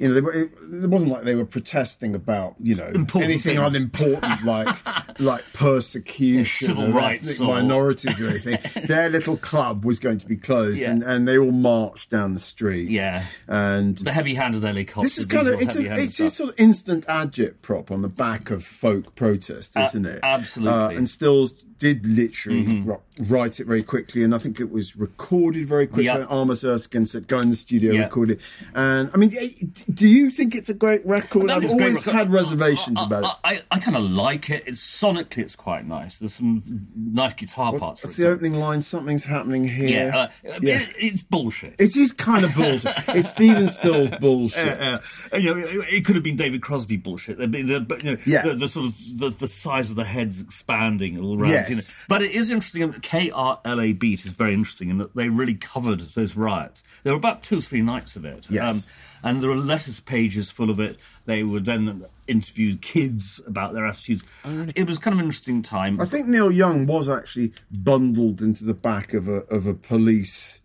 You 0.00 0.08
know, 0.08 0.14
they 0.14 0.20
were, 0.20 0.32
it, 0.32 0.50
it 0.84 0.90
wasn't 0.90 1.10
like 1.10 1.24
they 1.24 1.34
were 1.34 1.44
protesting 1.44 2.14
about 2.14 2.54
you 2.60 2.76
know 2.76 2.86
Important 2.86 3.30
anything 3.32 3.56
things. 3.56 3.74
unimportant 3.74 4.44
like 4.44 4.68
like 5.18 5.44
persecution 5.52 6.68
Civil 6.68 6.84
of 6.86 6.94
rights 6.94 7.40
or- 7.40 7.46
minorities 7.54 8.20
or 8.20 8.28
anything. 8.28 8.58
Their 8.86 9.08
little 9.08 9.36
club 9.36 9.84
was 9.84 9.98
going 9.98 10.18
to 10.18 10.26
be 10.26 10.36
closed, 10.36 10.80
Yeah. 10.80 10.90
and, 10.90 11.02
and 11.02 11.28
they 11.28 11.38
all 11.38 11.50
marched 11.52 12.10
down 12.10 12.32
the 12.34 12.38
streets. 12.40 12.90
Yeah. 12.90 13.24
and 13.46 13.96
the 13.98 14.12
heavy-handed 14.12 14.62
helicopter. 14.62 15.02
this 15.06 15.18
is 15.18 15.26
kind 15.26 15.48
of 15.48 15.60
it's, 15.60 15.76
a, 15.76 15.92
it's 16.00 16.20
a 16.20 16.30
sort 16.30 16.50
of 16.50 16.54
instant 16.58 17.04
agit 17.08 17.62
prop 17.62 17.90
on 17.90 18.02
the 18.02 18.08
back 18.08 18.50
of 18.50 18.64
folk 18.64 19.14
protest, 19.14 19.76
isn't 19.76 20.06
it? 20.06 20.20
absolutely. 20.22 20.72
Mm-hmm. 20.74 20.94
Uh, 20.94 20.96
and 20.98 21.08
Stills 21.08 21.52
did 21.78 22.04
literally 22.06 22.80
ri- 22.80 22.96
write 23.20 23.60
it 23.60 23.66
very 23.68 23.84
quickly, 23.84 24.24
and 24.24 24.34
I 24.34 24.38
think 24.38 24.58
it 24.58 24.68
was 24.72 24.96
recorded 24.96 25.66
very 25.68 25.86
quickly. 25.86 26.06
Yeah. 26.06 26.24
Ahmet 26.28 26.56
Ertegun 26.58 27.06
said, 27.06 27.28
"Go 27.28 27.38
in 27.38 27.50
the 27.50 27.54
studio, 27.54 27.92
Yeah. 27.92 28.00
record 28.00 28.32
it." 28.32 28.40
And 28.74 29.08
I 29.14 29.16
mean, 29.16 29.32
eh, 29.38 29.50
do 29.94 30.08
you 30.08 30.32
think 30.32 30.56
it's 30.56 30.68
a 30.68 30.74
great 30.74 31.06
record? 31.06 31.52
I've 31.52 31.70
always 31.70 32.02
had 32.02 32.32
reservations 32.32 32.96
I, 33.00 33.06
about 33.06 33.22
it. 33.24 33.30
I, 33.44 33.52
I, 33.54 33.62
I 33.70 33.78
kind 33.78 33.96
of 33.96 34.02
like 34.02 34.50
it. 34.50 34.64
It's 34.66 34.80
sonically, 35.12 35.38
it's 35.38 35.56
quite 35.56 35.86
nice. 35.86 36.18
There's 36.18 36.34
some 36.34 36.62
nice 36.94 37.34
guitar 37.34 37.78
parts. 37.78 38.00
For 38.00 38.06
What's 38.08 38.16
the 38.16 38.24
example. 38.24 38.46
opening 38.46 38.60
line? 38.60 38.82
Something's 38.82 39.24
happening 39.24 39.64
here. 39.66 40.06
Yeah, 40.08 40.16
uh, 40.52 40.58
Yeah. 40.62 40.80
It, 40.82 40.94
it's 40.98 41.22
bullshit. 41.22 41.74
It 41.78 41.96
is 41.96 42.12
kind 42.12 42.44
of 42.44 42.54
bullshit. 42.54 42.92
it's 43.08 43.30
Stephen 43.30 43.68
Stills 43.68 44.10
bullshit. 44.20 44.80
Uh, 44.80 44.98
uh, 45.32 45.36
you 45.36 45.54
know, 45.54 45.60
it, 45.66 45.86
it 45.94 46.04
could 46.04 46.14
have 46.14 46.22
been 46.24 46.36
David 46.36 46.62
Crosby 46.62 46.96
bullshit. 46.96 47.38
The, 47.38 47.46
the, 47.46 47.80
but, 47.80 48.04
you 48.04 48.12
know, 48.12 48.18
Yeah. 48.26 48.42
the, 48.42 48.54
the 48.54 48.68
sort 48.68 48.86
of 48.86 49.18
the, 49.18 49.30
the 49.30 49.48
size 49.48 49.90
of 49.90 49.96
the 49.96 50.04
heads 50.04 50.40
expanding 50.40 51.18
all 51.18 51.40
around. 51.40 51.50
Yes. 51.50 51.70
You 51.70 51.76
know. 51.76 51.82
But 52.08 52.22
it 52.22 52.32
is 52.32 52.50
interesting. 52.50 52.92
KRLA 52.92 53.98
Beat 53.98 54.24
is 54.24 54.32
very 54.32 54.54
interesting 54.54 54.90
in 54.90 54.98
that 54.98 55.14
they 55.14 55.28
really 55.28 55.54
covered 55.54 56.00
those 56.00 56.36
riots. 56.36 56.82
There 57.02 57.12
were 57.12 57.18
about 57.18 57.42
two 57.42 57.58
or 57.58 57.62
three 57.62 57.82
nights 57.82 58.16
of 58.16 58.24
it. 58.24 58.46
Um, 58.48 58.54
Yes. 58.54 58.90
And 59.22 59.42
there 59.42 59.50
are 59.50 59.56
letters 59.56 60.00
pages 60.00 60.50
full 60.50 60.70
of 60.70 60.80
it. 60.80 60.98
They 61.26 61.42
would 61.42 61.64
then 61.64 62.04
interview 62.26 62.76
kids 62.76 63.40
about 63.46 63.74
their 63.74 63.86
attitudes. 63.86 64.24
Oh, 64.44 64.66
it 64.74 64.86
was 64.86 64.98
kind 64.98 65.14
of 65.14 65.20
an 65.20 65.26
interesting 65.26 65.62
time. 65.62 66.00
I 66.00 66.04
think 66.04 66.26
Neil 66.26 66.50
Young 66.50 66.86
was 66.86 67.08
actually 67.08 67.52
bundled 67.70 68.40
into 68.40 68.64
the 68.64 68.74
back 68.74 69.14
of 69.14 69.28
a 69.28 69.42
of 69.48 69.66
a 69.66 69.74
police 69.74 70.60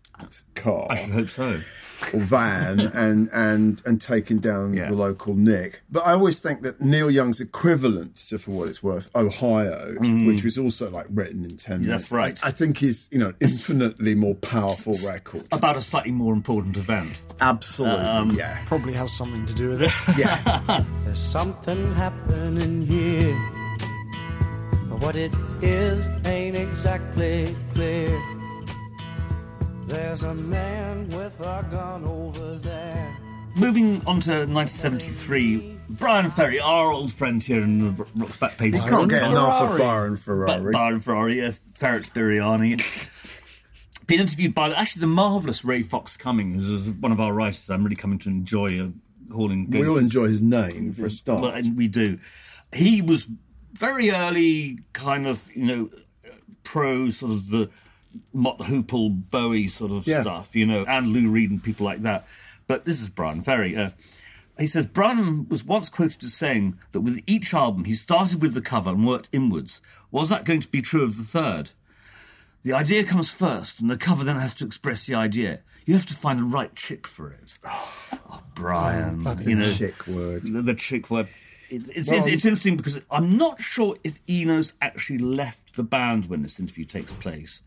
car 0.54 0.86
I 0.90 0.94
should 0.96 1.10
hope 1.10 1.28
so. 1.28 1.60
or 2.12 2.20
van 2.20 2.80
and 2.94 3.28
and 3.32 3.82
and 3.84 4.00
taken 4.00 4.38
down 4.38 4.74
Yeah. 4.74 4.88
the 4.90 4.94
local 4.96 5.34
Nick. 5.34 5.82
But 5.90 6.06
I 6.06 6.12
always 6.12 6.40
think 6.40 6.62
that 6.62 6.80
Neil 6.80 7.10
Young's 7.10 7.40
equivalent 7.40 8.16
to, 8.28 8.38
for 8.38 8.52
what 8.52 8.68
it's 8.68 8.82
worth, 8.82 9.10
Ohio, 9.14 9.94
which 10.26 10.44
was 10.44 10.56
also 10.58 10.90
like 10.90 11.06
written 11.10 11.44
in 11.44 11.56
ten 11.56 11.80
minutes. 11.82 12.04
That's 12.04 12.12
right. 12.12 12.38
I, 12.42 12.48
I 12.48 12.50
think 12.50 12.82
is 12.82 13.08
you 13.10 13.18
know 13.18 13.32
infinitely 13.40 14.14
more 14.14 14.34
powerful 14.36 14.96
record. 15.06 15.46
About 15.52 15.76
a 15.76 15.82
slightly 15.82 16.12
more 16.12 16.32
important 16.32 16.76
event. 16.76 17.20
Absolutely, 17.40 18.04
Um, 18.06 18.30
yeah, 18.32 18.58
Probably 18.66 18.92
has 18.94 19.12
something 19.16 19.44
to 19.46 19.54
do 19.54 19.70
with 19.70 19.82
it. 19.82 19.92
yeah. 20.18 20.84
There's 21.04 21.18
something 21.20 21.92
happening 21.94 22.86
here. 22.86 23.36
But 24.88 25.00
what 25.02 25.16
it 25.16 25.32
is 25.62 26.06
ain't 26.26 26.56
exactly 26.56 27.56
clear. 27.74 28.16
There's 29.86 30.22
a 30.22 30.34
man 30.34 31.08
with 31.10 31.38
a 31.40 31.66
gun 31.70 32.04
over 32.04 32.56
there. 32.56 33.16
Moving 33.56 33.96
on 34.06 34.20
to 34.22 34.46
1973, 34.46 35.78
Bryan 35.90 36.30
Ferry, 36.30 36.58
our 36.58 36.90
old 36.90 37.12
friend 37.12 37.42
here 37.42 37.62
in 37.62 37.94
the 37.96 38.06
Rock's 38.16 38.36
back 38.36 38.56
page. 38.56 38.74
You 38.74 38.80
can't 38.82 39.08
get 39.08 39.22
enough 39.30 39.62
of 39.62 39.68
Ferrari. 39.76 39.78
Byron 39.80 40.12
Ba- 40.14 40.20
Ferrari. 40.20 40.72
Byron 40.72 41.00
Ferrari, 41.00 41.36
yes, 41.36 41.60
Ferret 41.74 42.12
Biryani. 42.14 42.82
Been 44.06 44.20
interviewed 44.20 44.54
by 44.54 44.72
actually 44.72 45.00
the 45.00 45.06
marvellous 45.06 45.64
Ray 45.64 45.82
Fox 45.82 46.16
Cummings, 46.16 46.66
who's 46.66 46.90
one 46.90 47.12
of 47.12 47.20
our 47.20 47.32
writers. 47.32 47.70
I'm 47.70 47.84
really 47.84 47.96
coming 47.96 48.18
to 48.20 48.28
enjoy 48.28 48.80
uh, 48.80 48.88
calling. 49.32 49.70
going 49.70 49.84
We 49.84 49.88
all 49.88 49.98
enjoy 49.98 50.28
his 50.28 50.42
name 50.42 50.92
for 50.92 51.06
a 51.06 51.10
start. 51.10 51.42
Well, 51.42 51.50
and 51.52 51.76
we 51.76 51.88
do. 51.88 52.18
He 52.72 53.02
was 53.02 53.26
very 53.72 54.10
early, 54.10 54.80
kind 54.94 55.26
of, 55.26 55.42
you 55.54 55.64
know, 55.66 55.90
pro 56.64 57.10
sort 57.10 57.32
of 57.32 57.50
the 57.50 57.70
Mott 58.32 58.58
Hoople, 58.60 59.30
Bowie 59.30 59.68
sort 59.68 59.92
of 59.92 60.06
Yeah. 60.06 60.22
stuff, 60.22 60.54
you 60.54 60.66
know, 60.66 60.84
and 60.86 61.08
Lou 61.08 61.28
Reed 61.28 61.50
and 61.50 61.62
people 61.62 61.84
like 61.86 62.02
that. 62.02 62.26
But 62.66 62.84
this 62.84 63.00
is 63.00 63.08
Bryan 63.08 63.42
Ferry. 63.42 63.76
Uh, 63.76 63.90
he 64.58 64.66
says 64.66 64.86
Brian 64.86 65.48
was 65.48 65.64
once 65.64 65.88
quoted 65.88 66.22
as 66.24 66.32
saying 66.34 66.78
that 66.92 67.00
with 67.00 67.20
each 67.26 67.52
album 67.52 67.84
he 67.84 67.94
started 67.94 68.40
with 68.40 68.54
the 68.54 68.60
cover 68.62 68.90
and 68.90 69.06
worked 69.06 69.28
inwards. 69.32 69.80
Was 70.10 70.28
that 70.28 70.44
going 70.44 70.60
to 70.60 70.68
be 70.68 70.80
true 70.80 71.02
of 71.02 71.16
the 71.16 71.24
third? 71.24 71.70
The 72.62 72.72
idea 72.72 73.04
comes 73.04 73.30
first, 73.30 73.80
and 73.80 73.90
the 73.90 73.96
cover 73.98 74.24
then 74.24 74.36
has 74.36 74.54
to 74.56 74.64
express 74.64 75.04
the 75.06 75.14
idea. 75.14 75.60
You 75.84 75.94
have 75.94 76.06
to 76.06 76.14
find 76.14 76.38
the 76.38 76.44
right 76.44 76.74
chick 76.74 77.06
for 77.06 77.30
it. 77.30 77.54
Oh, 78.30 78.42
Brian, 78.54 79.22
you 79.46 79.56
know, 79.56 79.70
chick 79.74 80.06
word. 80.06 80.46
the, 80.46 80.62
the 80.62 80.74
chick 80.74 81.10
word. 81.10 81.28
It, 81.68 81.82
it's, 81.94 82.08
Well- 82.08 82.18
it's, 82.18 82.26
it's 82.28 82.44
interesting 82.44 82.76
because 82.76 82.98
I'm 83.10 83.36
not 83.36 83.60
sure 83.60 83.96
if 84.02 84.18
Eno's 84.28 84.72
actually 84.80 85.18
left 85.18 85.76
the 85.76 85.82
band 85.82 86.26
when 86.26 86.42
this 86.42 86.58
interview 86.58 86.84
takes 86.84 87.12
place. 87.12 87.60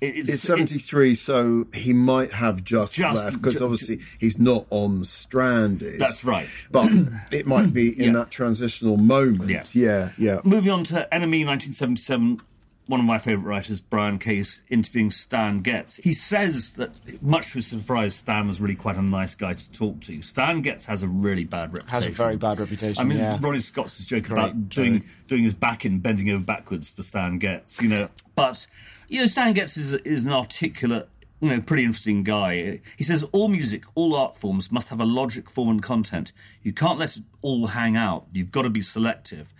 It, 0.00 0.28
It's 0.28 0.42
73, 0.42 1.14
so 1.14 1.66
he 1.72 1.92
might 1.94 2.32
have 2.32 2.62
just, 2.62 2.94
Just- 2.94 3.16
left 3.24 3.36
because 3.40 3.62
obviously 3.62 4.00
he's 4.18 4.38
not 4.38 4.66
on 4.70 5.04
Stranded. 5.04 5.98
That's 5.98 6.22
right. 6.22 6.46
But 6.70 6.90
it 7.30 7.46
might 7.46 7.72
be 7.72 7.98
in 7.98 8.12
Yeah. 8.12 8.20
that 8.20 8.30
transitional 8.30 8.98
moment. 8.98 9.48
Yeah. 9.50 9.64
yeah, 9.72 10.10
yeah. 10.18 10.40
Moving 10.44 10.70
on 10.70 10.84
to 10.84 11.08
NME 11.10 11.46
1977, 11.46 12.42
one 12.86 13.00
of 13.00 13.06
my 13.06 13.18
favourite 13.18 13.46
writers, 13.46 13.80
Brian 13.80 14.18
Case, 14.18 14.62
interviewing 14.68 15.10
Stan 15.10 15.60
Getz. 15.60 15.96
He 15.96 16.14
says 16.14 16.72
that, 16.74 16.90
much 17.22 17.48
to 17.48 17.54
his 17.54 17.66
surprise, 17.66 18.14
Stan 18.14 18.46
was 18.46 18.60
really 18.60 18.76
quite 18.76 18.96
a 18.96 19.02
nice 19.02 19.34
guy 19.34 19.54
to 19.54 19.70
talk 19.72 20.00
to. 20.02 20.22
Stan 20.22 20.62
Getz 20.62 20.86
has 20.86 21.02
a 21.02 21.08
really 21.08 21.44
bad 21.44 21.72
reputation. 21.72 22.02
Has 22.02 22.06
a 22.06 22.10
very 22.10 22.36
bad 22.36 22.60
reputation. 22.60 23.00
I 23.00 23.04
mean, 23.04 23.18
yeah. 23.18 23.38
Ronnie 23.40 23.58
Scott's 23.58 24.04
joke 24.04 24.24
Great 24.24 24.38
about 24.38 24.68
doing 24.68 25.00
joke. 25.00 25.08
doing 25.28 25.42
his 25.42 25.54
back 25.54 25.84
in, 25.84 25.98
bending 25.98 26.30
over 26.30 26.44
backwards 26.44 26.90
for 26.90 27.02
Stan 27.02 27.38
Getz, 27.38 27.80
you 27.82 27.88
know. 27.88 28.08
But 28.34 28.66
you 29.08 29.20
know, 29.20 29.26
Stan 29.26 29.52
Getz 29.52 29.76
is 29.76 29.92
is 29.92 30.24
an 30.24 30.32
articulate 30.32 31.08
you 31.40 31.50
know, 31.50 31.60
pretty 31.60 31.84
interesting 31.84 32.22
guy. 32.22 32.80
He 32.96 33.04
says 33.04 33.22
all 33.32 33.48
music, 33.48 33.84
all 33.94 34.14
art 34.14 34.38
forms 34.38 34.72
must 34.72 34.88
have 34.88 35.00
a 35.00 35.04
logic, 35.04 35.50
form, 35.50 35.68
and 35.68 35.82
content. 35.82 36.32
You 36.62 36.72
can't 36.72 36.98
let 36.98 37.16
it 37.16 37.24
all 37.42 37.66
hang 37.66 37.96
out. 37.96 38.26
You've 38.32 38.50
got 38.50 38.62
to 38.62 38.70
be 38.70 38.80
selective. 38.80 39.52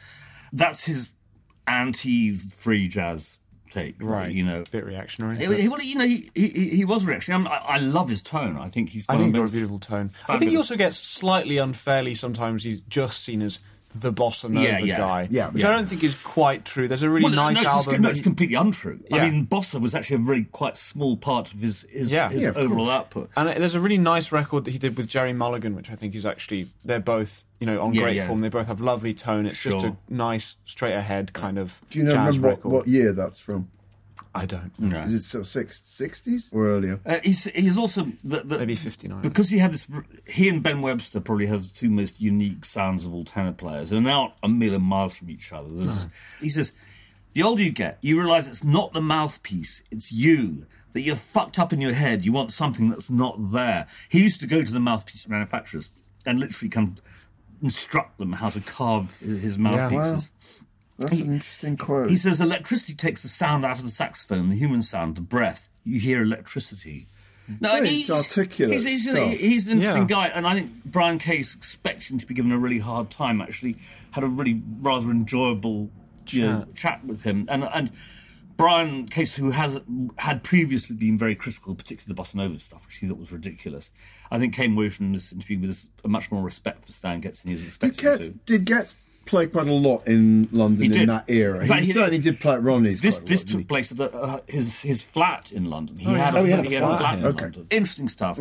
That's 0.53 0.85
his 0.85 1.09
anti-free 1.67 2.89
jazz 2.89 3.37
take, 3.71 3.97
Right. 4.01 4.33
You 4.33 4.45
know, 4.45 4.61
a 4.63 4.71
bit 4.71 4.85
reactionary. 4.85 5.37
He- 5.39 5.63
he- 5.63 5.69
well, 5.69 5.83
you 5.83 5.97
know, 5.97 6.07
he 6.07 6.31
he, 6.35 6.49
he 6.77 6.85
was 6.85 7.05
reactionary. 7.05 7.41
I, 7.41 7.45
mean, 7.45 7.53
I, 7.53 7.75
I 7.75 7.79
love 7.79 8.09
his 8.09 8.23
tone. 8.23 8.57
I 8.57 8.69
think 8.69 8.91
he's. 8.91 9.05
I 9.09 9.17
think 9.17 9.35
of 9.35 9.43
he's 9.43 9.43
got 9.43 9.49
a 9.49 9.53
beautiful 9.53 9.79
tone. 9.81 10.11
I 10.29 10.39
think 10.39 10.53
he 10.53 10.57
also 10.57 10.77
gets 10.77 10.99
slightly 10.99 11.59
unfairly 11.59 12.15
sometimes. 12.15 12.63
He's 12.63 12.81
just 12.83 13.25
seen 13.25 13.43
as 13.43 13.59
the 14.01 14.13
bossa 14.13 14.49
nova 14.51 14.65
Yeah, 14.67 14.79
yeah. 14.79 14.97
guy, 14.99 15.29
Yeah. 15.31 15.51
which 15.51 15.63
Yeah. 15.63 15.71
I 15.71 15.73
don't 15.73 15.87
think 15.89 16.05
is 16.05 16.21
quite 16.23 16.65
true. 16.65 16.89
There's 16.89 17.03
a 17.03 17.09
really 17.11 17.25
Well, 17.25 17.35
nice 17.35 17.57
no, 17.57 17.63
it's, 17.63 17.71
album. 17.89 18.03
no, 18.03 18.09
it's 18.11 18.21
completely 18.21 18.55
untrue. 18.57 19.01
Yeah. 19.11 19.17
I 19.19 19.31
mean, 19.31 19.47
Bossa 19.47 19.81
was 19.81 19.95
actually 19.95 20.17
a 20.17 20.21
really 20.21 20.45
quite 20.45 20.77
small 20.77 21.17
part 21.17 21.53
of 21.53 21.61
his 21.61 21.87
his, 21.91 22.11
Yeah. 22.11 22.29
his 22.29 22.43
Yeah, 22.43 22.49
of 22.51 22.57
overall 22.59 22.87
course. 22.87 22.91
output. 22.91 23.31
And 23.37 23.49
there's 23.63 23.75
a 23.75 23.81
really 23.81 23.99
nice 23.99 24.33
record 24.33 24.65
that 24.65 24.71
he 24.73 24.79
did 24.79 24.97
with 24.97 25.07
Gerry 25.09 25.33
Mulligan, 25.33 25.75
which 25.75 25.91
I 25.91 25.95
think 25.95 26.15
is 26.15 26.27
actually 26.27 26.69
they're 26.85 27.01
both 27.01 27.45
you 27.61 27.67
know 27.67 27.81
on 27.81 27.95
Yeah, 27.95 28.03
great 28.03 28.17
yeah. 28.17 28.27
form. 28.27 28.41
They 28.43 28.49
both 28.51 28.67
have 28.67 28.81
lovely 28.81 29.15
tone. 29.15 29.47
It's 29.47 29.61
just 29.61 29.83
a 29.85 29.97
nice 30.11 30.57
straight 30.67 30.95
ahead 30.95 31.33
kind 31.33 31.59
of 31.59 31.81
Do 31.91 31.99
you 31.99 32.05
know, 32.05 32.11
jazz 32.11 32.37
remember 32.39 32.49
what, 32.49 32.57
record. 32.59 32.73
what 32.73 32.89
year 32.89 33.13
that's 33.13 33.39
from? 33.39 33.69
I 34.37 34.47
don't. 34.47 34.73
No. 34.79 35.03
Is 35.03 35.15
it 35.15 35.23
sort 35.23 35.41
of 35.43 35.47
six, 35.49 35.81
60s 35.81 36.49
or 36.53 36.67
earlier? 36.69 37.01
Uh, 37.07 37.19
he's 37.25 37.45
he's 37.45 37.77
also 37.77 38.13
the, 38.23 38.41
the, 38.43 38.59
Maybe 38.59 38.75
59. 38.77 39.23
because 39.23 39.49
he 39.49 39.59
had 39.59 39.73
this. 39.73 39.87
He 40.27 40.49
and 40.49 40.63
Ben 40.63 40.83
Webster 40.83 41.21
probably 41.21 41.47
have 41.47 41.63
the 41.63 41.75
two 41.75 41.89
most 41.91 42.21
unique 42.21 42.65
sounds 42.65 43.05
of 43.07 43.13
all 43.15 43.25
tenor 43.25 43.53
players, 43.53 43.93
and 43.93 44.05
they're 44.07 44.13
not 44.15 44.37
a 44.43 44.49
million 44.49 44.83
miles 44.83 45.15
from 45.17 45.31
each 45.31 45.53
other. 45.53 45.69
There's- 45.71 46.07
He 46.41 46.49
says, 46.49 46.73
"The 47.33 47.43
older 47.43 47.63
you 47.63 47.73
get, 47.73 47.99
you 48.01 48.19
realise 48.19 48.47
it's 48.49 48.65
not 48.65 48.93
the 48.93 49.01
mouthpiece; 49.01 49.83
it's 49.91 50.13
you." 50.13 50.67
That 50.93 51.03
you're 51.03 51.15
fucked 51.17 51.59
up 51.59 51.75
in 51.75 51.81
your 51.83 51.93
head. 51.93 52.25
You 52.25 52.33
want 52.33 52.53
something 52.53 52.89
that's 52.89 53.11
not 53.11 53.53
there. 53.53 53.87
He 54.09 54.23
used 54.23 54.41
to 54.41 54.47
go 54.47 54.63
to 54.65 54.73
the 54.73 54.81
mouthpiece 54.81 55.29
manufacturers 55.29 55.91
and 56.25 56.41
literally 56.41 56.71
come 56.71 56.97
instruct 57.63 58.19
them 58.19 58.33
how 58.33 58.51
to 58.51 58.61
carve 58.61 59.15
his 59.21 59.59
mouthpieces. 59.59 60.29
That's 60.99 61.21
an 61.21 61.35
interesting 61.35 61.77
quote. 61.77 62.11
He 62.11 62.17
says 62.17 62.41
electricity 62.41 62.95
takes 62.95 63.23
the 63.23 63.29
sound 63.29 63.65
out 63.65 63.79
of 63.79 63.85
the 63.85 63.91
saxophone, 63.91 64.49
the 64.49 64.57
human 64.57 64.83
sound, 64.83 65.17
the 65.17 65.21
breath. 65.21 65.69
You 65.85 66.01
hear 66.01 66.23
electricity. 66.23 67.07
No, 67.61 67.75
Very 67.75 67.89
he's 67.89 68.11
articulate 68.11 68.73
He's, 68.81 68.85
he's, 68.85 69.03
stuff. 69.11 69.29
he's 69.35 69.67
an 69.69 69.75
interesting 69.75 70.03
Yeah. 70.03 70.09
guy, 70.09 70.27
and 70.29 70.47
I 70.49 70.55
think 70.55 70.73
Brian 70.85 71.19
Case, 71.19 71.55
expecting 71.55 72.19
to 72.19 72.27
be 72.27 72.35
given 72.35 72.51
a 72.51 72.59
really 72.59 72.81
hard 72.81 73.09
time, 73.11 73.41
actually 73.41 73.77
had 74.11 74.25
a 74.25 74.27
really 74.27 74.61
rather 74.81 75.11
enjoyable 75.13 75.91
you 76.29 76.43
know, 76.43 76.59
Chat. 76.65 76.75
chat 76.75 77.05
with 77.05 77.23
him. 77.23 77.47
And 77.49 77.63
and 77.63 77.93
Brian 78.57 79.07
Case, 79.07 79.37
who 79.37 79.51
has 79.53 79.79
had 80.19 80.43
previously 80.43 80.97
been 80.97 81.17
very 81.19 81.37
critical, 81.37 81.75
particularly 81.77 82.17
the 82.17 82.21
Bossa 82.21 82.35
Nova 82.35 82.59
stuff, 82.59 82.85
which 82.87 82.97
he 82.97 83.07
thought 83.07 83.19
was 83.19 83.31
ridiculous, 83.31 83.91
I 84.31 84.39
think 84.39 84.55
came 84.55 84.73
away 84.77 84.89
from 84.89 85.13
this 85.13 85.31
interview 85.31 85.61
with 85.61 85.87
a 86.05 86.09
much 86.09 86.33
more 86.33 86.43
respect 86.43 86.85
for 86.87 86.91
Stan 86.93 87.21
Getz 87.21 87.43
than 87.43 87.51
he 87.51 87.55
was 87.57 87.65
did 87.65 87.69
expecting 87.91 88.03
Getz, 88.11 88.27
to. 88.29 88.35
did 88.47 88.65
Getz 88.65 88.95
play 89.27 89.47
quite 89.47 89.67
a 89.67 89.73
lot 89.73 90.07
in 90.07 90.49
London 90.53 90.93
in 90.93 91.07
that 91.09 91.25
era? 91.29 91.61
In 91.61 91.67
fact, 91.69 91.81
he, 91.81 91.87
he- 91.89 91.93
certainly 91.93 92.19
did 92.19 92.41
play 92.41 92.55
at 92.55 92.63
Ronnie's. 92.63 93.01
This 93.01 93.19
a 93.19 93.25
this 93.25 93.45
lot, 93.45 93.59
took 93.59 93.69
place 93.69 93.91
at 93.93 93.99
the, 93.99 94.11
uh, 94.13 94.41
his 94.47 94.81
his 94.81 95.03
flat 95.03 95.53
in 95.53 95.69
London. 95.69 95.99
He 95.99 96.11
yeah. 96.11 96.17
had 96.17 96.35
a, 96.35 96.39
Oh, 96.39 96.45
he 96.45 96.51
had 96.51 96.61
a 96.61 96.69
he 96.69 96.77
flat 96.79 96.99
flat 97.01 97.19
in. 97.19 97.27
Okay. 97.27 97.45
London. 97.45 97.67
Interesting 97.71 98.09
stuff. 98.09 98.39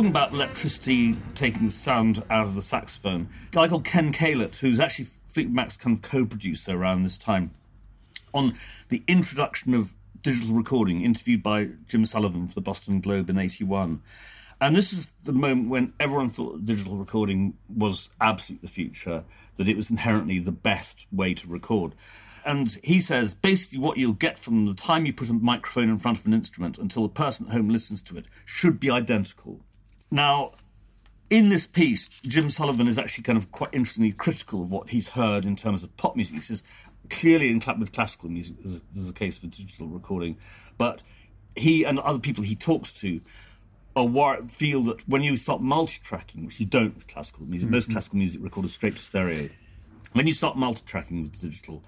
Talking 0.00 0.12
about 0.12 0.32
electricity 0.32 1.14
taking 1.34 1.68
sound 1.68 2.22
out 2.30 2.46
of 2.46 2.54
the 2.54 2.62
saxophone, 2.62 3.28
a 3.48 3.54
guy 3.54 3.68
called 3.68 3.84
Ken 3.84 4.14
Caillat, 4.14 4.56
who's 4.56 4.80
actually 4.80 5.08
Fleetwood 5.28 5.54
Mac's 5.54 5.76
kind 5.76 5.94
of 5.94 6.00
co-producer 6.00 6.72
around 6.72 7.02
this 7.02 7.18
time, 7.18 7.50
on 8.32 8.54
the 8.88 9.02
introduction 9.06 9.74
of 9.74 9.92
digital 10.22 10.54
recording, 10.54 11.02
interviewed 11.02 11.42
by 11.42 11.68
Jim 11.86 12.06
Sullivan 12.06 12.48
for 12.48 12.54
the 12.54 12.62
Boston 12.62 13.02
Globe 13.02 13.28
in 13.28 13.36
'81. 13.36 14.00
And 14.58 14.74
this 14.74 14.94
is 14.94 15.10
the 15.24 15.34
moment 15.34 15.68
when 15.68 15.92
everyone 16.00 16.30
thought 16.30 16.64
digital 16.64 16.96
recording 16.96 17.58
was 17.68 18.08
absolutely 18.22 18.66
the 18.66 18.72
future, 18.72 19.24
that 19.58 19.68
it 19.68 19.76
was 19.76 19.90
inherently 19.90 20.38
the 20.38 20.50
best 20.50 21.04
way 21.12 21.34
to 21.34 21.46
record. 21.46 21.94
And 22.46 22.70
he 22.82 23.00
says 23.00 23.34
basically 23.34 23.80
what 23.80 23.98
you'll 23.98 24.14
get 24.14 24.38
from 24.38 24.64
the 24.64 24.72
time 24.72 25.04
you 25.04 25.12
put 25.12 25.28
a 25.28 25.34
microphone 25.34 25.90
in 25.90 25.98
front 25.98 26.20
of 26.20 26.24
an 26.24 26.32
instrument 26.32 26.78
until 26.78 27.02
the 27.02 27.10
person 27.10 27.48
at 27.48 27.52
home 27.52 27.68
listens 27.68 28.00
to 28.00 28.16
it 28.16 28.24
should 28.46 28.80
be 28.80 28.90
identical. 28.90 29.60
Now, 30.10 30.52
in 31.28 31.48
this 31.48 31.66
piece, 31.66 32.08
Jim 32.24 32.50
Sullivan 32.50 32.88
is 32.88 32.98
actually 32.98 33.24
kind 33.24 33.38
of 33.38 33.52
quite 33.52 33.70
interestingly 33.72 34.12
critical 34.12 34.62
of 34.62 34.70
what 34.70 34.90
he's 34.90 35.08
heard 35.08 35.44
in 35.44 35.54
terms 35.56 35.84
of 35.84 35.96
pop 35.96 36.16
music. 36.16 36.34
He 36.34 36.40
says 36.40 36.62
clearly 37.08 37.50
in 37.50 37.60
with 37.78 37.92
classical 37.92 38.28
music, 38.28 38.56
there's, 38.62 38.80
there's 38.94 39.10
a 39.10 39.12
case 39.12 39.38
for 39.38 39.46
digital 39.46 39.86
recording, 39.86 40.36
but 40.78 41.02
he 41.56 41.84
and 41.84 41.98
other 42.00 42.18
people 42.18 42.44
he 42.44 42.54
talks 42.54 42.92
to 42.92 43.20
are 43.96 44.06
wor- 44.06 44.42
feel 44.48 44.82
that 44.84 45.06
when 45.08 45.22
you 45.22 45.36
start 45.36 45.60
multi-tracking, 45.60 46.46
which 46.46 46.60
you 46.60 46.66
don't 46.66 46.94
with 46.94 47.06
classical 47.08 47.44
music, 47.44 47.68
mm, 47.68 47.72
most 47.72 47.88
mm. 47.88 47.92
classical 47.92 48.18
music 48.18 48.40
recorded 48.42 48.70
straight 48.70 48.96
to 48.96 49.02
stereo. 49.02 49.48
When 50.12 50.26
you 50.26 50.32
start 50.32 50.56
multi-tracking 50.56 51.22
with 51.22 51.40
digital, 51.40 51.84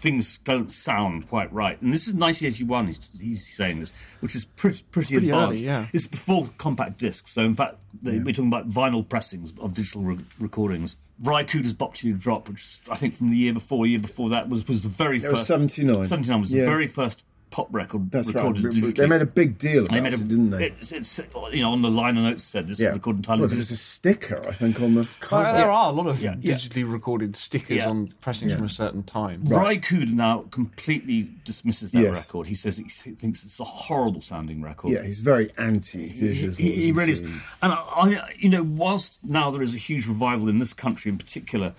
things 0.00 0.38
don't 0.44 0.70
sound 0.70 1.28
quite 1.28 1.52
right. 1.52 1.80
And 1.82 1.92
this 1.92 2.06
is 2.06 2.14
1981, 2.14 2.86
he's, 2.86 3.08
he's 3.20 3.56
saying 3.56 3.80
this, 3.80 3.92
which 4.20 4.34
is 4.36 4.44
pretty, 4.44 4.82
pretty, 4.90 5.14
pretty 5.14 5.30
advanced. 5.30 5.52
early, 5.54 5.64
yeah. 5.64 5.86
It's 5.92 6.06
before 6.06 6.48
compact 6.58 6.98
discs. 6.98 7.32
So, 7.32 7.42
in 7.42 7.54
fact, 7.54 7.76
they, 8.02 8.18
we're 8.18 8.32
talking 8.32 8.48
about 8.48 8.70
vinyl 8.70 9.06
pressings 9.08 9.52
of 9.60 9.74
digital 9.74 10.02
re- 10.02 10.24
recordings. 10.38 10.96
Ry 11.20 11.42
Cooder's 11.42 11.72
Bop 11.72 11.94
Till 11.94 12.10
You 12.10 12.16
Drop, 12.16 12.48
which 12.48 12.78
I 12.88 12.96
think 12.96 13.14
from 13.16 13.30
the 13.30 13.36
year 13.36 13.52
before, 13.52 13.86
year 13.88 13.98
before 13.98 14.28
that, 14.30 14.48
was, 14.48 14.66
was 14.68 14.82
the 14.82 14.88
very 14.88 15.18
That 15.18 15.32
was 15.32 15.40
first. 15.40 15.48
79. 15.48 16.04
79 16.04 16.40
was 16.40 16.52
Yeah. 16.54 16.60
the 16.62 16.66
very 16.70 16.86
first 16.86 17.24
pop 17.50 17.68
record 17.70 18.10
That's 18.10 18.28
right. 18.28 18.36
recorded 18.36 18.64
digitally. 18.64 18.96
They 18.96 19.06
made 19.06 19.22
a 19.22 19.26
big 19.26 19.58
deal 19.58 19.84
about 19.84 19.94
They 19.94 20.00
made 20.00 20.12
a, 20.12 20.16
it, 20.16 20.28
didn't 20.28 20.50
they? 20.50 20.66
It's, 20.66 20.92
it's, 20.92 21.20
you 21.52 21.60
know, 21.62 21.72
on 21.72 21.82
the 21.82 21.90
liner 21.90 22.22
notes 22.22 22.44
said 22.44 22.68
this 22.68 22.78
yeah. 22.78 22.88
is 22.90 22.94
recorded 22.94 23.18
entirely 23.20 23.40
Well, 23.42 23.48
there's 23.50 23.70
a 23.70 23.76
sticker, 23.76 24.46
I 24.46 24.52
think, 24.52 24.80
on 24.80 24.94
the 24.94 25.08
cover. 25.20 25.52
there 25.52 25.70
are 25.70 25.90
a 25.90 25.92
lot 25.92 26.06
of 26.06 26.22
Yeah, 26.22 26.34
yeah. 26.40 26.54
digitally 26.54 26.90
recorded 26.90 27.36
stickers 27.36 27.78
Yeah. 27.78 27.88
on 27.88 28.08
pressings 28.20 28.54
from 28.54 28.64
a 28.66 28.68
certain 28.68 29.02
time. 29.02 29.42
Ry 29.46 29.78
Cooder 29.78 30.12
now 30.12 30.44
completely 30.50 31.30
dismisses 31.44 31.92
that 31.92 32.00
Yes. 32.02 32.26
record. 32.26 32.46
He 32.46 32.54
says 32.54 32.76
he 32.76 32.84
thinks 32.84 33.44
it's 33.44 33.58
a 33.60 33.64
horrible 33.64 34.20
sounding 34.20 34.62
record. 34.62 34.92
Yeah, 34.92 35.02
he's 35.02 35.18
very 35.18 35.50
anti-digital. 35.58 36.54
he, 36.54 36.62
he 36.72 36.82
isn't 36.84 36.94
really 36.96 37.12
is. 37.12 37.20
And 37.20 37.72
I, 37.72 37.76
I, 37.76 38.34
you 38.38 38.48
know, 38.48 38.62
whilst 38.62 39.18
now 39.22 39.50
there 39.50 39.62
is 39.62 39.74
a 39.74 39.78
huge 39.78 40.06
revival 40.06 40.48
in 40.48 40.58
this 40.58 40.72
country 40.74 41.10
in 41.10 41.18
particular, 41.18 41.74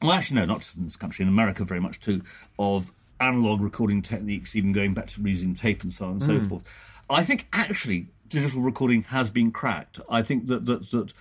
well, 0.00 0.12
actually, 0.12 0.40
no, 0.40 0.46
not 0.46 0.60
just 0.60 0.76
in 0.76 0.84
this 0.84 0.96
country, 0.96 1.22
in 1.22 1.28
America 1.28 1.64
very 1.64 1.80
much 1.80 2.00
too, 2.00 2.22
of 2.58 2.92
analog 3.22 3.60
recording 3.60 4.02
techniques, 4.02 4.56
even 4.56 4.72
going 4.72 4.94
back 4.94 5.06
to 5.08 5.20
reusing 5.20 5.58
tape 5.58 5.82
and 5.82 5.92
so 5.92 6.06
on 6.06 6.12
and 6.12 6.22
so 6.22 6.38
hmm. 6.38 6.46
forth. 6.46 6.62
I 7.08 7.24
think 7.24 7.46
actually 7.52 8.08
digital 8.28 8.62
recording 8.62 9.02
has 9.04 9.30
been 9.30 9.52
cracked. 9.52 10.00
I 10.08 10.22
think 10.22 10.46
that 10.48 10.66
that, 10.66 10.90
that 10.90 11.12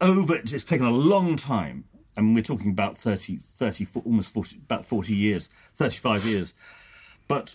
over 0.00 0.36
it's 0.36 0.64
taken 0.64 0.86
a 0.86 0.90
long 0.90 1.36
time. 1.36 1.84
I 2.16 2.20
mean, 2.22 2.34
we're 2.34 2.42
talking 2.42 2.70
about 2.70 2.96
30, 2.96 3.40
30 3.56 3.86
almost 4.04 4.32
40, 4.32 4.56
about 4.56 4.86
40 4.86 5.14
years, 5.14 5.48
35 5.76 6.24
years. 6.24 6.54
But 7.28 7.54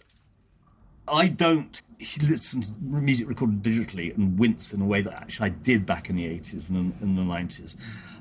I 1.08 1.28
don't 1.28 1.82
listen 2.22 2.62
to 2.62 2.72
music 2.82 3.28
recorded 3.28 3.64
digitally 3.64 4.16
and 4.16 4.38
wince 4.38 4.74
in 4.74 4.82
a 4.82 4.86
way 4.86 5.02
that 5.02 5.14
actually 5.14 5.48
I 5.48 5.50
did 5.50 5.86
back 5.86 6.10
in 6.10 6.16
the 6.16 6.26
80s 6.26 6.70
and 6.70 6.94
in 7.02 7.16
the 7.16 7.22
90s. 7.22 7.76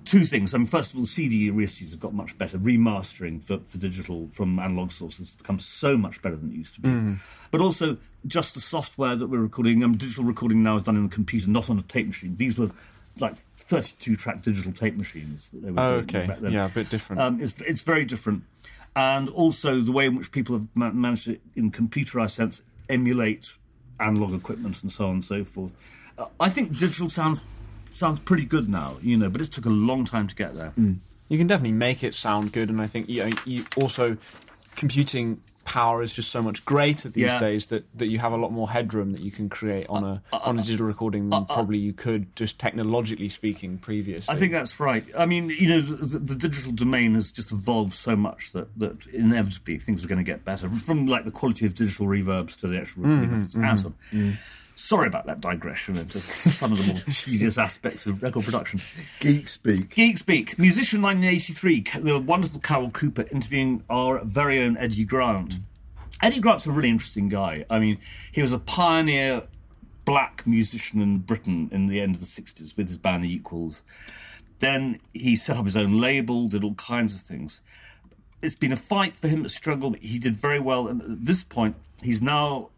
Two 0.05 0.25
things. 0.25 0.55
I 0.55 0.59
mean, 0.59 0.67
first 0.67 0.93
of 0.93 0.99
all, 0.99 1.05
CD 1.05 1.51
reissues 1.51 1.91
have 1.91 2.01
got 2.01 2.15
much 2.15 2.37
better. 2.39 2.59
Remastering 2.59 3.43
for, 3.43 3.59
for 3.69 3.79
digital 3.79 4.29
from 4.33 4.59
analog 4.59 4.91
sources 4.93 5.29
has 5.29 5.35
become 5.37 5.59
so 5.61 5.97
much 5.97 6.21
better 6.23 6.37
than 6.37 6.51
it 6.51 6.55
used 6.57 6.75
to 6.75 6.81
be. 6.81 7.17
But 7.51 7.61
also, 7.61 7.97
just 8.27 8.55
the 8.55 8.61
software 8.61 9.15
that 9.17 9.27
we're 9.29 9.39
recording, 9.39 9.83
um, 9.85 9.97
digital 9.97 10.25
recording 10.25 10.63
now 10.63 10.77
is 10.77 10.83
done 10.83 10.97
on 10.97 11.05
a 11.07 11.09
computer, 11.09 11.49
not 11.51 11.69
on 11.71 11.79
a 11.79 11.83
tape 11.83 12.07
machine. 12.07 12.37
These 12.37 12.59
were 12.59 12.71
like 13.19 13.37
32 13.59 14.17
track 14.17 14.43
digital 14.43 14.73
tape 14.73 14.97
machines 14.97 15.51
that 15.53 15.63
they 15.63 15.71
were 15.71 15.81
Oh, 15.81 16.01
doing 16.01 16.05
okay. 16.23 16.27
back 16.27 16.41
then. 16.41 16.53
Yeah, 16.53 16.67
a 16.67 16.69
bit 16.71 16.89
different. 16.89 17.21
Um, 17.21 17.41
it's, 17.41 17.55
it's 17.67 17.83
very 17.83 18.05
different. 18.05 18.45
And 18.97 19.29
also 19.29 19.81
the 19.81 19.93
way 19.93 20.07
in 20.07 20.17
which 20.17 20.33
people 20.33 20.57
have 20.57 20.67
ma- 20.75 20.91
managed 20.91 21.27
to, 21.27 21.39
in 21.55 21.71
computerized 21.71 22.33
sense, 22.33 22.63
emulate 22.89 23.53
analog 24.01 24.35
equipment 24.35 24.83
and 24.83 24.91
so 24.91 25.05
on 25.07 25.11
and 25.13 25.25
so 25.25 25.45
forth. 25.45 25.75
Uh, 26.19 26.27
I 26.41 26.49
think 26.49 26.73
digital 26.73 27.11
sounds 27.11 27.43
sounds 27.93 28.21
pretty 28.21 28.45
good 28.45 28.69
now, 28.69 28.97
you 29.03 29.17
know, 29.17 29.29
but 29.29 29.41
it 29.41 29.53
took 29.53 29.67
a 29.67 29.71
long 29.71 30.05
time 30.05 30.29
to 30.29 30.35
get 30.35 30.55
there. 30.55 30.73
Mm. 30.79 30.99
You 31.29 31.39
can 31.39 31.47
definitely 31.47 31.73
make 31.77 32.03
it 32.03 32.15
sound 32.15 32.53
good, 32.53 32.71
and 32.71 32.81
I 32.81 32.87
think 32.87 33.09
you 33.09 33.25
know, 33.25 33.31
you 33.45 33.65
also 33.77 34.17
computing 34.77 35.41
power 35.65 36.03
is 36.03 36.13
just 36.13 36.31
so 36.33 36.43
much 36.43 36.65
greater 36.65 37.09
these 37.09 37.27
Yeah. 37.27 37.39
days 37.39 37.67
that, 37.67 37.85
that 37.97 38.07
you 38.09 38.19
have 38.19 38.33
a 38.33 38.37
lot 38.37 38.51
more 38.51 38.71
headroom 38.71 39.13
that 39.13 39.21
you 39.21 39.31
can 39.31 39.49
create 39.49 39.87
on 39.89 40.03
a 40.03 40.23
uh, 40.33 40.37
uh, 40.37 40.41
on 40.45 40.57
a 40.57 40.61
uh, 40.61 40.65
digital 40.65 40.87
recording 40.87 41.29
than 41.31 41.45
probably 41.45 41.79
you 41.79 41.93
could 41.93 42.35
just 42.35 42.59
technologically 42.59 43.29
speaking 43.29 43.79
previously. 43.79 44.35
I 44.35 44.39
think 44.39 44.53
that's 44.53 44.81
right. 44.81 45.05
I 45.17 45.27
mean, 45.27 45.51
you 45.51 45.69
know, 45.69 45.81
the, 45.83 46.19
the 46.19 46.35
digital 46.35 46.73
domain 46.73 47.15
has 47.15 47.31
just 47.31 47.53
evolved 47.53 47.93
so 47.93 48.17
much 48.17 48.51
that, 48.53 48.77
that 48.81 49.07
inevitably 49.13 49.79
things 49.79 50.03
are 50.03 50.09
going 50.09 50.19
to 50.19 50.25
get 50.25 50.45
better, 50.45 50.69
from 50.69 51.07
like 51.07 51.25
the 51.25 51.31
quality 51.31 51.67
of 51.67 51.75
digital 51.77 52.07
reverbs 52.07 52.57
to 52.57 52.67
the 52.67 52.79
actual 52.81 53.03
recording 53.05 53.29
Mm-hmm, 53.31 53.37
methods 53.37 53.55
and 53.55 53.81
so 53.81 53.95
on. 54.19 54.39
Sorry 54.81 55.07
about 55.07 55.27
that 55.27 55.41
digression 55.41 55.99
into 55.99 56.21
some 56.21 56.73
of 56.73 56.79
the 56.79 56.93
more 56.93 57.03
tedious 57.11 57.59
aspects 57.59 58.07
of 58.07 58.23
record 58.23 58.45
production. 58.45 58.81
Geek 59.21 59.47
speak. 59.47 59.95
Geek 59.95 60.17
Speak, 60.19 60.59
musician 60.59 61.03
1983, 61.03 62.03
the 62.03 62.17
uh, 62.17 62.19
wonderful 62.19 62.61
Carol 62.61 62.91
Cooper 62.91 63.27
interviewing 63.31 63.85
our 63.91 64.25
very 64.25 64.61
own 64.63 64.79
Eddie 64.79 65.05
Grant. 65.05 65.57
Eddie 66.23 66.41
Grant's 66.41 66.67
a 66.67 66.73
really 66.73 66.89
interesting 66.89 67.29
guy. 67.29 67.67
I 67.69 67.79
mean, 67.79 67.99
he 68.33 68.41
was 68.41 68.53
a 68.53 68.59
pioneer 68.59 69.43
black 70.07 70.47
musician 70.47 71.03
in 71.03 71.19
Britain 71.19 71.69
in 71.73 71.87
the 71.87 72.01
end 72.01 72.15
of 72.15 72.21
the 72.21 72.27
60s 72.27 72.77
with 72.77 72.89
his 72.89 72.99
band 72.99 73.23
The 73.23 73.33
Equals. 73.33 73.83
Then 74.61 74.99
he 75.13 75.37
set 75.37 75.59
up 75.59 75.67
his 75.67 75.77
own 75.77 76.01
label, 76.01 76.49
did 76.49 76.65
all 76.65 76.75
kinds 76.75 77.15
of 77.15 77.21
things. 77.21 77.61
It's 78.43 78.57
been 78.57 78.73
a 78.73 78.77
fight 78.77 79.15
for 79.15 79.29
him, 79.29 79.45
a 79.45 79.51
struggle, 79.51 79.91
but 79.91 80.01
he 80.01 80.19
did 80.19 80.39
very 80.39 80.59
well. 80.59 80.89
And 80.89 81.03
at 81.03 81.25
this 81.27 81.45
point, 81.45 81.77
he's 82.03 82.23
now 82.23 82.71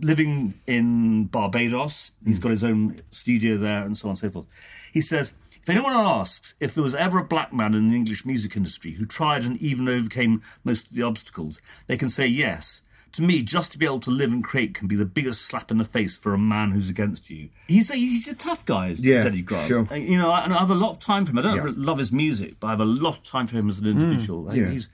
living 0.00 0.54
in 0.66 1.24
Barbados. 1.26 2.12
He's 2.24 2.38
got 2.38 2.50
his 2.50 2.64
own 2.64 3.00
studio 3.10 3.56
there 3.56 3.82
and 3.84 3.96
so 3.96 4.08
on 4.08 4.10
and 4.10 4.18
so 4.18 4.30
forth. 4.30 4.46
He 4.92 5.00
says, 5.00 5.32
if 5.62 5.68
anyone 5.68 5.92
asks 5.92 6.54
if 6.60 6.74
there 6.74 6.84
was 6.84 6.94
ever 6.94 7.18
a 7.18 7.24
black 7.24 7.52
man 7.52 7.74
in 7.74 7.90
the 7.90 7.96
English 7.96 8.24
music 8.24 8.56
industry 8.56 8.92
who 8.92 9.06
tried 9.06 9.44
and 9.44 9.56
even 9.60 9.88
overcame 9.88 10.42
most 10.64 10.86
of 10.88 10.94
the 10.94 11.02
obstacles, 11.02 11.60
they 11.86 11.96
can 11.96 12.08
say 12.08 12.26
yes. 12.26 12.80
To 13.12 13.22
me, 13.22 13.42
just 13.42 13.72
to 13.72 13.78
be 13.78 13.86
able 13.86 14.00
to 14.00 14.10
live 14.10 14.30
and 14.32 14.44
create 14.44 14.74
can 14.74 14.86
be 14.86 14.94
the 14.94 15.06
biggest 15.06 15.42
slap 15.42 15.70
in 15.70 15.78
the 15.78 15.84
face 15.84 16.16
for 16.18 16.34
a 16.34 16.38
man 16.38 16.72
who's 16.72 16.90
against 16.90 17.30
you. 17.30 17.48
He's 17.66 17.90
a, 17.90 17.96
he's 17.96 18.28
a 18.28 18.34
tough 18.34 18.66
guy, 18.66 18.88
is 18.88 19.00
Yeah, 19.00 19.24
Eddie 19.24 19.40
Grant. 19.40 19.66
sure. 19.66 19.88
Uh, 19.90 19.94
You 19.94 20.18
know, 20.18 20.32
and 20.32 20.52
I 20.52 20.58
have 20.58 20.70
a 20.70 20.74
lot 20.74 20.90
of 20.90 20.98
time 20.98 21.24
for 21.24 21.32
him. 21.32 21.38
I 21.38 21.42
don't 21.42 21.56
Yeah. 21.56 21.62
really 21.62 21.78
love 21.78 21.98
his 21.98 22.12
music, 22.12 22.56
but 22.60 22.66
I 22.66 22.70
have 22.70 22.80
a 22.80 22.84
lot 22.84 23.16
of 23.16 23.22
time 23.22 23.46
for 23.46 23.56
him 23.56 23.70
as 23.70 23.78
an 23.78 23.86
individual. 23.86 24.46
I 24.48 24.52
think 24.52 24.62
yeah. 24.66 24.70
He's, 24.72 24.88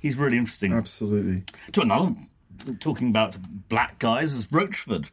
he's 0.00 0.16
really 0.16 0.36
interesting 0.36 0.72
Absolutely. 0.72 1.44
to 1.72 1.80
another 1.82 2.14
talking 2.80 3.08
about 3.08 3.36
black 3.68 3.98
guys 3.98 4.32
is 4.32 4.46
Roachford. 4.46 5.10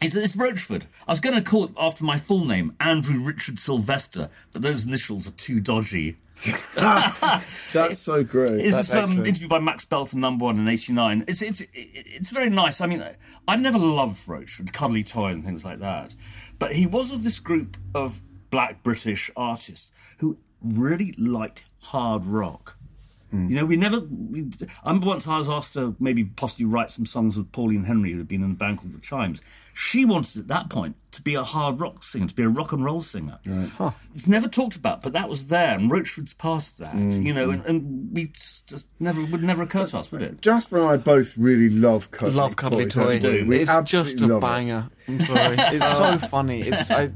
It's, 0.00 0.16
it's 0.16 0.34
Roachford. 0.34 0.86
I 1.06 1.12
was 1.12 1.20
going 1.20 1.36
to 1.36 1.42
call 1.42 1.64
it 1.64 1.70
after 1.78 2.04
my 2.04 2.18
full 2.18 2.44
name, 2.44 2.74
Andrew 2.80 3.20
Richard 3.20 3.58
Sylvester, 3.58 4.30
but 4.52 4.62
those 4.62 4.84
initials 4.84 5.28
are 5.28 5.32
too 5.32 5.60
dodgy. 5.60 6.16
That's 6.74 8.00
so 8.00 8.24
great. 8.24 8.66
It's 8.66 8.74
That's 8.74 8.88
this 8.88 9.10
um, 9.10 9.24
interview 9.24 9.46
by 9.46 9.60
Max 9.60 9.84
Bell 9.84 10.06
from 10.06 10.20
Number 10.20 10.46
One 10.46 10.58
in 10.58 10.68
'89. 10.68 11.24
It's 11.28 11.40
it's 11.40 11.62
it's 11.72 12.30
very 12.30 12.50
nice. 12.50 12.80
I 12.80 12.86
mean, 12.86 13.04
I 13.46 13.56
never 13.56 13.78
loved 13.78 14.26
Roachford, 14.26 14.72
Cuddly 14.72 15.04
Toy, 15.04 15.28
and 15.28 15.44
things 15.44 15.64
like 15.64 15.78
that, 15.78 16.16
but 16.58 16.72
he 16.72 16.86
was 16.86 17.12
of 17.12 17.22
this 17.22 17.38
group 17.38 17.76
of 17.94 18.20
black 18.50 18.82
British 18.82 19.30
artists 19.36 19.92
who 20.18 20.36
really 20.60 21.14
liked 21.16 21.62
hard 21.78 22.24
rock. 22.24 22.76
Hmm. 23.32 23.48
You 23.48 23.56
know, 23.56 23.64
we 23.64 23.76
never. 23.76 24.00
We, 24.00 24.46
I 24.84 24.90
remember 24.90 25.08
once 25.08 25.26
I 25.26 25.38
was 25.38 25.48
asked 25.48 25.72
to 25.72 25.96
maybe 25.98 26.24
possibly 26.24 26.66
write 26.66 26.90
some 26.90 27.06
songs 27.06 27.38
with 27.38 27.50
Pauline 27.50 27.84
Henry, 27.84 28.12
who 28.12 28.18
had 28.18 28.28
been 28.28 28.44
in 28.44 28.50
a 28.52 28.54
band 28.54 28.78
called 28.78 28.92
The 28.92 29.00
Chimes. 29.00 29.40
She 29.74 30.04
wanted 30.04 30.36
at 30.42 30.48
that 30.48 30.68
point 30.70 30.96
to 31.12 31.20
be 31.22 31.34
a 31.34 31.42
hard 31.44 31.78
rock 31.80 32.02
singer, 32.02 32.26
to 32.26 32.34
be 32.34 32.42
a 32.42 32.48
rock 32.48 32.72
and 32.72 32.82
roll 32.84 33.02
singer. 33.02 33.38
It's 34.14 34.26
never 34.26 34.48
talked 34.48 34.76
about, 34.76 35.02
but 35.02 35.12
that 35.12 35.28
was 35.28 35.46
there, 35.46 35.74
and 35.74 35.90
Roachford's 35.90 36.32
part 36.34 36.64
of 36.66 36.76
that. 36.78 36.92
Hmm. 36.92 37.22
You 37.22 37.34
know, 37.34 37.50
and, 37.50 37.64
and 37.66 38.08
we 38.12 38.32
just 38.66 38.86
never 39.00 39.22
would 39.24 39.42
never 39.42 39.62
occur 39.62 39.86
to 39.86 39.98
us, 39.98 40.10
would 40.12 40.22
it? 40.22 40.40
Jasper 40.40 40.78
and 40.78 40.88
I 40.88 40.96
both 40.96 41.36
really 41.36 41.68
love 41.68 42.10
Cuddly 42.10 42.34
love 42.34 42.56
Cuddly 42.56 42.86
Toy. 42.86 43.18
Toy. 43.18 43.18
don't 43.20 43.32
we? 43.34 43.42
We 43.44 43.58
it's 43.60 43.82
just 43.84 44.20
a 44.20 44.26
love 44.26 44.38
it. 44.38 44.40
banger. 44.40 44.88
I'm 45.08 45.20
sorry. 45.20 45.56
It's 45.58 45.96
so 45.96 46.18
funny. 46.28 46.60
It's 46.62 46.90
I, 46.90 47.10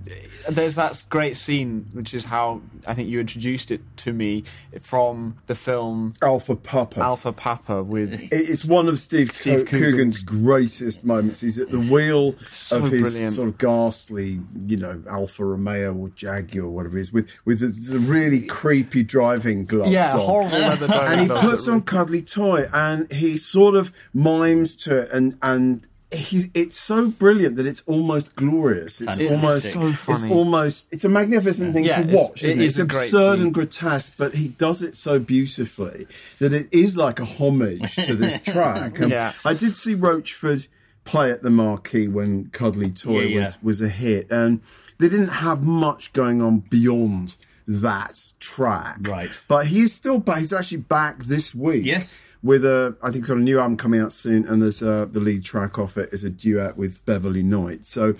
there's 0.50 0.74
that 0.74 1.04
great 1.08 1.36
scene, 1.36 1.86
which 1.92 2.12
is 2.14 2.24
how 2.26 2.60
I 2.86 2.94
think 2.94 3.08
you 3.08 3.20
introduced 3.20 3.70
it 3.70 3.80
to 3.98 4.12
me 4.12 4.44
from 4.80 5.38
the 5.46 5.54
film 5.54 6.14
Alpha 6.22 6.56
Papa. 6.56 7.00
Alpha 7.00 7.32
Papa 7.32 7.82
with 7.82 8.28
It's 8.32 8.64
one 8.64 8.88
of 8.88 8.98
Steve, 8.98 9.30
Steve 9.32 9.60
Co- 9.60 9.78
Coogan's- 9.78 10.22
Coogan's 10.22 10.22
greatest 10.22 11.04
moments. 11.04 11.40
He's 11.40 11.58
at 11.58 11.70
the 11.70 11.80
wheel 11.80 12.34
So 12.48 12.84
of 12.84 12.90
his 12.92 13.00
brilliant. 13.02 13.34
sort 13.34 13.48
of 13.48 13.58
ghastly, 13.58 14.40
you 14.66 14.76
know, 14.76 15.02
Alfa 15.08 15.44
Romeo 15.44 15.94
or 15.94 16.08
Jaguar, 16.10 16.68
whatever 16.68 16.98
it 16.98 17.02
is, 17.02 17.12
with 17.12 17.30
with 17.44 17.60
the, 17.60 17.68
the 17.68 17.98
really 17.98 18.40
creepy 18.40 19.02
driving 19.02 19.64
gloves. 19.66 19.90
yeah, 19.92 20.14
on. 20.14 20.20
horrible 20.20 20.58
leather 20.58 20.86
and 20.92 21.20
he 21.22 21.28
puts 21.28 21.66
on 21.68 21.82
Cuddly 21.82 22.22
Toy, 22.22 22.68
and 22.72 23.10
he 23.12 23.36
sort 23.36 23.74
of 23.74 23.92
mimes 24.14 24.76
to 24.76 24.96
it, 25.02 25.10
and 25.12 25.36
and. 25.42 25.86
He's, 26.12 26.50
it's 26.54 26.78
so 26.78 27.08
brilliant 27.08 27.56
that 27.56 27.66
it's 27.66 27.82
almost 27.84 28.36
glorious. 28.36 29.00
It's 29.00 29.10
Fantastic. 29.10 29.30
almost, 29.32 29.72
So 29.72 29.92
funny. 29.92 30.22
it's 30.28 30.32
almost, 30.32 30.88
it's 30.92 31.04
a 31.04 31.08
magnificent 31.08 31.74
thing 31.74 31.84
Yeah, 31.84 31.96
to 31.96 32.02
it's- 32.08 32.16
watch. 32.28 32.44
it 32.44 32.50
Isn't 32.50 32.60
it? 32.60 32.64
is 32.64 32.78
It's 32.78 32.92
absurd 32.94 33.40
and 33.40 33.52
grotesque, 33.52 34.14
but 34.16 34.36
he 34.36 34.48
does 34.48 34.82
it 34.82 34.94
so 34.94 35.18
beautifully 35.18 36.06
that 36.38 36.52
it 36.52 36.68
is 36.70 36.96
like 36.96 37.18
a 37.18 37.24
homage 37.24 37.96
to 37.96 38.14
this 38.14 38.40
track. 38.52 39.00
And 39.00 39.10
Yeah. 39.10 39.32
I 39.44 39.54
did 39.54 39.74
see 39.74 39.96
Roachford 39.96 40.68
play 41.06 41.30
at 41.30 41.42
the 41.42 41.50
marquee 41.50 42.08
when 42.08 42.50
Cuddly 42.50 42.90
Toy 42.90 43.20
Yeah, 43.22 43.26
yeah. 43.28 43.38
was 43.40 43.62
was 43.62 43.80
a 43.80 43.88
hit, 43.88 44.30
and 44.30 44.60
they 44.98 45.08
didn't 45.08 45.28
have 45.28 45.62
much 45.62 46.12
going 46.12 46.42
on 46.42 46.58
beyond 46.60 47.36
that 47.66 48.22
track. 48.40 48.98
Right. 49.02 49.30
but 49.48 49.66
he's 49.66 49.92
still 49.94 50.18
back. 50.18 50.38
He's 50.38 50.52
actually 50.52 50.78
back 50.78 51.24
this 51.24 51.54
week. 51.54 51.84
Yes. 51.84 52.20
With 52.42 52.64
a, 52.64 52.94
I 53.02 53.10
think 53.10 53.24
he's 53.24 53.28
got 53.28 53.38
a 53.38 53.40
new 53.40 53.58
album 53.58 53.76
coming 53.76 54.00
out 54.00 54.12
soon, 54.12 54.46
and 54.46 54.62
there's 54.62 54.80
uh, 54.82 55.06
the 55.10 55.18
lead 55.18 55.42
track 55.44 55.78
off 55.80 55.96
it 55.98 56.10
is 56.12 56.22
a 56.22 56.30
duet 56.30 56.76
with 56.76 57.04
Beverly 57.04 57.42
Knight. 57.42 57.84
So, 57.84 58.14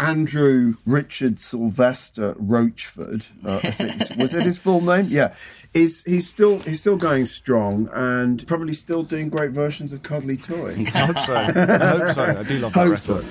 Andrew 0.00 0.74
Richard 0.86 1.38
Sylvester 1.38 2.34
Roachford, 2.34 3.26
uh, 3.44 3.60
I 3.62 3.70
think 3.70 4.10
was 4.18 4.34
it 4.34 4.42
his 4.42 4.58
full 4.58 4.80
name? 4.80 5.06
Yeah, 5.08 5.34
is 5.74 6.02
he's 6.06 6.28
still 6.28 6.58
he's 6.60 6.80
still 6.80 6.96
going 6.96 7.26
strong 7.26 7.88
and 7.92 8.46
probably 8.46 8.74
still 8.74 9.02
doing 9.02 9.28
great 9.28 9.50
versions 9.50 9.92
of 9.92 10.02
Cuddly 10.02 10.36
Toy. 10.36 10.84
I 10.94 10.98
hope 11.00 11.26
so. 11.26 11.34
I 11.34 11.86
hope 11.86 12.14
so. 12.14 12.24
I 12.24 12.42
do 12.42 12.58
love 12.58 12.72
that 12.72 12.80
Hope 12.80 12.90
record. 12.90 13.24
so. 13.24 13.30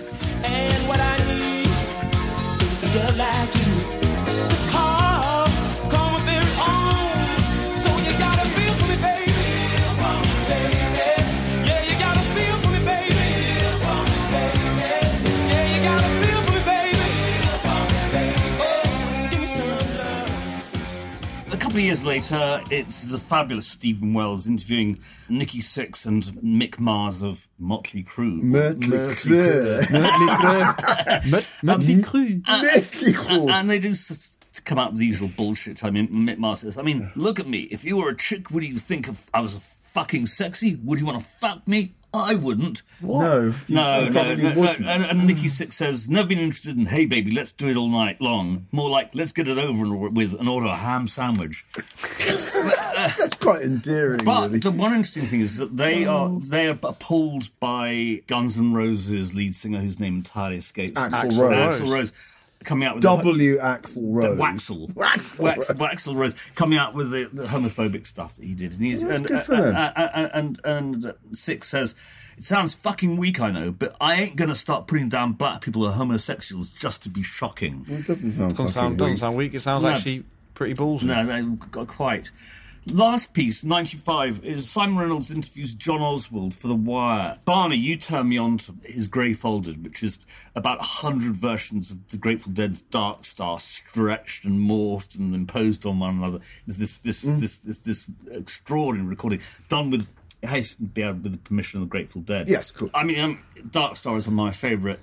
Couple 21.70 21.82
of 21.82 21.86
years 21.86 22.04
later, 22.04 22.64
it's 22.72 23.04
the 23.04 23.20
fabulous 23.20 23.68
Steven 23.68 24.16
Wells 24.16 24.48
interviewing 24.48 24.98
Nikki 25.30 25.60
Sixx 25.60 26.04
and 26.08 26.24
Mick 26.44 26.80
Mars 26.80 27.22
of 27.22 27.48
Motley 27.60 28.04
Crue. 28.04 28.42
Mötley 28.42 29.14
Crüe. 29.14 29.80
Mötley 29.84 30.36
Crüe. 30.36 31.44
Mötley 31.62 32.04
Crüe. 32.04 32.42
Motley 32.48 33.14
Crue. 33.14 33.52
and 33.52 33.70
they 33.70 33.78
do 33.78 33.92
s- 33.92 34.32
come 34.66 34.80
out 34.80 34.94
with 34.94 35.00
the 35.00 35.06
usual 35.06 35.28
bullshit. 35.38 35.84
I 35.84 35.92
mean, 35.92 36.08
Mick 36.10 36.40
Mars 36.40 36.62
says, 36.62 36.76
I 36.76 36.82
mean, 36.82 37.12
look 37.16 37.40
at 37.40 37.48
me. 37.48 37.60
If 37.70 37.84
you 37.84 37.98
were 37.98 38.10
a 38.10 38.18
chick, 38.18 38.50
would 38.50 38.64
you 38.64 38.80
think 38.80 39.08
of, 39.08 39.30
I 39.32 39.40
was 39.42 39.54
fucking 39.94 40.26
sexy? 40.26 40.74
Would 40.84 41.00
you 41.00 41.06
want 41.06 41.20
to 41.20 41.26
fuck 41.40 41.68
me? 41.68 41.94
I 42.14 42.34
wouldn't. 42.36 42.82
No, 43.02 43.54
No, 43.68 44.10
no, 44.10 44.34
no, 44.36 44.54
no. 44.54 44.64
And, 44.64 45.06
and 45.06 45.28
Nikki 45.28 45.48
Sixx 45.48 45.74
says, 45.74 46.10
never 46.10 46.28
been 46.28 46.40
interested 46.40 46.76
in, 46.76 46.88
hey, 46.88 47.06
baby, 47.06 47.30
let's 47.32 47.52
do 47.52 47.68
it 47.68 47.78
all 47.78 47.88
night 47.90 48.20
long. 48.20 48.66
More 48.72 48.90
like, 48.90 49.14
let's 49.14 49.32
get 49.32 49.48
it 49.48 49.58
over 49.60 49.84
and 49.86 50.16
with 50.16 50.34
and 50.34 50.50
order 50.50 50.68
a 50.68 50.76
ham 50.76 51.08
sandwich. 51.08 51.66
That's 52.26 53.36
quite 53.36 53.62
endearing, 53.62 54.22
But 54.24 54.48
really. 54.50 54.60
the 54.60 54.72
one 54.72 54.94
interesting 54.94 55.28
thing 55.28 55.42
is 55.42 55.58
that 55.58 55.78
they 55.78 56.06
are 56.06 56.30
they 56.42 56.68
are 56.68 56.78
appalled 56.84 57.50
by 57.60 58.22
Guns 58.28 58.58
N' 58.58 58.74
Roses 58.74 59.34
lead 59.34 59.56
singer 59.56 59.80
whose 59.80 60.00
name 60.00 60.16
entirely 60.18 60.58
escapes 60.58 60.96
me. 60.96 61.02
Axl 61.02 61.32
Axl 61.32 61.40
Rose. 61.40 61.80
Axl 61.80 61.92
Rose 61.94 62.14
coming 62.64 62.88
out 62.88 62.96
with 62.96 63.04
W. 63.04 63.58
Axl 63.58 63.98
Rose. 64.02 64.38
Waxel. 64.38 64.88
Waxel. 64.94 65.40
Wax, 65.40 65.68
Waxel 65.68 66.16
Rose 66.16 66.36
coming 66.56 66.78
out 66.78 66.94
with 66.94 67.12
the, 67.12 67.30
the 67.32 67.46
homophobic 67.46 68.06
stuff 68.06 68.36
that 68.36 68.46
he 68.46 68.54
did. 68.54 68.74
And 68.74 68.82
he's 68.82 69.04
Well, 69.04 69.16
and, 69.16 69.26
good 69.26 69.42
for 69.44 69.54
and, 69.54 69.64
them. 69.76 69.94
and, 69.96 70.10
and, 70.34 70.60
and, 70.66 71.04
and 71.06 71.14
Sixx 71.34 71.64
says, 71.66 71.96
It 72.38 72.44
sounds 72.44 72.74
fucking 72.74 73.18
weak, 73.18 73.40
I 73.42 73.52
know, 73.52 73.72
but 73.72 73.96
I 74.02 74.16
ain't 74.22 74.36
gonna 74.36 74.56
start 74.56 74.88
putting 74.88 75.10
down 75.10 75.34
black 75.34 75.62
people 75.62 75.88
as 75.88 75.96
homosexuals 75.96 76.72
just 76.72 77.04
to 77.04 77.10
be 77.10 77.24
shocking. 77.24 77.86
It 77.90 78.06
doesn't 78.06 78.32
sound 78.32 78.52
Doesn't 78.52 78.58
fucking 78.58 78.68
sound, 78.72 78.98
doesn't 78.98 79.12
weak. 79.14 79.20
sound 79.20 79.36
weak. 79.38 79.54
It 79.54 79.62
sounds 79.62 79.84
No. 79.84 79.90
actually 79.90 80.24
pretty 80.54 80.74
ballsy. 80.76 81.04
No, 81.04 81.24
no, 81.24 81.86
quite. 81.86 82.30
Last 82.92 83.34
piece, 83.34 83.64
95, 83.64 84.44
is 84.44 84.70
Simon 84.70 84.98
Reynolds 84.98 85.30
interviews 85.30 85.74
John 85.76 86.02
Oswald 86.02 86.56
for 86.56 86.68
The 86.68 86.76
Wire. 86.76 87.38
Barney, 87.46 87.76
you 87.78 87.96
turned 87.98 88.30
me 88.30 88.38
on 88.38 88.58
to 88.60 88.74
his 88.84 89.08
Grayfolded, 89.08 89.84
which 89.84 90.02
is 90.02 90.18
about 90.56 90.80
100 90.80 91.34
versions 91.36 91.92
of 91.92 92.08
the 92.08 92.18
Grateful 92.18 92.52
Dead's 92.52 92.82
Dark 92.82 93.26
Star 93.26 93.60
stretched 93.60 94.46
and 94.46 94.60
morphed 94.60 95.18
and 95.20 95.36
imposed 95.36 95.86
on 95.86 96.00
one 96.00 96.18
another. 96.18 96.40
This, 96.68 96.98
this, 97.00 97.24
Mm. 97.26 97.40
this, 97.40 97.58
this, 97.58 97.80
this 97.80 98.06
extraordinary 98.32 99.08
recording 99.10 99.42
done 99.68 99.92
with 99.92 100.08
it 100.42 100.48
has 100.48 100.76
to 100.76 100.84
be 100.84 101.04
with 101.04 101.32
the 101.34 101.38
permission 101.38 101.82
of 101.82 101.88
the 101.88 101.90
Grateful 101.92 102.22
Dead. 102.22 102.48
Yes, 102.48 102.72
cool. 102.72 102.90
I 102.94 103.04
mean, 103.04 103.20
um, 103.20 103.40
Dark 103.72 103.98
Star 103.98 104.16
is 104.18 104.26
one 104.26 104.34
of 104.34 104.38
my 104.38 104.52
favourite. 104.52 105.00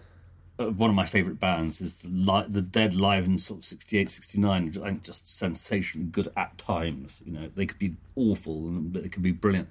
Uh, 0.59 0.71
one 0.71 0.89
of 0.89 0.97
my 0.97 1.05
favourite 1.05 1.39
bands 1.39 1.81
is 1.83 1.95
the 1.97 2.09
li- 2.09 2.47
the 2.49 2.63
Dead 2.63 2.95
live 2.95 3.27
in 3.27 3.37
sort 3.37 3.59
of 3.61 3.65
68, 3.67 4.09
69. 4.09 4.75
I 4.83 4.89
think 4.89 5.03
just 5.03 5.27
sensationally 5.39 6.07
good 6.09 6.29
at 6.37 6.57
times. 6.57 7.21
You 7.27 7.33
know, 7.33 7.51
they 7.55 7.67
could 7.67 7.79
be 7.79 7.95
awful, 8.15 8.69
and 8.69 8.93
but 8.93 9.03
they 9.03 9.09
could 9.11 9.23
be 9.23 9.33
brilliant. 9.33 9.69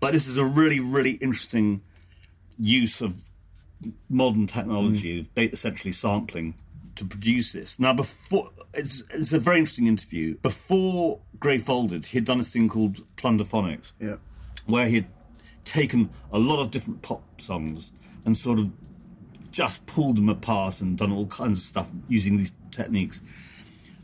But 0.00 0.12
this 0.12 0.28
is 0.28 0.36
a 0.36 0.44
really, 0.44 0.78
really 0.80 1.12
interesting 1.12 1.80
use 2.58 3.00
of 3.00 3.24
modern 4.08 4.46
technology, 4.46 5.28
ba- 5.34 5.50
essentially 5.50 5.92
sampling, 5.92 6.54
to 6.96 7.04
produce 7.04 7.50
this. 7.52 7.80
Now, 7.80 7.92
before 7.92 8.50
it's, 8.72 9.02
it's 9.10 9.32
a 9.32 9.38
very 9.40 9.58
interesting 9.58 9.86
interview. 9.88 10.36
Before 10.42 11.20
Grayfolded, 11.38 12.06
he 12.06 12.18
had 12.18 12.24
done 12.24 12.38
this 12.38 12.50
thing 12.50 12.68
called 12.68 13.02
Plunderphonics, 13.16 13.90
Yeah. 14.00 14.16
where 14.66 14.86
he 14.86 14.94
had 14.96 15.06
taken 15.64 16.10
a 16.32 16.38
lot 16.38 16.60
of 16.60 16.70
different 16.70 17.02
pop 17.02 17.40
songs 17.40 17.90
and 18.24 18.36
sort 18.36 18.58
of 18.60 18.70
just 19.54 19.86
pulled 19.86 20.16
them 20.16 20.28
apart 20.28 20.80
and 20.80 20.98
done 20.98 21.12
all 21.12 21.26
kinds 21.26 21.60
of 21.60 21.64
stuff 21.64 21.88
using 22.08 22.36
these 22.36 22.52
techniques. 22.72 23.20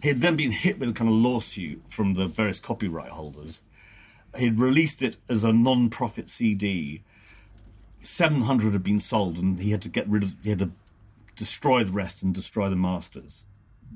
He 0.00 0.08
had 0.08 0.20
then 0.20 0.36
been 0.36 0.52
hit 0.52 0.78
with 0.78 0.88
a 0.88 0.92
kind 0.92 1.10
of 1.10 1.16
lawsuit 1.16 1.82
from 1.88 2.14
the 2.14 2.26
various 2.28 2.60
copyright 2.60 3.10
holders. 3.10 3.60
He'd 4.38 4.60
released 4.60 5.02
it 5.02 5.16
as 5.28 5.42
a 5.42 5.52
non-profit 5.52 6.30
CD. 6.30 7.02
Seven 8.00 8.42
hundred 8.42 8.72
had 8.74 8.84
been 8.84 9.00
sold, 9.00 9.38
and 9.38 9.58
he 9.58 9.72
had 9.72 9.82
to 9.82 9.88
get 9.88 10.08
rid 10.08 10.22
of. 10.22 10.34
He 10.42 10.50
had 10.50 10.60
to 10.60 10.70
destroy 11.34 11.82
the 11.82 11.92
rest 11.92 12.22
and 12.22 12.32
destroy 12.32 12.70
the 12.70 12.76
masters. 12.76 13.44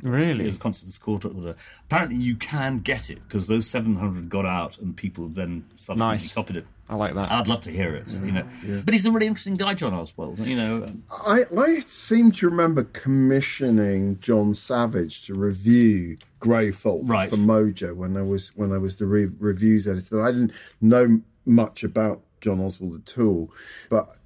Really? 0.03 0.47
As 0.49 0.57
a 0.57 0.59
consequence 0.59 0.99
court 0.99 1.25
order. 1.25 1.55
Apparently, 1.85 2.17
you 2.17 2.35
can 2.35 2.79
get 2.79 3.09
it 3.11 3.23
because 3.27 3.47
those 3.47 3.67
seven 3.71 3.95
hundred 3.95 4.29
got 4.29 4.45
out, 4.45 4.77
and 4.79 4.95
people 4.97 5.29
then 5.29 5.65
subsequently 5.77 6.17
Nice. 6.27 6.33
copied 6.35 6.57
it. 6.57 6.67
I 6.89 6.97
like 6.97 7.15
that. 7.15 7.31
I'd 7.33 7.49
love 7.49 7.63
to 7.63 7.71
hear 7.71 7.95
it. 7.95 8.09
you 8.09 8.31
know, 8.33 8.45
but 8.85 8.93
he's 8.93 9.07
a 9.07 9.11
really 9.11 9.27
interesting 9.27 9.55
guy, 9.55 9.73
John 9.75 9.95
Oswald. 9.95 10.39
You 10.41 10.55
know, 10.57 10.87
I, 11.11 11.45
I 11.57 11.81
seem 11.81 12.31
to 12.33 12.47
remember 12.49 12.85
commissioning 12.85 14.19
John 14.21 14.53
Savage 14.55 15.23
to 15.27 15.35
review 15.35 16.19
Greyfold 16.41 17.09
Right. 17.09 17.31
for 17.31 17.37
Mojo 17.37 17.95
when 17.97 18.17
I 18.19 18.23
was 18.23 18.49
when 18.55 18.71
I 18.73 18.79
was 18.79 18.97
the 18.99 19.07
re- 19.07 19.31
reviews 19.39 19.89
editor. 19.89 20.23
I 20.23 20.31
didn't 20.33 20.53
know 20.83 21.21
much 21.47 21.85
about 21.85 22.21
John 22.43 22.61
Oswald 22.61 23.01
at 23.09 23.19
all, 23.19 23.51
but 23.89 24.17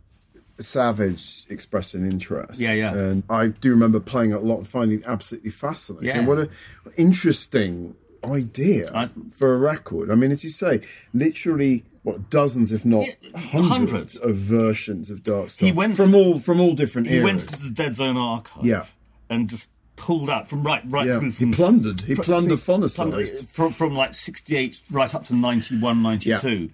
Savage 0.59 1.47
expressed 1.49 1.95
an 1.95 2.05
interest. 2.05 2.59
Yeah, 2.59 2.73
yeah. 2.73 2.93
And 2.93 3.23
I 3.31 3.49
do 3.49 3.71
remember 3.71 4.01
playing 4.01 4.33
it 4.33 4.37
a 4.37 4.41
lot 4.41 4.57
and 4.59 4.67
finding 4.69 4.99
it 5.01 5.05
absolutely 5.07 5.51
fascinating. 5.51 6.09
Yeah. 6.09 6.27
What 6.27 6.39
an 6.39 6.51
interesting 6.97 7.95
idea 8.25 8.91
I- 8.95 9.11
for 9.35 9.55
a 9.55 9.59
record. 9.59 10.11
I 10.11 10.15
mean, 10.15 10.31
as 10.31 10.45
you 10.45 10.51
say, 10.51 10.81
literally 11.15 11.85
what 12.03 12.31
dozens, 12.31 12.73
if 12.73 12.85
not 12.85 13.05
Yeah, 13.07 13.39
hundreds, 13.39 13.69
hundreds. 13.69 14.17
of 14.17 14.37
versions 14.37 15.11
of 15.11 15.23
Dark 15.23 15.51
Star 15.51 15.67
He 15.67 15.73
went 15.73 15.97
from 15.97 16.13
to- 16.13 16.19
all 16.19 16.39
from 16.39 16.61
all 16.61 16.75
different 16.75 17.09
he 17.09 17.15
eras. 17.17 17.25
went 17.25 17.41
to 17.41 17.63
the 17.65 17.71
Dead 17.71 17.95
Zone 17.95 18.17
archive, 18.17 18.65
Yeah. 18.65 18.85
and 19.29 19.49
just 19.49 19.69
pulled 19.97 20.31
out 20.31 20.49
from 20.49 20.63
right 20.63 20.83
right 20.89 21.07
Yeah, 21.07 21.19
through. 21.19 21.31
he 21.31 21.37
From, 21.45 21.53
plundered. 21.53 22.01
He 22.03 22.15
fr- 22.15 22.23
plundered 22.23 22.61
from- 22.61 22.83
phonicized. 22.83 23.49
from, 23.49 23.73
from 23.73 23.95
like 23.95 24.15
sixty 24.15 24.57
eight 24.57 24.81
right 24.91 25.13
up 25.15 25.25
to 25.27 25.35
91, 25.35 26.01
92, 26.03 26.71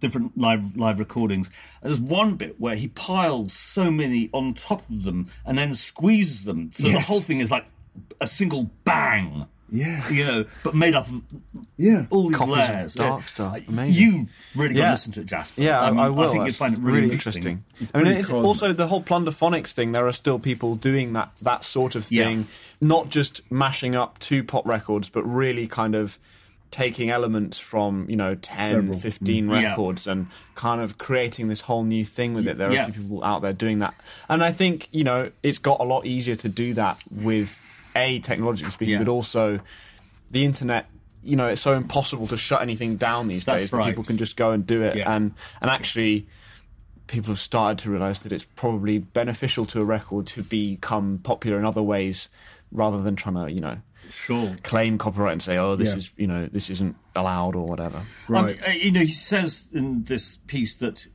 different 0.00 0.36
live 0.36 0.76
live 0.76 0.98
recordings. 0.98 1.48
And 1.82 1.90
there's 1.90 2.00
one 2.00 2.34
bit 2.34 2.60
where 2.60 2.76
he 2.76 2.88
piles 2.88 3.52
so 3.54 3.90
many 3.90 4.28
on 4.32 4.52
top 4.54 4.88
of 4.90 5.04
them 5.04 5.28
and 5.46 5.56
then 5.58 5.74
squeezes 5.74 6.44
them, 6.44 6.70
so 6.74 6.84
the 6.84 7.00
whole 7.00 7.20
thing 7.20 7.40
is 7.40 7.50
like 7.50 7.64
a 8.20 8.26
single 8.26 8.70
bang. 8.84 9.46
Yeah. 9.70 10.08
you 10.10 10.24
know, 10.24 10.44
but 10.62 10.74
made 10.74 10.94
up 10.94 11.08
of 11.08 11.22
Yeah. 11.76 12.06
all 12.10 12.28
these 12.28 12.36
Copies 12.38 12.54
layers. 12.56 12.94
Dark 12.94 13.20
Yeah. 13.22 13.26
Star. 13.26 13.56
Uh, 13.56 13.60
Amazing. 13.68 14.02
You 14.02 14.26
really 14.54 14.74
got 14.74 14.80
to 14.80 14.86
Yeah. 14.86 14.90
listen 14.92 15.12
to 15.12 15.20
it, 15.20 15.26
Jasper. 15.26 15.60
Yeah, 15.62 15.80
I, 15.80 15.90
mean, 15.90 16.00
I 16.00 16.08
will. 16.08 16.30
think 16.30 16.46
you'd 16.46 16.54
find 16.56 16.74
it 16.74 16.80
really, 16.80 17.10
interesting. 17.10 17.64
I 17.94 17.98
mean, 17.98 18.04
pretty 18.06 18.20
it's 18.20 18.28
cosmic. 18.28 18.44
also 18.46 18.72
the 18.72 18.86
whole 18.86 19.02
plunderphonics 19.02 19.68
thing. 19.72 19.92
There 19.92 20.06
are 20.06 20.12
still 20.12 20.38
people 20.38 20.76
doing 20.76 21.12
that 21.14 21.30
that 21.42 21.64
sort 21.64 21.94
of 21.94 22.10
Yeah. 22.10 22.26
thing, 22.26 22.46
not 22.80 23.10
just 23.10 23.40
mashing 23.50 23.94
up 23.96 24.18
two 24.18 24.44
pop 24.44 24.66
records, 24.66 25.08
but 25.08 25.22
really 25.24 25.66
kind 25.66 25.94
of 25.94 26.18
taking 26.72 27.10
elements 27.10 27.58
from 27.58 28.06
you 28.10 28.16
know 28.16 28.34
10 28.34 28.70
Several. 28.72 28.98
15 28.98 29.46
Mm. 29.46 29.60
Yeah. 29.62 29.68
records 29.70 30.06
and 30.06 30.26
kind 30.56 30.80
of 30.80 30.98
creating 30.98 31.46
this 31.48 31.60
whole 31.62 31.84
new 31.84 32.04
thing 32.04 32.34
with 32.34 32.46
it 32.48 32.58
there 32.58 32.68
are 32.70 32.72
Yeah. 32.72 32.86
a 32.88 32.92
few 32.92 33.02
people 33.02 33.22
out 33.24 33.40
there 33.40 33.52
doing 33.52 33.78
that 33.78 33.94
and 34.28 34.42
i 34.42 34.50
think 34.50 34.88
you 34.90 35.04
know 35.04 35.30
it's 35.44 35.58
got 35.58 35.78
a 35.80 35.84
lot 35.84 36.06
easier 36.06 36.34
to 36.34 36.48
do 36.48 36.74
that 36.74 36.98
with 37.10 37.56
a 37.96 38.18
technologically 38.20 38.70
speaking 38.70 38.92
Yeah. 38.94 38.98
but 38.98 39.08
also 39.08 39.58
the 40.30 40.44
internet 40.44 40.86
you 41.22 41.34
know 41.36 41.46
it's 41.48 41.62
so 41.62 41.74
impossible 41.74 42.26
to 42.28 42.36
shut 42.36 42.62
anything 42.62 42.96
down 42.96 43.26
these 43.26 43.44
That's 43.44 43.62
days 43.64 43.70
that 43.72 43.84
people 43.84 44.04
can 44.04 44.16
just 44.18 44.36
go 44.36 44.52
and 44.52 44.64
do 44.66 44.82
it 44.82 44.96
Yeah. 44.96 45.12
and 45.12 45.32
and 45.60 45.70
actually 45.70 46.26
people 47.08 47.28
have 47.32 47.40
started 47.40 47.78
to 47.84 47.90
realize 47.90 48.20
that 48.20 48.32
it's 48.32 48.44
probably 48.56 48.98
beneficial 48.98 49.64
to 49.66 49.80
a 49.80 49.84
record 49.84 50.26
to 50.28 50.42
become 50.42 51.18
popular 51.22 51.58
in 51.58 51.64
other 51.64 51.82
ways 51.82 52.28
rather 52.72 53.00
than 53.02 53.16
trying 53.16 53.34
to 53.36 53.50
you 53.52 53.60
know 53.60 53.78
Sure. 54.10 54.54
claim 54.62 54.98
copyright 54.98 55.32
and 55.32 55.42
say 55.42 55.56
oh 55.56 55.74
this 55.74 55.88
Yeah. 55.90 55.96
is 55.96 56.10
you 56.16 56.26
know 56.28 56.46
this 56.46 56.70
isn't 56.70 56.94
allowed 57.16 57.56
or 57.56 57.66
whatever 57.66 58.02
Right. 58.28 58.56
Um, 58.58 58.70
uh, 58.70 58.72
you 58.72 58.92
know, 58.92 59.00
he 59.00 59.08
says 59.08 59.64
in 59.72 60.04
this 60.04 60.38
piece 60.46 60.76
that 60.76 61.06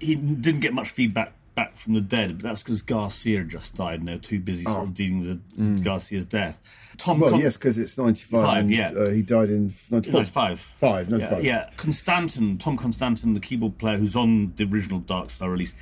he 0.00 0.14
didn't 0.16 0.60
get 0.60 0.74
much 0.74 0.90
feedback 0.90 1.32
back 1.54 1.76
from 1.76 1.94
the 1.94 2.00
dead, 2.00 2.38
but 2.38 2.42
that's 2.48 2.62
because 2.62 2.82
Garcia 2.82 3.44
just 3.44 3.74
died 3.76 4.00
and 4.00 4.08
they're 4.08 4.18
too 4.18 4.40
busy 4.40 4.64
sort 4.64 4.88
of 4.88 4.94
dealing 4.94 5.20
with 5.56 5.84
Garcia's 5.84 6.24
death. 6.24 6.60
Tom 6.96 7.20
Well, 7.20 7.30
Con- 7.30 7.40
yes, 7.40 7.56
because 7.56 7.78
it's 7.78 7.96
95. 7.96 8.42
Five, 8.42 8.70
yeah. 8.70 8.90
Uh, 8.90 9.10
he 9.10 9.22
died 9.22 9.50
in 9.50 9.72
94. 9.90 10.12
95. 10.20 10.60
Five, 10.60 11.10
Yeah, 11.10 11.16
95. 11.18 11.44
yeah. 11.44 11.70
Constanten, 11.76 12.58
Tom 12.58 12.76
Constanten, 12.76 13.34
the 13.34 13.40
keyboard 13.40 13.78
player 13.78 13.98
who's 13.98 14.16
on 14.16 14.52
the 14.56 14.64
original 14.64 14.98
Dark 14.98 15.30
Star 15.30 15.50
release, 15.50 15.72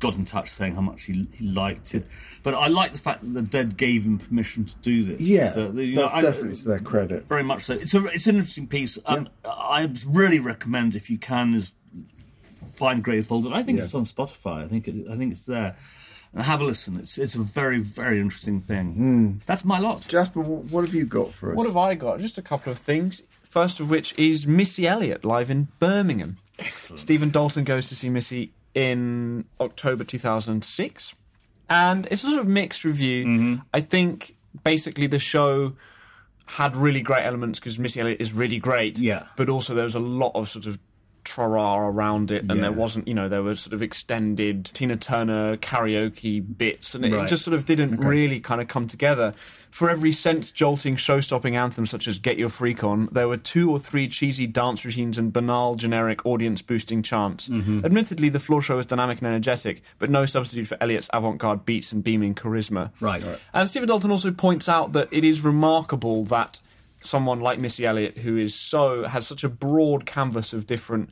got 0.00 0.14
in 0.14 0.24
touch 0.24 0.48
saying 0.50 0.74
how 0.76 0.80
much 0.80 1.02
he, 1.04 1.26
he 1.34 1.48
liked 1.48 1.92
it. 1.94 2.06
But 2.44 2.54
I 2.54 2.68
like 2.68 2.92
the 2.92 2.98
fact 3.00 3.20
that 3.22 3.34
the 3.34 3.42
Dead 3.42 3.76
gave 3.76 4.04
him 4.04 4.18
permission 4.18 4.64
to 4.64 4.74
do 4.80 5.02
this. 5.02 5.20
Yeah, 5.20 5.56
you 5.58 5.94
know, 5.96 6.02
that's 6.02 6.14
I- 6.14 6.20
definitely 6.22 6.56
to 6.56 6.64
their 6.68 6.78
credit. 6.78 7.26
very 7.28 7.42
much 7.42 7.64
so. 7.64 7.74
It's 7.74 7.94
a 7.94 8.04
it's 8.06 8.26
an 8.28 8.36
interesting 8.36 8.68
piece. 8.68 8.96
Um, 9.06 9.28
I 9.44 9.90
really 10.06 10.38
recommend 10.38 10.94
if 10.94 11.10
you 11.10 11.18
can 11.18 11.52
is 11.54 11.74
find 12.78 13.04
Grayfolded. 13.04 13.52
I 13.52 13.62
think 13.62 13.78
Yeah. 13.78 13.84
it's 13.84 13.94
on 13.94 14.04
Spotify. 14.04 14.64
I 14.64 14.68
think 14.68 14.88
it, 14.88 14.94
I 15.10 15.16
think 15.16 15.32
it's 15.32 15.46
there. 15.46 15.76
And 16.34 16.42
have 16.44 16.60
a 16.60 16.64
listen. 16.64 16.96
It's 16.98 17.16
it's 17.18 17.34
a 17.34 17.38
very 17.40 17.80
very 17.80 18.20
interesting 18.20 18.60
thing. 18.60 18.86
Hmm. 18.94 19.30
That's 19.46 19.64
my 19.64 19.78
lot. 19.78 20.06
Jasper, 20.08 20.40
what 20.40 20.84
have 20.84 20.94
you 20.94 21.06
got 21.06 21.32
for 21.34 21.50
us? 21.52 21.56
What 21.56 21.66
have 21.66 21.76
I 21.76 21.94
got? 21.94 22.20
Just 22.20 22.38
a 22.38 22.42
couple 22.42 22.70
of 22.70 22.78
things. 22.78 23.22
First 23.42 23.80
of 23.80 23.88
which 23.88 24.14
is 24.18 24.46
Missy 24.46 24.86
Elliott 24.86 25.24
live 25.24 25.50
in 25.50 25.68
Birmingham. 25.78 26.36
Excellent. 26.58 27.00
Stephen 27.00 27.30
Dalton 27.30 27.64
goes 27.64 27.88
to 27.88 27.94
see 27.96 28.10
Missy 28.10 28.52
in 28.74 29.46
October 29.58 30.04
2006. 30.04 31.14
And 31.70 32.06
it's 32.10 32.22
a 32.24 32.26
sort 32.28 32.40
of 32.40 32.46
mixed 32.46 32.84
review. 32.84 33.60
I 33.72 33.80
think 33.80 34.36
basically 34.64 35.06
the 35.06 35.18
show 35.18 35.74
had 36.46 36.76
really 36.76 37.00
great 37.00 37.24
elements 37.24 37.58
because 37.58 37.78
Missy 37.78 38.00
Elliott 38.00 38.20
is 38.20 38.32
really 38.32 38.58
great. 38.58 38.98
Yeah. 38.98 39.24
But 39.36 39.48
also 39.48 39.74
there 39.74 39.84
was 39.84 39.94
a 39.94 39.98
lot 40.00 40.32
of 40.34 40.48
sort 40.48 40.66
of 40.66 40.78
tra 41.28 41.48
around 41.48 42.30
it, 42.30 42.42
and 42.42 42.56
Yeah. 42.56 42.62
there 42.62 42.72
wasn't, 42.72 43.06
you 43.06 43.14
know, 43.14 43.28
there 43.28 43.42
were 43.42 43.54
sort 43.54 43.74
of 43.74 43.82
extended 43.82 44.70
Tina 44.72 44.96
Turner 44.96 45.56
karaoke 45.58 46.40
bits, 46.56 46.94
and 46.94 47.04
it 47.04 47.12
Right. 47.14 47.28
just 47.28 47.44
sort 47.44 47.54
of 47.54 47.64
didn't 47.64 47.98
really 47.98 48.40
kind 48.40 48.60
of 48.60 48.68
come 48.68 48.86
together. 48.86 49.34
For 49.70 49.90
every 49.90 50.12
sense 50.12 50.50
jolting, 50.50 50.96
show 50.96 51.20
stopping 51.20 51.54
anthem 51.54 51.84
such 51.84 52.08
as 52.08 52.18
Get 52.18 52.38
Your 52.38 52.48
Freak 52.48 52.82
On, 52.82 53.08
there 53.12 53.28
were 53.28 53.36
two 53.36 53.70
or 53.70 53.78
three 53.78 54.08
cheesy 54.08 54.46
dance 54.46 54.82
routines 54.84 55.18
and 55.18 55.30
banal, 55.30 55.74
generic, 55.74 56.24
audience 56.24 56.62
boosting 56.62 57.02
chants. 57.02 57.48
Mm-hmm. 57.48 57.84
Admittedly, 57.84 58.30
the 58.30 58.40
floor 58.40 58.62
show 58.62 58.76
was 58.76 58.86
dynamic 58.86 59.18
and 59.18 59.26
energetic, 59.28 59.82
but 59.98 60.08
no 60.08 60.24
substitute 60.24 60.66
for 60.68 60.78
Elliott's 60.80 61.10
avant 61.12 61.36
garde 61.38 61.66
beats 61.66 61.92
and 61.92 62.02
beaming 62.02 62.34
charisma. 62.34 62.90
Right. 63.00 63.22
And 63.52 63.68
Stephen 63.68 63.88
Dalton 63.88 64.10
also 64.10 64.30
points 64.30 64.68
out 64.70 64.94
that 64.94 65.08
it 65.10 65.22
is 65.22 65.42
remarkable 65.44 66.24
that 66.24 66.60
someone 67.08 67.40
like 67.40 67.58
Missy 67.58 67.84
Elliott, 67.86 68.18
who 68.18 68.36
is 68.36 68.54
so 68.54 69.04
has 69.08 69.26
such 69.26 69.42
a 69.44 69.48
broad 69.48 70.06
canvas 70.06 70.52
of 70.52 70.66
different 70.66 71.10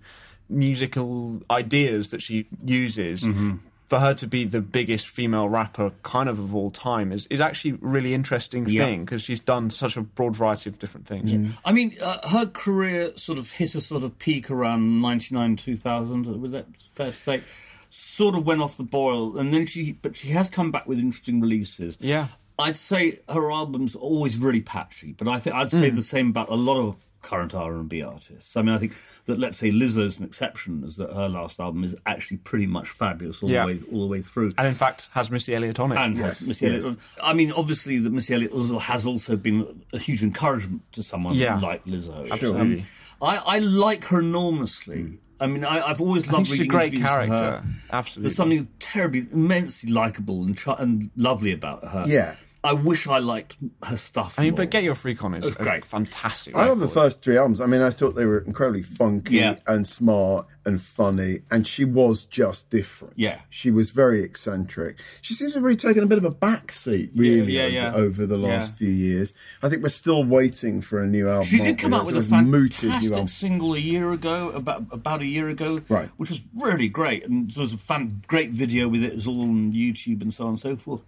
musical 0.49 1.42
ideas 1.51 2.11
that 2.11 2.22
she 2.22 2.47
uses, 2.64 3.22
Mm-hmm. 3.22 3.57
for 3.86 3.99
her 4.01 4.14
to 4.14 4.26
be 4.26 4.44
the 4.44 4.61
biggest 4.61 5.07
female 5.09 5.49
rapper 5.49 5.92
kind 6.03 6.28
of 6.28 6.38
of 6.40 6.55
all 6.57 6.70
time 6.72 7.12
is, 7.12 7.26
is 7.30 7.40
actually 7.40 7.70
a 7.72 7.78
really 7.80 8.14
interesting 8.14 8.66
Yeah. 8.68 8.84
thing 8.84 9.05
because 9.05 9.22
she's 9.22 9.38
done 9.40 9.70
such 9.70 9.97
a 9.97 10.03
broad 10.03 10.34
variety 10.34 10.70
of 10.70 10.78
different 10.80 11.07
things. 11.07 11.55
I 11.64 11.72
mean, 11.72 11.97
uh, 12.01 12.28
her 12.28 12.47
career 12.47 13.12
sort 13.16 13.38
of 13.38 13.51
hit 13.53 13.74
a 13.76 13.80
sort 13.80 14.03
of 14.03 14.18
peak 14.18 14.51
around 14.51 15.01
ninety 15.01 15.34
nine 15.34 15.55
two 15.57 15.76
thousand. 15.76 16.26
Would 16.26 16.53
that 16.53 16.66
fair 16.92 17.12
to 17.12 17.16
say? 17.16 17.42
Sort 17.90 18.34
of 18.34 18.44
went 18.44 18.61
off 18.61 18.76
the 18.76 18.82
boil, 18.82 19.38
and 19.38 19.55
then 19.55 19.64
she, 19.66 19.92
but 19.92 20.16
she 20.16 20.28
has 20.30 20.51
come 20.51 20.70
back 20.72 20.86
with 20.86 20.99
interesting 20.99 21.40
releases. 21.40 21.97
Yeah. 22.01 22.26
I'd 22.59 22.76
say 22.76 23.20
her 23.28 23.50
albums 23.52 23.94
are 23.96 24.00
always 24.00 24.38
really 24.38 24.61
patchy, 24.62 25.12
but 25.12 25.28
I 25.28 25.38
think 25.40 25.54
I'd 25.57 25.70
say 25.70 25.90
the 25.90 26.02
same 26.02 26.28
about 26.30 26.48
a 26.48 26.54
lot 26.54 26.78
of 26.78 26.96
current 27.22 27.54
R 27.54 27.74
and 27.74 27.88
B 27.88 28.02
artists. 28.02 28.57
I 28.57 28.62
mean, 28.62 28.74
I 28.74 28.78
think 28.78 28.92
that 29.24 29.38
let's 29.38 29.59
say 29.59 29.70
Lizzo's 29.70 30.18
an 30.18 30.24
exception, 30.24 30.84
is 30.84 30.96
that 30.96 31.12
her 31.12 31.28
last 31.28 31.59
album 31.61 31.82
is 31.84 31.94
actually 32.07 32.36
pretty 32.38 32.66
much 32.66 32.88
fabulous 32.88 33.42
all 33.42 33.50
Yeah. 33.50 33.62
the 33.62 33.66
way 33.74 33.80
all 33.92 34.00
the 34.02 34.07
way 34.07 34.22
through. 34.22 34.52
And 34.57 34.66
in 34.68 34.74
fact, 34.74 35.09
has 35.12 35.30
Missy 35.30 35.54
Elliott 35.54 35.80
on 35.80 35.92
it. 35.92 35.98
And 35.98 36.16
Yes, 36.16 36.38
has 36.38 36.48
Missy 36.48 36.66
yes. 36.66 36.84
Elliott. 36.84 36.98
I 37.22 37.32
mean, 37.32 37.52
obviously, 37.52 37.98
that 37.98 38.11
Missy 38.12 38.32
Elliott 38.34 38.52
also- 38.52 38.78
has 38.78 39.04
also 39.04 39.36
been 39.36 39.82
a 39.92 39.98
huge 39.98 40.22
encouragement 40.22 40.82
to 40.92 41.02
someone 41.02 41.34
Yeah. 41.34 41.59
like 41.59 41.84
Lizzo. 41.84 42.30
Absolutely. 42.30 42.80
Um, 42.80 42.86
I, 43.20 43.36
I 43.36 43.59
like 43.59 44.04
her 44.04 44.20
enormously. 44.20 45.18
I 45.40 45.46
mean, 45.48 45.64
I, 45.64 45.86
I've 45.90 46.00
always 46.00 46.30
loved 46.30 46.46
she's 46.46 46.61
a 46.61 46.64
great 46.66 46.94
character. 46.94 47.62
Absolutely. 47.92 48.22
There's 48.28 48.36
something 48.36 48.68
terribly, 48.78 49.26
immensely 49.32 49.90
likable 49.92 50.42
and, 50.44 50.57
ch- 50.57 50.68
and 50.78 51.11
lovely 51.16 51.52
about 51.52 51.86
her. 51.88 52.04
Yeah. 52.07 52.36
I 52.67 52.73
wish 52.73 53.07
I 53.07 53.19
liked 53.19 53.57
her 53.85 53.97
stuff. 53.97 54.35
I 54.39 54.43
mean, 54.43 54.51
more. 54.53 54.57
but 54.59 54.71
Get 54.71 54.83
Your 54.83 54.95
Freak 54.95 55.23
On 55.25 55.33
is 55.35 55.47
It's 55.47 55.57
great. 55.57 55.85
fantastic. 55.85 56.55
I 56.57 56.67
love 56.69 56.81
the 56.81 56.89
first 56.89 57.23
three 57.23 57.37
albums. 57.39 57.61
I 57.61 57.67
mean, 57.67 57.81
I 57.81 57.91
thought 57.91 58.14
they 58.14 58.27
were 58.27 58.39
incredibly 58.39 58.83
funky 58.83 59.37
Yeah. 59.37 59.57
and 59.67 59.87
smart 59.87 60.47
and 60.64 60.83
funny, 60.83 61.41
and 61.51 61.64
she 61.67 61.85
was 61.85 62.25
just 62.25 62.69
different. 62.71 63.14
Yeah. 63.17 63.39
she 63.49 63.71
was 63.71 63.91
very 63.91 64.23
eccentric. 64.25 64.99
She 65.23 65.35
seems 65.35 65.53
to 65.53 65.59
have 65.59 65.64
really 65.64 65.77
taken 65.77 66.03
a 66.03 66.07
bit 66.07 66.19
of 66.19 66.25
a 66.25 66.31
backseat, 66.33 67.11
really, 67.14 67.53
yeah, 67.53 67.62
over, 67.64 67.73
yeah. 67.73 67.95
over 67.95 68.27
the 68.27 68.37
last 68.37 68.71
Yeah. 68.73 68.77
few 68.79 68.89
years. 68.91 69.33
I 69.62 69.69
think 69.69 69.83
we're 69.85 69.89
still 69.91 70.25
waiting 70.25 70.81
for 70.81 71.01
a 71.01 71.07
new 71.07 71.29
album. 71.29 71.47
She 71.47 71.59
did 71.59 71.79
come 71.79 71.95
out 71.95 72.05
with 72.07 72.17
a 72.17 72.23
Sort 72.25 72.45
new 72.45 72.69
fantastic 72.69 73.12
album. 73.12 73.29
single 73.29 73.75
a 73.75 73.79
year 73.79 74.11
ago, 74.12 74.51
about 74.51 74.85
about 74.91 75.23
a 75.23 75.27
year 75.27 75.49
ago, 75.49 75.81
Right. 75.89 76.09
Which 76.17 76.31
was 76.31 76.43
really 76.57 76.89
great, 76.89 77.25
and 77.25 77.51
there 77.53 77.62
was 77.62 77.73
a 77.73 77.77
fan, 77.79 78.23
great 78.27 78.51
video 78.51 78.89
with 78.89 79.03
it. 79.05 79.11
It 79.12 79.14
was 79.17 79.27
all 79.29 79.43
on 79.43 79.73
YouTube 79.73 80.21
and 80.23 80.35
so 80.35 80.45
on 80.45 80.51
and 80.51 80.59
so 80.61 80.75
forth. 80.77 81.03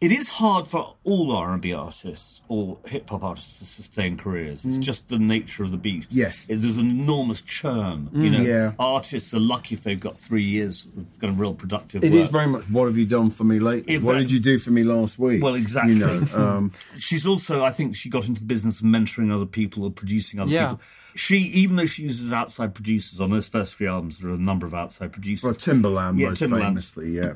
It 0.00 0.12
is 0.12 0.28
hard 0.28 0.66
for 0.66 0.94
all 1.04 1.30
R 1.30 1.52
and 1.52 1.60
B 1.60 1.74
artists 1.74 2.40
or 2.48 2.78
hip 2.86 3.10
hop 3.10 3.22
artists 3.22 3.58
to 3.58 3.66
sustain 3.66 4.16
careers. 4.16 4.64
It's 4.64 4.78
just 4.78 5.08
the 5.08 5.18
nature 5.18 5.62
of 5.62 5.72
the 5.72 5.76
beast. 5.76 6.08
Mm. 6.08 6.16
Yes. 6.16 6.46
It- 6.48 6.62
there's 6.62 6.78
an 6.78 6.88
enormous 6.88 7.42
churn. 7.42 8.08
You 8.14 8.30
know, 8.30 8.40
Yeah. 8.40 8.72
artists 8.78 9.34
are 9.34 9.38
lucky 9.38 9.74
if 9.74 9.82
they've 9.82 10.00
got 10.00 10.18
three 10.18 10.42
years 10.44 10.86
of 10.96 11.06
kind 11.20 11.34
of 11.34 11.38
real 11.38 11.52
productive. 11.52 12.02
It 12.02 12.12
work. 12.12 12.20
is 12.22 12.28
very 12.28 12.46
much. 12.46 12.64
What 12.70 12.86
have 12.86 12.96
you 12.96 13.04
done 13.04 13.28
for 13.30 13.44
me 13.44 13.58
lately? 13.58 13.92
Yeah, 13.92 13.98
what 14.00 14.12
very- 14.12 14.24
did 14.24 14.32
you 14.32 14.40
do 14.40 14.58
for 14.58 14.70
me 14.70 14.84
last 14.84 15.18
week? 15.18 15.42
Well, 15.42 15.54
exactly. 15.54 15.92
You 15.92 15.98
know, 15.98 16.24
um, 16.34 16.72
She's 16.96 17.26
also, 17.26 17.62
I 17.62 17.70
think, 17.70 17.94
she 17.94 18.08
got 18.08 18.26
into 18.26 18.40
the 18.40 18.46
business 18.46 18.80
of 18.80 18.86
mentoring 18.86 19.30
other 19.30 19.44
people 19.44 19.84
or 19.84 19.90
producing 19.90 20.40
other 20.40 20.50
Yeah. 20.50 20.68
people. 20.70 20.80
She, 21.14 21.36
even 21.40 21.76
though 21.76 21.84
she 21.84 22.04
uses 22.04 22.32
outside 22.32 22.74
producers 22.74 23.20
on 23.20 23.28
those 23.30 23.48
first 23.48 23.74
three 23.74 23.86
albums, 23.86 24.16
there 24.16 24.30
are 24.30 24.34
a 24.34 24.38
number 24.38 24.64
of 24.66 24.72
outside 24.72 25.12
producers. 25.12 25.42
well, 25.44 25.52
Timbaland 25.52 26.18
Yeah, 26.18 26.30
most 26.30 26.40
Timbaland. 26.40 26.60
famously, 26.62 27.10
yeah. 27.16 27.32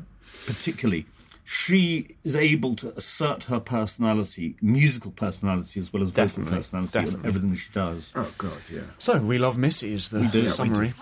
particularly. 0.47 1.05
She 1.45 2.17
is 2.25 2.35
able 2.35 2.75
to 2.77 2.97
assert 2.97 3.45
her 3.45 3.61
personality, 3.61 4.57
musical 4.63 5.11
personality 5.11 5.79
as 5.79 5.93
well 5.93 6.03
as 6.03 6.09
vocal 6.09 6.25
Definitely, 6.25 6.57
personality, 6.57 6.99
in 6.99 7.27
everything 7.27 7.55
she 7.55 7.71
does. 7.73 8.11
Oh 8.15 8.33
God, 8.39 8.53
yeah. 8.73 8.81
So, 8.99 9.19
We 9.19 9.37
Love 9.39 9.59
Missy 9.59 9.93
is 9.93 10.09
the 10.09 10.27
do. 10.29 10.49
summary. 10.51 10.95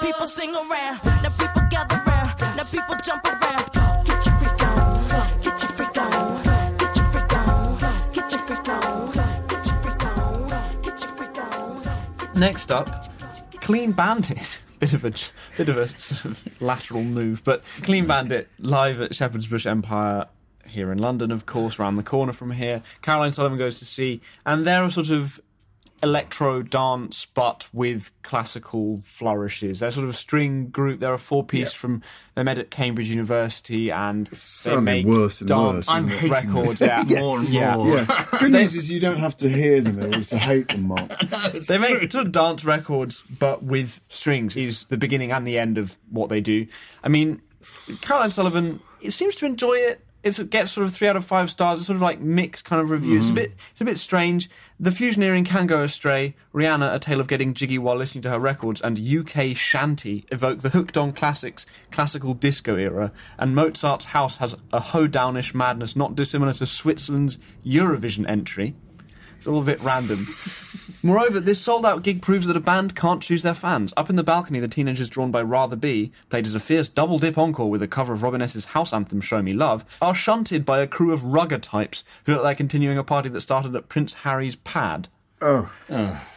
People 0.00 0.26
sing 0.26 0.54
around, 0.54 1.00
now 1.04 1.28
people 1.38 1.62
gather 1.70 2.02
round, 2.06 2.40
now 2.56 2.64
people 2.64 2.96
jump 3.04 3.24
around. 3.26 4.04
Get 4.04 4.26
your 4.26 4.34
freak 4.36 4.62
on, 4.62 5.08
get 5.42 5.62
your 5.62 5.72
freak 5.72 5.98
on, 5.98 6.76
get 6.78 6.96
your 6.96 7.04
freak 7.06 7.32
on, 7.34 7.78
get 8.12 8.32
your 8.32 8.40
freak 8.40 8.68
on, 8.68 9.12
get 9.48 9.66
your 9.66 9.76
freak 9.76 10.04
on, 10.04 10.48
get 10.82 11.00
your 11.02 11.10
freak 11.10 11.38
on. 11.38 12.40
Next 12.40 12.70
up, 12.72 13.04
Clean 13.60 13.92
Bandit. 13.92 14.58
Bit 14.82 14.94
of 14.94 15.04
a 15.04 15.12
bit 15.56 15.68
of 15.68 15.76
a 15.76 15.86
sort 15.86 16.24
of 16.24 16.44
lateral 16.60 17.04
move, 17.04 17.44
but 17.44 17.62
Clean 17.82 18.04
Bandit 18.04 18.48
live 18.58 19.00
at 19.00 19.14
Shepherd's 19.14 19.46
Bush 19.46 19.64
Empire 19.64 20.26
here 20.66 20.90
in 20.90 20.98
London, 20.98 21.30
of 21.30 21.46
course, 21.46 21.78
round 21.78 21.96
the 21.96 22.02
corner 22.02 22.32
from 22.32 22.50
here. 22.50 22.82
Caroline 23.00 23.30
Sullivan 23.30 23.58
goes 23.58 23.78
to 23.78 23.84
see, 23.84 24.20
and 24.44 24.66
there 24.66 24.82
are 24.82 24.90
sort 24.90 25.10
of 25.10 25.40
electro 26.02 26.62
dance, 26.62 27.26
but 27.34 27.66
with 27.72 28.10
classical 28.22 29.00
flourishes. 29.04 29.80
They're 29.80 29.90
sort 29.92 30.04
of 30.04 30.10
a 30.10 30.14
string 30.14 30.66
group. 30.68 31.00
They're 31.00 31.14
a 31.14 31.18
four 31.18 31.44
piece 31.44 31.72
Yeah. 31.72 31.78
from 31.78 32.02
they 32.34 32.42
met 32.42 32.58
at 32.58 32.70
Cambridge 32.70 33.08
University, 33.08 33.90
and 33.90 34.26
they 34.26 34.36
sounding 34.36 34.84
make 34.84 35.06
worse 35.06 35.40
and 35.40 35.48
dance 35.48 35.74
worse, 35.74 35.88
I'm 35.88 36.06
isn't 36.08 36.18
hating 36.30 36.30
records. 36.54 36.78
this 36.80 36.88
Yeah, 37.10 37.20
more 37.20 37.38
and 37.38 37.48
Yeah. 37.48 37.76
more. 37.76 37.88
Yeah. 37.88 38.26
Good 38.38 38.52
news 38.52 38.74
is 38.74 38.90
you 38.90 39.00
don't 39.00 39.18
have 39.18 39.36
to 39.38 39.48
hear 39.48 39.80
them 39.80 39.98
in 39.98 40.04
order 40.14 40.24
to 40.24 40.38
hate 40.38 40.68
them, 40.68 40.88
Mark. 40.88 41.20
they 41.68 41.78
make 41.78 42.10
sort 42.10 42.26
of 42.26 42.32
dance 42.32 42.64
records, 42.64 43.22
but 43.38 43.62
with 43.62 44.00
strings. 44.08 44.56
Is 44.56 44.84
the 44.84 44.96
beginning 44.96 45.30
and 45.30 45.46
the 45.46 45.58
end 45.58 45.78
of 45.78 45.96
what 46.10 46.28
they 46.30 46.40
do. 46.40 46.66
I 47.04 47.08
mean, 47.08 47.40
Caroline 48.00 48.30
Sullivan 48.30 48.80
it 49.00 49.12
seems 49.12 49.34
to 49.36 49.46
enjoy 49.46 49.74
it. 49.74 50.00
It 50.22 50.50
gets 50.50 50.72
sort 50.72 50.86
of 50.86 50.94
three 50.94 51.08
out 51.08 51.16
of 51.16 51.24
five 51.24 51.50
stars. 51.50 51.78
It's 51.78 51.86
sort 51.88 51.96
of 51.96 52.02
like 52.02 52.20
mixed 52.20 52.64
kind 52.64 52.80
of 52.80 52.90
review. 52.90 53.18
It's 53.18 53.26
a 53.26 53.30
mm-hmm. 53.30 53.34
bit, 53.34 53.54
it's 53.72 53.80
a 53.80 53.84
bit 53.84 53.98
strange. 53.98 54.48
The 54.78 54.90
fusioneering 54.90 55.44
can 55.44 55.66
go 55.66 55.82
astray. 55.82 56.36
Rihanna, 56.54 56.94
a 56.94 56.98
tale 56.98 57.20
of 57.20 57.26
getting 57.26 57.54
jiggy 57.54 57.78
while 57.78 57.96
listening 57.96 58.22
to 58.22 58.30
her 58.30 58.38
records, 58.38 58.80
and 58.80 58.98
UK 58.98 59.56
Shanty 59.56 60.24
evoke 60.30 60.60
the 60.60 60.70
hooked 60.70 60.96
on 60.96 61.12
classics, 61.12 61.66
classical 61.90 62.34
disco 62.34 62.76
era. 62.76 63.12
And 63.38 63.54
Mozart's 63.54 64.06
house 64.06 64.36
has 64.36 64.54
a 64.72 64.80
hoedownish 64.80 65.54
madness 65.54 65.96
not 65.96 66.14
dissimilar 66.14 66.52
to 66.54 66.66
Switzerland's 66.66 67.38
Eurovision 67.64 68.28
entry. 68.28 68.76
It's 69.42 69.48
all 69.48 69.60
a 69.60 69.64
bit 69.64 69.80
random. 69.80 70.24
Moreover, 71.02 71.40
this 71.40 71.60
sold 71.60 71.84
out 71.84 72.04
gig 72.04 72.22
proves 72.22 72.46
that 72.46 72.56
a 72.56 72.60
band 72.60 72.94
can't 72.94 73.20
choose 73.20 73.42
their 73.42 73.56
fans. 73.56 73.92
Up 73.96 74.08
in 74.08 74.14
the 74.14 74.22
balcony, 74.22 74.60
the 74.60 74.68
teenagers 74.68 75.08
drawn 75.08 75.32
by 75.32 75.42
Rather 75.42 75.74
Be, 75.74 76.12
played 76.30 76.46
as 76.46 76.54
a 76.54 76.60
fierce 76.60 76.86
double 76.86 77.18
dip 77.18 77.36
encore 77.36 77.68
with 77.68 77.82
a 77.82 77.88
cover 77.88 78.12
of 78.12 78.22
Robin 78.22 78.40
S.'s 78.40 78.66
house 78.66 78.92
anthem 78.92 79.20
Show 79.20 79.42
Me 79.42 79.52
Love, 79.52 79.84
are 80.00 80.14
shunted 80.14 80.64
by 80.64 80.78
a 80.78 80.86
crew 80.86 81.12
of 81.12 81.24
rugger 81.24 81.58
types 81.58 82.04
who 82.24 82.34
look 82.34 82.44
like 82.44 82.56
continuing 82.58 82.98
a 82.98 83.02
party 83.02 83.28
that 83.30 83.40
started 83.40 83.74
at 83.74 83.88
Prince 83.88 84.14
Harry's 84.14 84.54
pad. 84.54 85.08
Oh. 85.40 85.68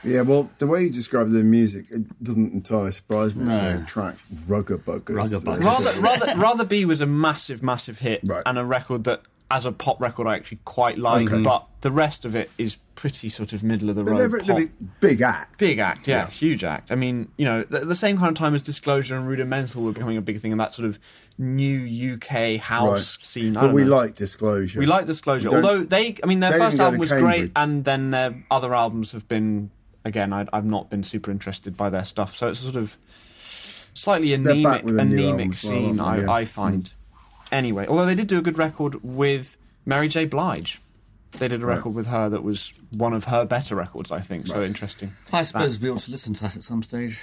Yeah, 0.03 0.21
well, 0.21 0.49
the 0.57 0.65
way 0.65 0.81
you 0.81 0.89
describe 0.89 1.29
their 1.29 1.43
music, 1.43 1.85
it 1.91 2.23
doesn't 2.23 2.53
entirely 2.53 2.89
surprise 2.89 3.35
me. 3.35 3.45
No. 3.45 3.77
They 3.77 3.83
attract 3.83 4.19
rugger 4.47 4.79
buggers. 4.79 5.15
Rugger 5.15 5.37
buggers. 5.37 5.63
Rather, 5.63 6.01
rather, 6.01 6.39
Rather 6.39 6.65
Be 6.65 6.85
was 6.85 7.01
a 7.01 7.05
massive, 7.05 7.61
massive 7.61 7.99
hit 7.99 8.21
Right. 8.23 8.41
and 8.47 8.57
a 8.57 8.65
record 8.65 9.03
that, 9.03 9.21
as 9.51 9.65
a 9.65 9.71
pop 9.71 10.01
record, 10.01 10.27
I 10.27 10.35
actually 10.35 10.59
quite 10.65 10.97
like, 10.97 11.31
Okay. 11.31 11.41
but 11.43 11.67
the 11.81 11.91
rest 11.91 12.25
of 12.25 12.35
it 12.35 12.49
is 12.57 12.77
pretty 12.95 13.29
sort 13.29 13.53
of 13.53 13.61
middle 13.63 13.89
of 13.89 13.95
the 13.95 14.03
road. 14.03 14.17
they're, 14.17 14.27
they're 14.41 14.67
pop. 14.67 14.69
big, 14.99 15.21
act. 15.21 15.59
Big 15.59 15.77
act, 15.79 16.07
yeah, 16.07 16.15
Yeah. 16.23 16.27
huge 16.29 16.63
act. 16.63 16.91
I 16.91 16.95
mean, 16.95 17.29
you 17.37 17.45
know, 17.45 17.63
the, 17.63 17.81
the 17.81 17.95
same 17.95 18.17
kind 18.17 18.29
of 18.29 18.35
time 18.35 18.55
as 18.55 18.61
Disclosure 18.63 19.15
and 19.15 19.27
Rudimental 19.27 19.83
were 19.83 19.91
becoming 19.91 20.17
a 20.17 20.21
big 20.21 20.41
thing 20.41 20.51
in 20.51 20.57
that 20.57 20.73
sort 20.73 20.87
of 20.87 20.97
new 21.37 22.13
UK 22.15 22.57
house 22.57 23.17
Right. 23.17 23.25
scene. 23.27 23.53
But 23.53 23.71
we 23.73 23.83
know. 23.83 23.95
like 23.95 24.15
Disclosure. 24.15 24.79
we 24.79 24.85
like 24.87 25.05
Disclosure, 25.05 25.49
We 25.51 25.57
although 25.57 25.83
they, 25.83 26.15
I 26.23 26.25
mean, 26.25 26.39
their 26.39 26.53
first 26.53 26.79
album 26.79 26.99
was 26.99 27.09
Cambridge. 27.09 27.37
great, 27.39 27.51
and 27.55 27.83
then 27.85 28.11
their 28.11 28.43
other 28.49 28.73
albums 28.73 29.11
have 29.11 29.27
been, 29.27 29.69
again, 30.05 30.33
I, 30.33 30.47
I've 30.53 30.65
not 30.65 30.89
been 30.89 31.03
super 31.03 31.29
interested 31.29 31.77
by 31.77 31.89
their 31.91 32.05
stuff. 32.05 32.35
So 32.35 32.47
it's 32.47 32.61
sort 32.61 32.77
of 32.77 32.97
slightly 33.93 34.33
anemic, 34.33 34.83
with 34.85 34.97
a 34.97 35.05
new 35.05 35.27
album 35.27 35.39
anemic 35.39 35.55
as 35.57 35.63
well, 35.63 35.73
scene. 35.73 35.99
I, 35.99 36.21
Yeah. 36.21 36.31
I 36.31 36.45
find. 36.45 36.85
Mm. 36.85 36.91
Anyway, 37.51 37.85
although 37.87 38.05
they 38.05 38.15
did 38.15 38.27
do 38.27 38.37
a 38.37 38.41
good 38.41 38.57
record 38.57 39.03
with 39.03 39.57
Mary 39.85 40.07
J. 40.07 40.25
Blige. 40.25 40.81
They 41.33 41.47
did 41.47 41.61
a 41.61 41.65
Right. 41.65 41.75
record 41.77 41.93
with 41.93 42.07
her 42.07 42.29
that 42.29 42.43
was 42.43 42.71
one 42.97 43.13
of 43.13 43.25
her 43.25 43.45
better 43.45 43.75
records, 43.75 44.11
I 44.11 44.21
think. 44.21 44.47
So 44.47 44.63
interesting. 44.63 45.13
I 45.33 45.43
suppose 45.43 45.77
we 45.79 45.89
ought 45.89 46.01
to 46.01 46.11
listen 46.11 46.33
to 46.33 46.41
that 46.41 46.55
at 46.55 46.63
some 46.63 46.81
stage. 46.81 47.19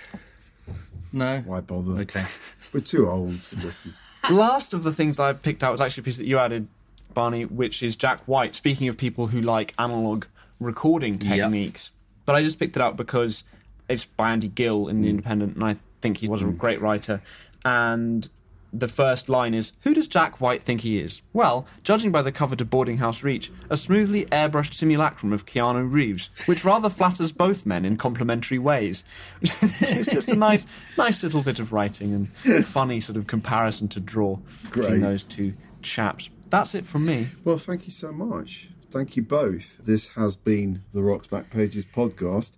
No? 1.12 1.40
Why 1.40 1.60
bother? 1.60 1.92
Okay. 2.00 2.24
We're 2.72 2.80
too 2.80 3.08
old 3.08 3.42
to 3.44 3.56
listen. 3.56 3.94
last 4.30 4.74
of 4.74 4.82
the 4.82 4.92
things 4.92 5.16
that 5.16 5.24
I 5.24 5.32
picked 5.32 5.64
out 5.64 5.72
was 5.72 5.80
actually 5.80 6.02
a 6.02 6.04
piece 6.04 6.16
that 6.18 6.26
you 6.26 6.38
added, 6.38 6.68
Barney, 7.12 7.44
which 7.44 7.82
is 7.82 7.96
Jack 7.96 8.20
White. 8.26 8.54
Speaking 8.54 8.88
of 8.88 8.96
people 8.96 9.28
who 9.28 9.40
like 9.40 9.74
analog 9.78 10.26
recording 10.60 11.14
Yep. 11.14 11.22
techniques, 11.22 11.90
but 12.24 12.36
I 12.36 12.42
just 12.42 12.58
picked 12.58 12.76
it 12.76 12.82
out 12.82 12.96
because 12.96 13.44
it's 13.88 14.04
by 14.04 14.30
Andy 14.30 14.48
Gill 14.48 14.88
in 14.88 15.00
the 15.00 15.08
mm. 15.08 15.10
Independent, 15.10 15.54
and 15.56 15.64
I 15.64 15.76
think 16.00 16.18
he 16.18 16.28
was 16.28 16.42
a 16.42 16.46
mm. 16.46 16.56
great 16.56 16.80
writer. 16.80 17.20
And 17.64 18.28
the 18.72 18.88
first 18.88 19.28
line 19.28 19.54
is, 19.54 19.72
"Who 19.82 19.94
does 19.94 20.08
Jack 20.08 20.40
White 20.40 20.62
think 20.62 20.80
he 20.80 20.98
is?" 20.98 21.22
Well, 21.32 21.66
judging 21.82 22.10
by 22.10 22.22
the 22.22 22.32
cover 22.32 22.56
to 22.56 22.64
Boarding 22.64 22.98
House 22.98 23.22
Reach, 23.22 23.50
a 23.68 23.76
smoothly 23.76 24.24
airbrushed 24.26 24.74
simulacrum 24.74 25.32
of 25.32 25.46
Keanu 25.46 25.90
Reeves, 25.90 26.30
which 26.46 26.64
rather 26.64 26.88
flatters 26.88 27.32
both 27.32 27.66
men 27.66 27.84
in 27.84 27.96
complimentary 27.96 28.58
ways. 28.58 29.04
it's 29.42 30.08
just 30.08 30.28
a 30.28 30.36
nice, 30.36 30.66
nice 30.96 31.22
little 31.22 31.42
bit 31.42 31.58
of 31.58 31.72
writing 31.72 32.14
and 32.44 32.66
funny 32.66 33.00
sort 33.00 33.16
of 33.16 33.26
comparison 33.26 33.88
to 33.88 34.00
draw 34.00 34.38
Great. 34.70 34.82
between 34.82 35.00
those 35.00 35.22
two 35.22 35.54
chaps. 35.82 36.30
That's 36.50 36.74
it 36.74 36.86
from 36.86 37.06
me. 37.06 37.28
Well, 37.44 37.58
thank 37.58 37.86
you 37.86 37.92
so 37.92 38.12
much. 38.12 38.68
Thank 38.90 39.16
you 39.16 39.22
both. 39.22 39.78
This 39.78 40.08
has 40.08 40.36
been 40.36 40.82
the 40.92 41.02
Rocks 41.02 41.26
Back 41.26 41.48
Pages 41.48 41.86
podcast. 41.86 42.52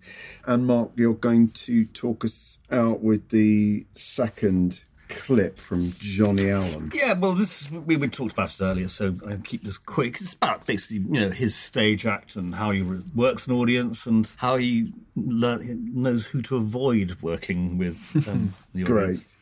And 0.44 0.66
Mark, 0.66 0.90
you're 0.96 1.14
going 1.14 1.50
to 1.50 1.84
talk 1.86 2.24
us 2.24 2.58
out 2.72 3.02
with 3.02 3.28
the 3.28 3.86
second 3.94 4.82
clip 5.09 5.59
from 5.59 5.92
Johnnie 5.98 6.50
Allan. 6.50 6.90
Yeah, 6.94 7.12
well, 7.14 7.34
this 7.34 7.62
is, 7.62 7.70
we, 7.70 7.96
we 7.96 8.09
talked 8.09 8.32
about 8.32 8.52
it 8.55 8.62
earlier, 8.62 8.88
so 8.88 9.16
I'll 9.28 9.38
keep 9.38 9.64
this 9.64 9.78
quick. 9.78 10.20
It's 10.20 10.34
about 10.34 10.66
basically, 10.66 10.98
you 10.98 11.20
know, 11.20 11.30
his 11.30 11.55
stage 11.55 12.07
act 12.07 12.36
and 12.36 12.55
how 12.55 12.70
he 12.70 12.82
re- 12.82 13.02
works 13.14 13.46
an 13.46 13.52
audience 13.55 14.07
and 14.07 14.30
how 14.36 14.57
he 14.57 14.92
learn, 15.16 15.90
knows 15.94 16.26
who 16.26 16.42
to 16.42 16.57
avoid 16.57 17.16
working 17.22 17.78
with 17.78 18.26
um, 18.28 18.55
the 18.74 18.82
Great. 18.84 19.02
audience. 19.05 19.36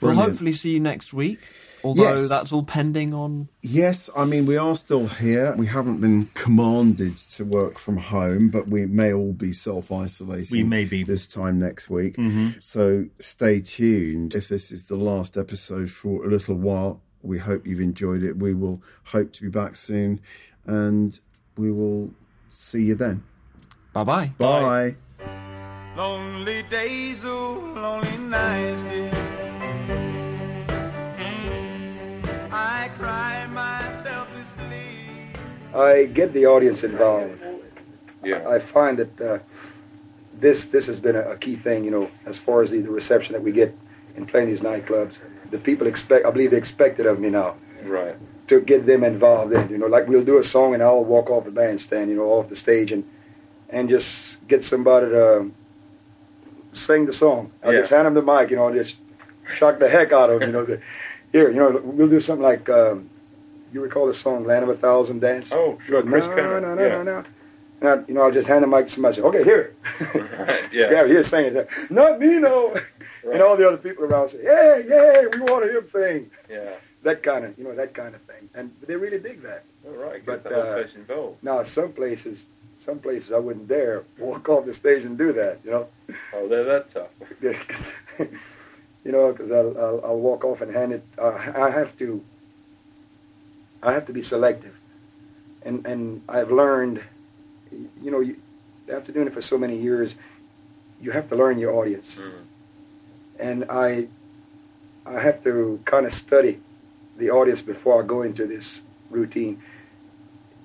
We'll 0.00 0.14
hopefully 0.14 0.52
see 0.52 0.70
you 0.70 0.80
next 0.80 1.12
week. 1.12 1.40
Although 1.84 2.02
Yes. 2.14 2.28
that's 2.28 2.52
all 2.52 2.62
pending 2.64 3.14
on. 3.14 3.48
Yes, 3.62 4.10
I 4.16 4.24
mean, 4.24 4.46
we 4.46 4.56
are 4.56 4.74
still 4.74 5.06
here. 5.06 5.54
We 5.56 5.66
haven't 5.66 6.00
been 6.00 6.26
commanded 6.34 7.16
to 7.16 7.44
work 7.44 7.78
from 7.78 7.96
home, 7.98 8.48
but 8.48 8.68
we 8.68 8.86
may 8.86 9.12
all 9.12 9.32
be 9.32 9.52
self 9.52 9.92
isolating. 9.92 10.58
We 10.58 10.64
may 10.64 10.84
be. 10.84 11.04
This 11.04 11.26
time 11.26 11.58
next 11.58 11.88
week. 11.88 12.16
Mm-hmm. 12.16 12.58
So 12.60 13.06
stay 13.18 13.60
tuned. 13.60 14.34
If 14.34 14.48
this 14.48 14.70
is 14.72 14.86
the 14.88 14.96
last 14.96 15.36
episode 15.36 15.90
for 15.90 16.24
a 16.24 16.28
little 16.28 16.56
while, 16.56 17.00
we 17.22 17.38
hope 17.38 17.66
you've 17.66 17.80
enjoyed 17.80 18.22
it. 18.22 18.36
We 18.38 18.54
will 18.54 18.82
hope 19.04 19.32
to 19.34 19.42
be 19.42 19.48
back 19.48 19.76
soon, 19.76 20.20
and 20.66 21.18
we 21.56 21.70
will 21.70 22.10
see 22.50 22.82
you 22.84 22.94
then. 22.94 23.22
Bye 23.92 24.04
bye. 24.04 24.32
Bye. 24.38 24.96
Lonely 25.96 26.62
days, 26.70 27.18
oh, 27.24 27.54
lonely 27.74 28.16
nights, 28.18 28.82
I 35.74 36.06
get 36.06 36.32
the 36.32 36.46
audience 36.46 36.84
involved. 36.84 37.38
Yeah. 38.24 38.48
I 38.48 38.58
find 38.58 38.98
that 38.98 39.20
uh, 39.20 39.38
this 40.40 40.66
this 40.66 40.86
has 40.86 40.98
been 40.98 41.16
a, 41.16 41.30
a 41.32 41.36
key 41.36 41.56
thing, 41.56 41.84
you 41.84 41.90
know, 41.90 42.10
as 42.26 42.38
far 42.38 42.62
as 42.62 42.70
the, 42.70 42.80
the 42.80 42.90
reception 42.90 43.32
that 43.34 43.42
we 43.42 43.52
get 43.52 43.76
in 44.16 44.26
playing 44.26 44.48
these 44.48 44.60
nightclubs. 44.60 45.16
The 45.50 45.58
people 45.58 45.86
expect, 45.86 46.26
I 46.26 46.30
believe, 46.30 46.50
they 46.50 46.56
expect 46.58 47.00
it 47.00 47.06
of 47.06 47.18
me 47.20 47.30
now 47.30 47.54
Right. 47.84 48.16
to 48.48 48.60
get 48.60 48.84
them 48.86 49.04
involved 49.04 49.52
in. 49.52 49.68
You 49.70 49.78
know, 49.78 49.86
like 49.86 50.08
we'll 50.08 50.24
do 50.24 50.38
a 50.38 50.44
song 50.44 50.74
and 50.74 50.82
I'll 50.82 51.04
walk 51.04 51.30
off 51.30 51.44
the 51.44 51.50
bandstand, 51.50 52.10
you 52.10 52.16
know, 52.16 52.30
off 52.32 52.48
the 52.48 52.56
stage 52.56 52.92
and 52.92 53.04
and 53.70 53.88
just 53.88 54.46
get 54.48 54.64
somebody 54.64 55.06
to 55.10 55.50
sing 56.72 57.06
the 57.06 57.12
song. 57.12 57.52
I'll 57.62 57.72
Yeah. 57.72 57.80
just 57.80 57.90
hand 57.90 58.06
them 58.06 58.14
the 58.14 58.22
mic, 58.22 58.50
you 58.50 58.56
know, 58.56 58.72
just 58.72 58.96
shock 59.54 59.78
the 59.78 59.88
heck 59.88 60.12
out 60.12 60.30
of 60.30 60.40
them, 60.40 60.48
you 60.50 60.52
know. 60.66 60.78
Here, 61.32 61.50
you 61.50 61.56
know, 61.56 61.80
we'll 61.84 62.08
do 62.08 62.20
something 62.20 62.42
like 62.42 62.68
um, 62.70 63.10
you 63.72 63.80
recall 63.82 64.06
the 64.06 64.14
song 64.14 64.44
"Land 64.44 64.64
of 64.64 64.68
a 64.70 64.76
Thousand 64.76 65.20
Dance." 65.20 65.52
Oh, 65.52 65.78
sure, 65.86 66.02
Chris 66.02 66.24
no, 66.24 66.30
Penner, 66.32 66.62
no, 66.62 66.74
no, 66.74 66.82
yeah. 66.82 66.88
no, 66.88 67.02
no. 67.02 67.24
And 67.80 67.88
I, 67.88 68.08
you 68.08 68.14
know, 68.14 68.22
I'll 68.22 68.32
just 68.32 68.48
hand 68.48 68.64
the 68.64 68.66
mic 68.66 68.86
to 68.88 68.92
somebody. 68.92 69.16
Say, 69.16 69.22
okay, 69.22 69.44
here. 69.44 69.74
Right. 70.14 70.64
Yeah. 70.72 70.90
Yeah, 70.90 71.06
he's 71.06 71.26
singing. 71.28 71.64
Not 71.88 72.18
me, 72.20 72.38
no. 72.38 72.78
And 73.24 73.40
all 73.40 73.56
the 73.56 73.66
other 73.66 73.76
people 73.78 74.04
around 74.04 74.28
say, 74.30 74.40
"Yeah, 74.42 74.76
yeah, 74.76 75.22
we 75.32 75.40
want 75.40 75.64
to 75.64 75.70
hear 75.70 75.78
him 75.78 75.86
sing." 75.86 76.30
Yeah. 76.50 76.74
That 77.04 77.22
kind 77.22 77.44
of, 77.44 77.56
you 77.58 77.64
know, 77.64 77.74
that 77.74 77.94
kind 77.94 78.14
of 78.14 78.20
thing, 78.22 78.50
and 78.54 78.74
they 78.86 78.96
really 78.96 79.18
dig 79.18 79.42
that. 79.42 79.64
All 79.86 79.92
right. 79.92 80.24
But, 80.26 80.42
the 80.44 80.50
whole 80.50 80.62
uh, 80.62 80.74
place 80.74 80.94
involved. 80.96 81.42
Now, 81.42 81.62
some 81.62 81.92
places, 81.92 82.44
some 82.84 82.98
places 82.98 83.30
I 83.32 83.38
wouldn't 83.38 83.68
dare 83.68 84.02
walk 84.18 84.48
off 84.48 84.66
the 84.66 84.74
stage 84.74 85.04
and 85.04 85.16
do 85.16 85.32
that. 85.34 85.60
You 85.64 85.70
know, 85.70 85.88
Oh, 86.34 86.48
they're 86.48 86.64
that 86.64 86.90
tough. 86.92 87.10
You 89.04 89.12
know, 89.12 89.32
because 89.32 89.50
I'll, 89.50 89.78
I'll 89.78 90.00
I'll 90.04 90.18
walk 90.18 90.44
off 90.44 90.60
and 90.60 90.74
hand 90.74 90.92
it. 90.92 91.02
Uh, 91.16 91.30
I 91.56 91.70
have 91.70 91.96
to. 91.98 92.22
I 93.82 93.92
have 93.92 94.06
to 94.06 94.12
be 94.12 94.22
selective, 94.22 94.74
and 95.62 95.86
and 95.86 96.22
I've 96.28 96.50
learned, 96.50 97.00
you 98.02 98.10
know, 98.10 98.20
you, 98.20 98.36
after 98.92 99.12
doing 99.12 99.26
it 99.26 99.32
for 99.34 99.42
so 99.42 99.56
many 99.58 99.76
years, 99.78 100.16
you 101.00 101.10
have 101.12 101.28
to 101.30 101.36
learn 101.36 101.58
your 101.58 101.72
audience, 101.74 102.16
Mm. 102.16 102.32
and 103.38 103.64
I, 103.70 104.08
I 105.06 105.20
have 105.20 105.42
to 105.44 105.80
kind 105.84 106.06
of 106.06 106.12
study 106.12 106.58
the 107.16 107.30
audience 107.30 107.62
before 107.62 108.02
I 108.02 108.06
go 108.06 108.22
into 108.22 108.46
this 108.46 108.82
routine. 109.10 109.62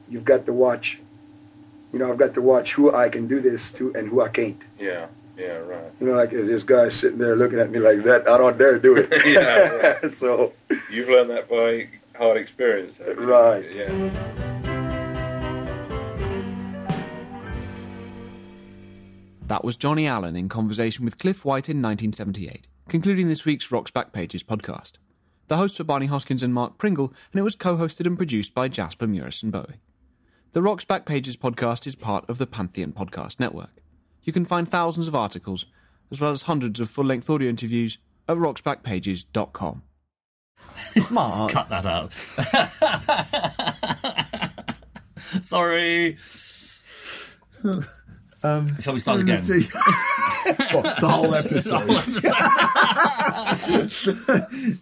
You've 0.09 0.26
got 0.26 0.45
to 0.45 0.53
watch. 0.53 0.99
You 1.91 1.99
know, 1.99 2.09
I've 2.11 2.18
got 2.18 2.34
to 2.34 2.41
watch 2.41 2.74
who 2.74 2.93
I 2.93 3.09
can 3.09 3.28
do 3.28 3.39
this 3.39 3.72
to 3.74 3.93
and 3.95 4.07
who 4.09 4.22
I 4.22 4.30
can't. 4.30 4.59
Yeah. 4.80 5.05
Yeah. 5.38 5.57
Right. 5.57 5.91
You 5.99 6.07
know, 6.07 6.14
like 6.14 6.32
this 6.32 6.64
guy 6.64 6.89
sitting 6.89 7.20
there 7.20 7.36
looking 7.36 7.59
at 7.59 7.70
me 7.72 7.80
like 7.80 8.03
that, 8.03 8.28
I 8.28 8.38
don't 8.38 8.57
dare 8.57 8.80
do 8.80 8.97
it. 8.97 9.09
Yeah, 9.26 10.07
so, 10.22 10.53
You've 10.91 11.09
learned 11.09 11.30
that 11.32 11.47
by 11.49 11.88
hard 12.16 12.38
experience. 12.38 12.97
haven't? 12.97 13.26
Right. 13.26 13.66
Yeah. 13.72 14.53
That 19.47 19.64
was 19.64 19.78
Johnnie 19.78 20.07
Allan 20.07 20.36
in 20.36 20.49
conversation 20.49 21.05
with 21.05 21.18
Cliff 21.18 21.43
White 21.43 21.70
in 21.70 21.82
1978, 21.82 22.66
concluding 22.88 23.28
this 23.28 23.45
week's 23.45 23.72
Rock's 23.72 23.91
Backpages 23.91 24.43
podcast. 24.43 24.93
The 25.47 25.57
hosts 25.57 25.78
were 25.78 25.86
Barney 25.86 26.07
Hoskyns 26.07 26.41
and 26.41 26.53
Mark 26.53 26.78
Pringle, 26.78 27.14
and 27.32 27.39
it 27.39 27.43
was 27.43 27.55
co 27.55 27.76
hosted 27.76 28.07
and 28.07 28.18
produced 28.18 28.53
by 28.53 28.70
Jasper 28.70 29.05
Murison 29.05 29.51
Bowie. 29.51 29.82
The 30.53 30.61
Rock's 30.61 30.86
Backpages 30.86 31.36
podcast 31.36 31.86
is 31.86 31.95
part 31.95 32.28
of 32.30 32.38
the 32.38 32.47
Pantheon 32.47 32.93
Podcast 32.93 33.39
Network. 33.39 33.82
You 34.24 34.32
can 34.32 34.45
find 34.45 34.68
thousands 34.70 35.07
of 35.07 35.16
articles, 35.16 35.66
as 36.11 36.22
well 36.22 36.32
as 36.32 36.43
hundreds 36.43 36.80
of 36.80 36.89
full 36.89 37.05
length 37.05 37.30
audio 37.30 37.49
interviews, 37.49 37.97
at 38.30 38.38
rocksbackpages.com. 38.38 39.84
Mark. 41.11 41.51
Cut 41.51 41.70
that 41.70 41.86
out. 41.86 42.11
Sorry. 45.43 46.18
Um, 48.43 48.80
Shall 48.82 48.93
we 48.93 48.99
start 48.99 49.22
again? 49.22 49.43
What, 50.74 50.99
the 50.99 51.07
whole 51.07 51.34
episode. 51.36 51.88
The 51.88 52.34
whole 53.64 53.82
episode. 53.82 54.80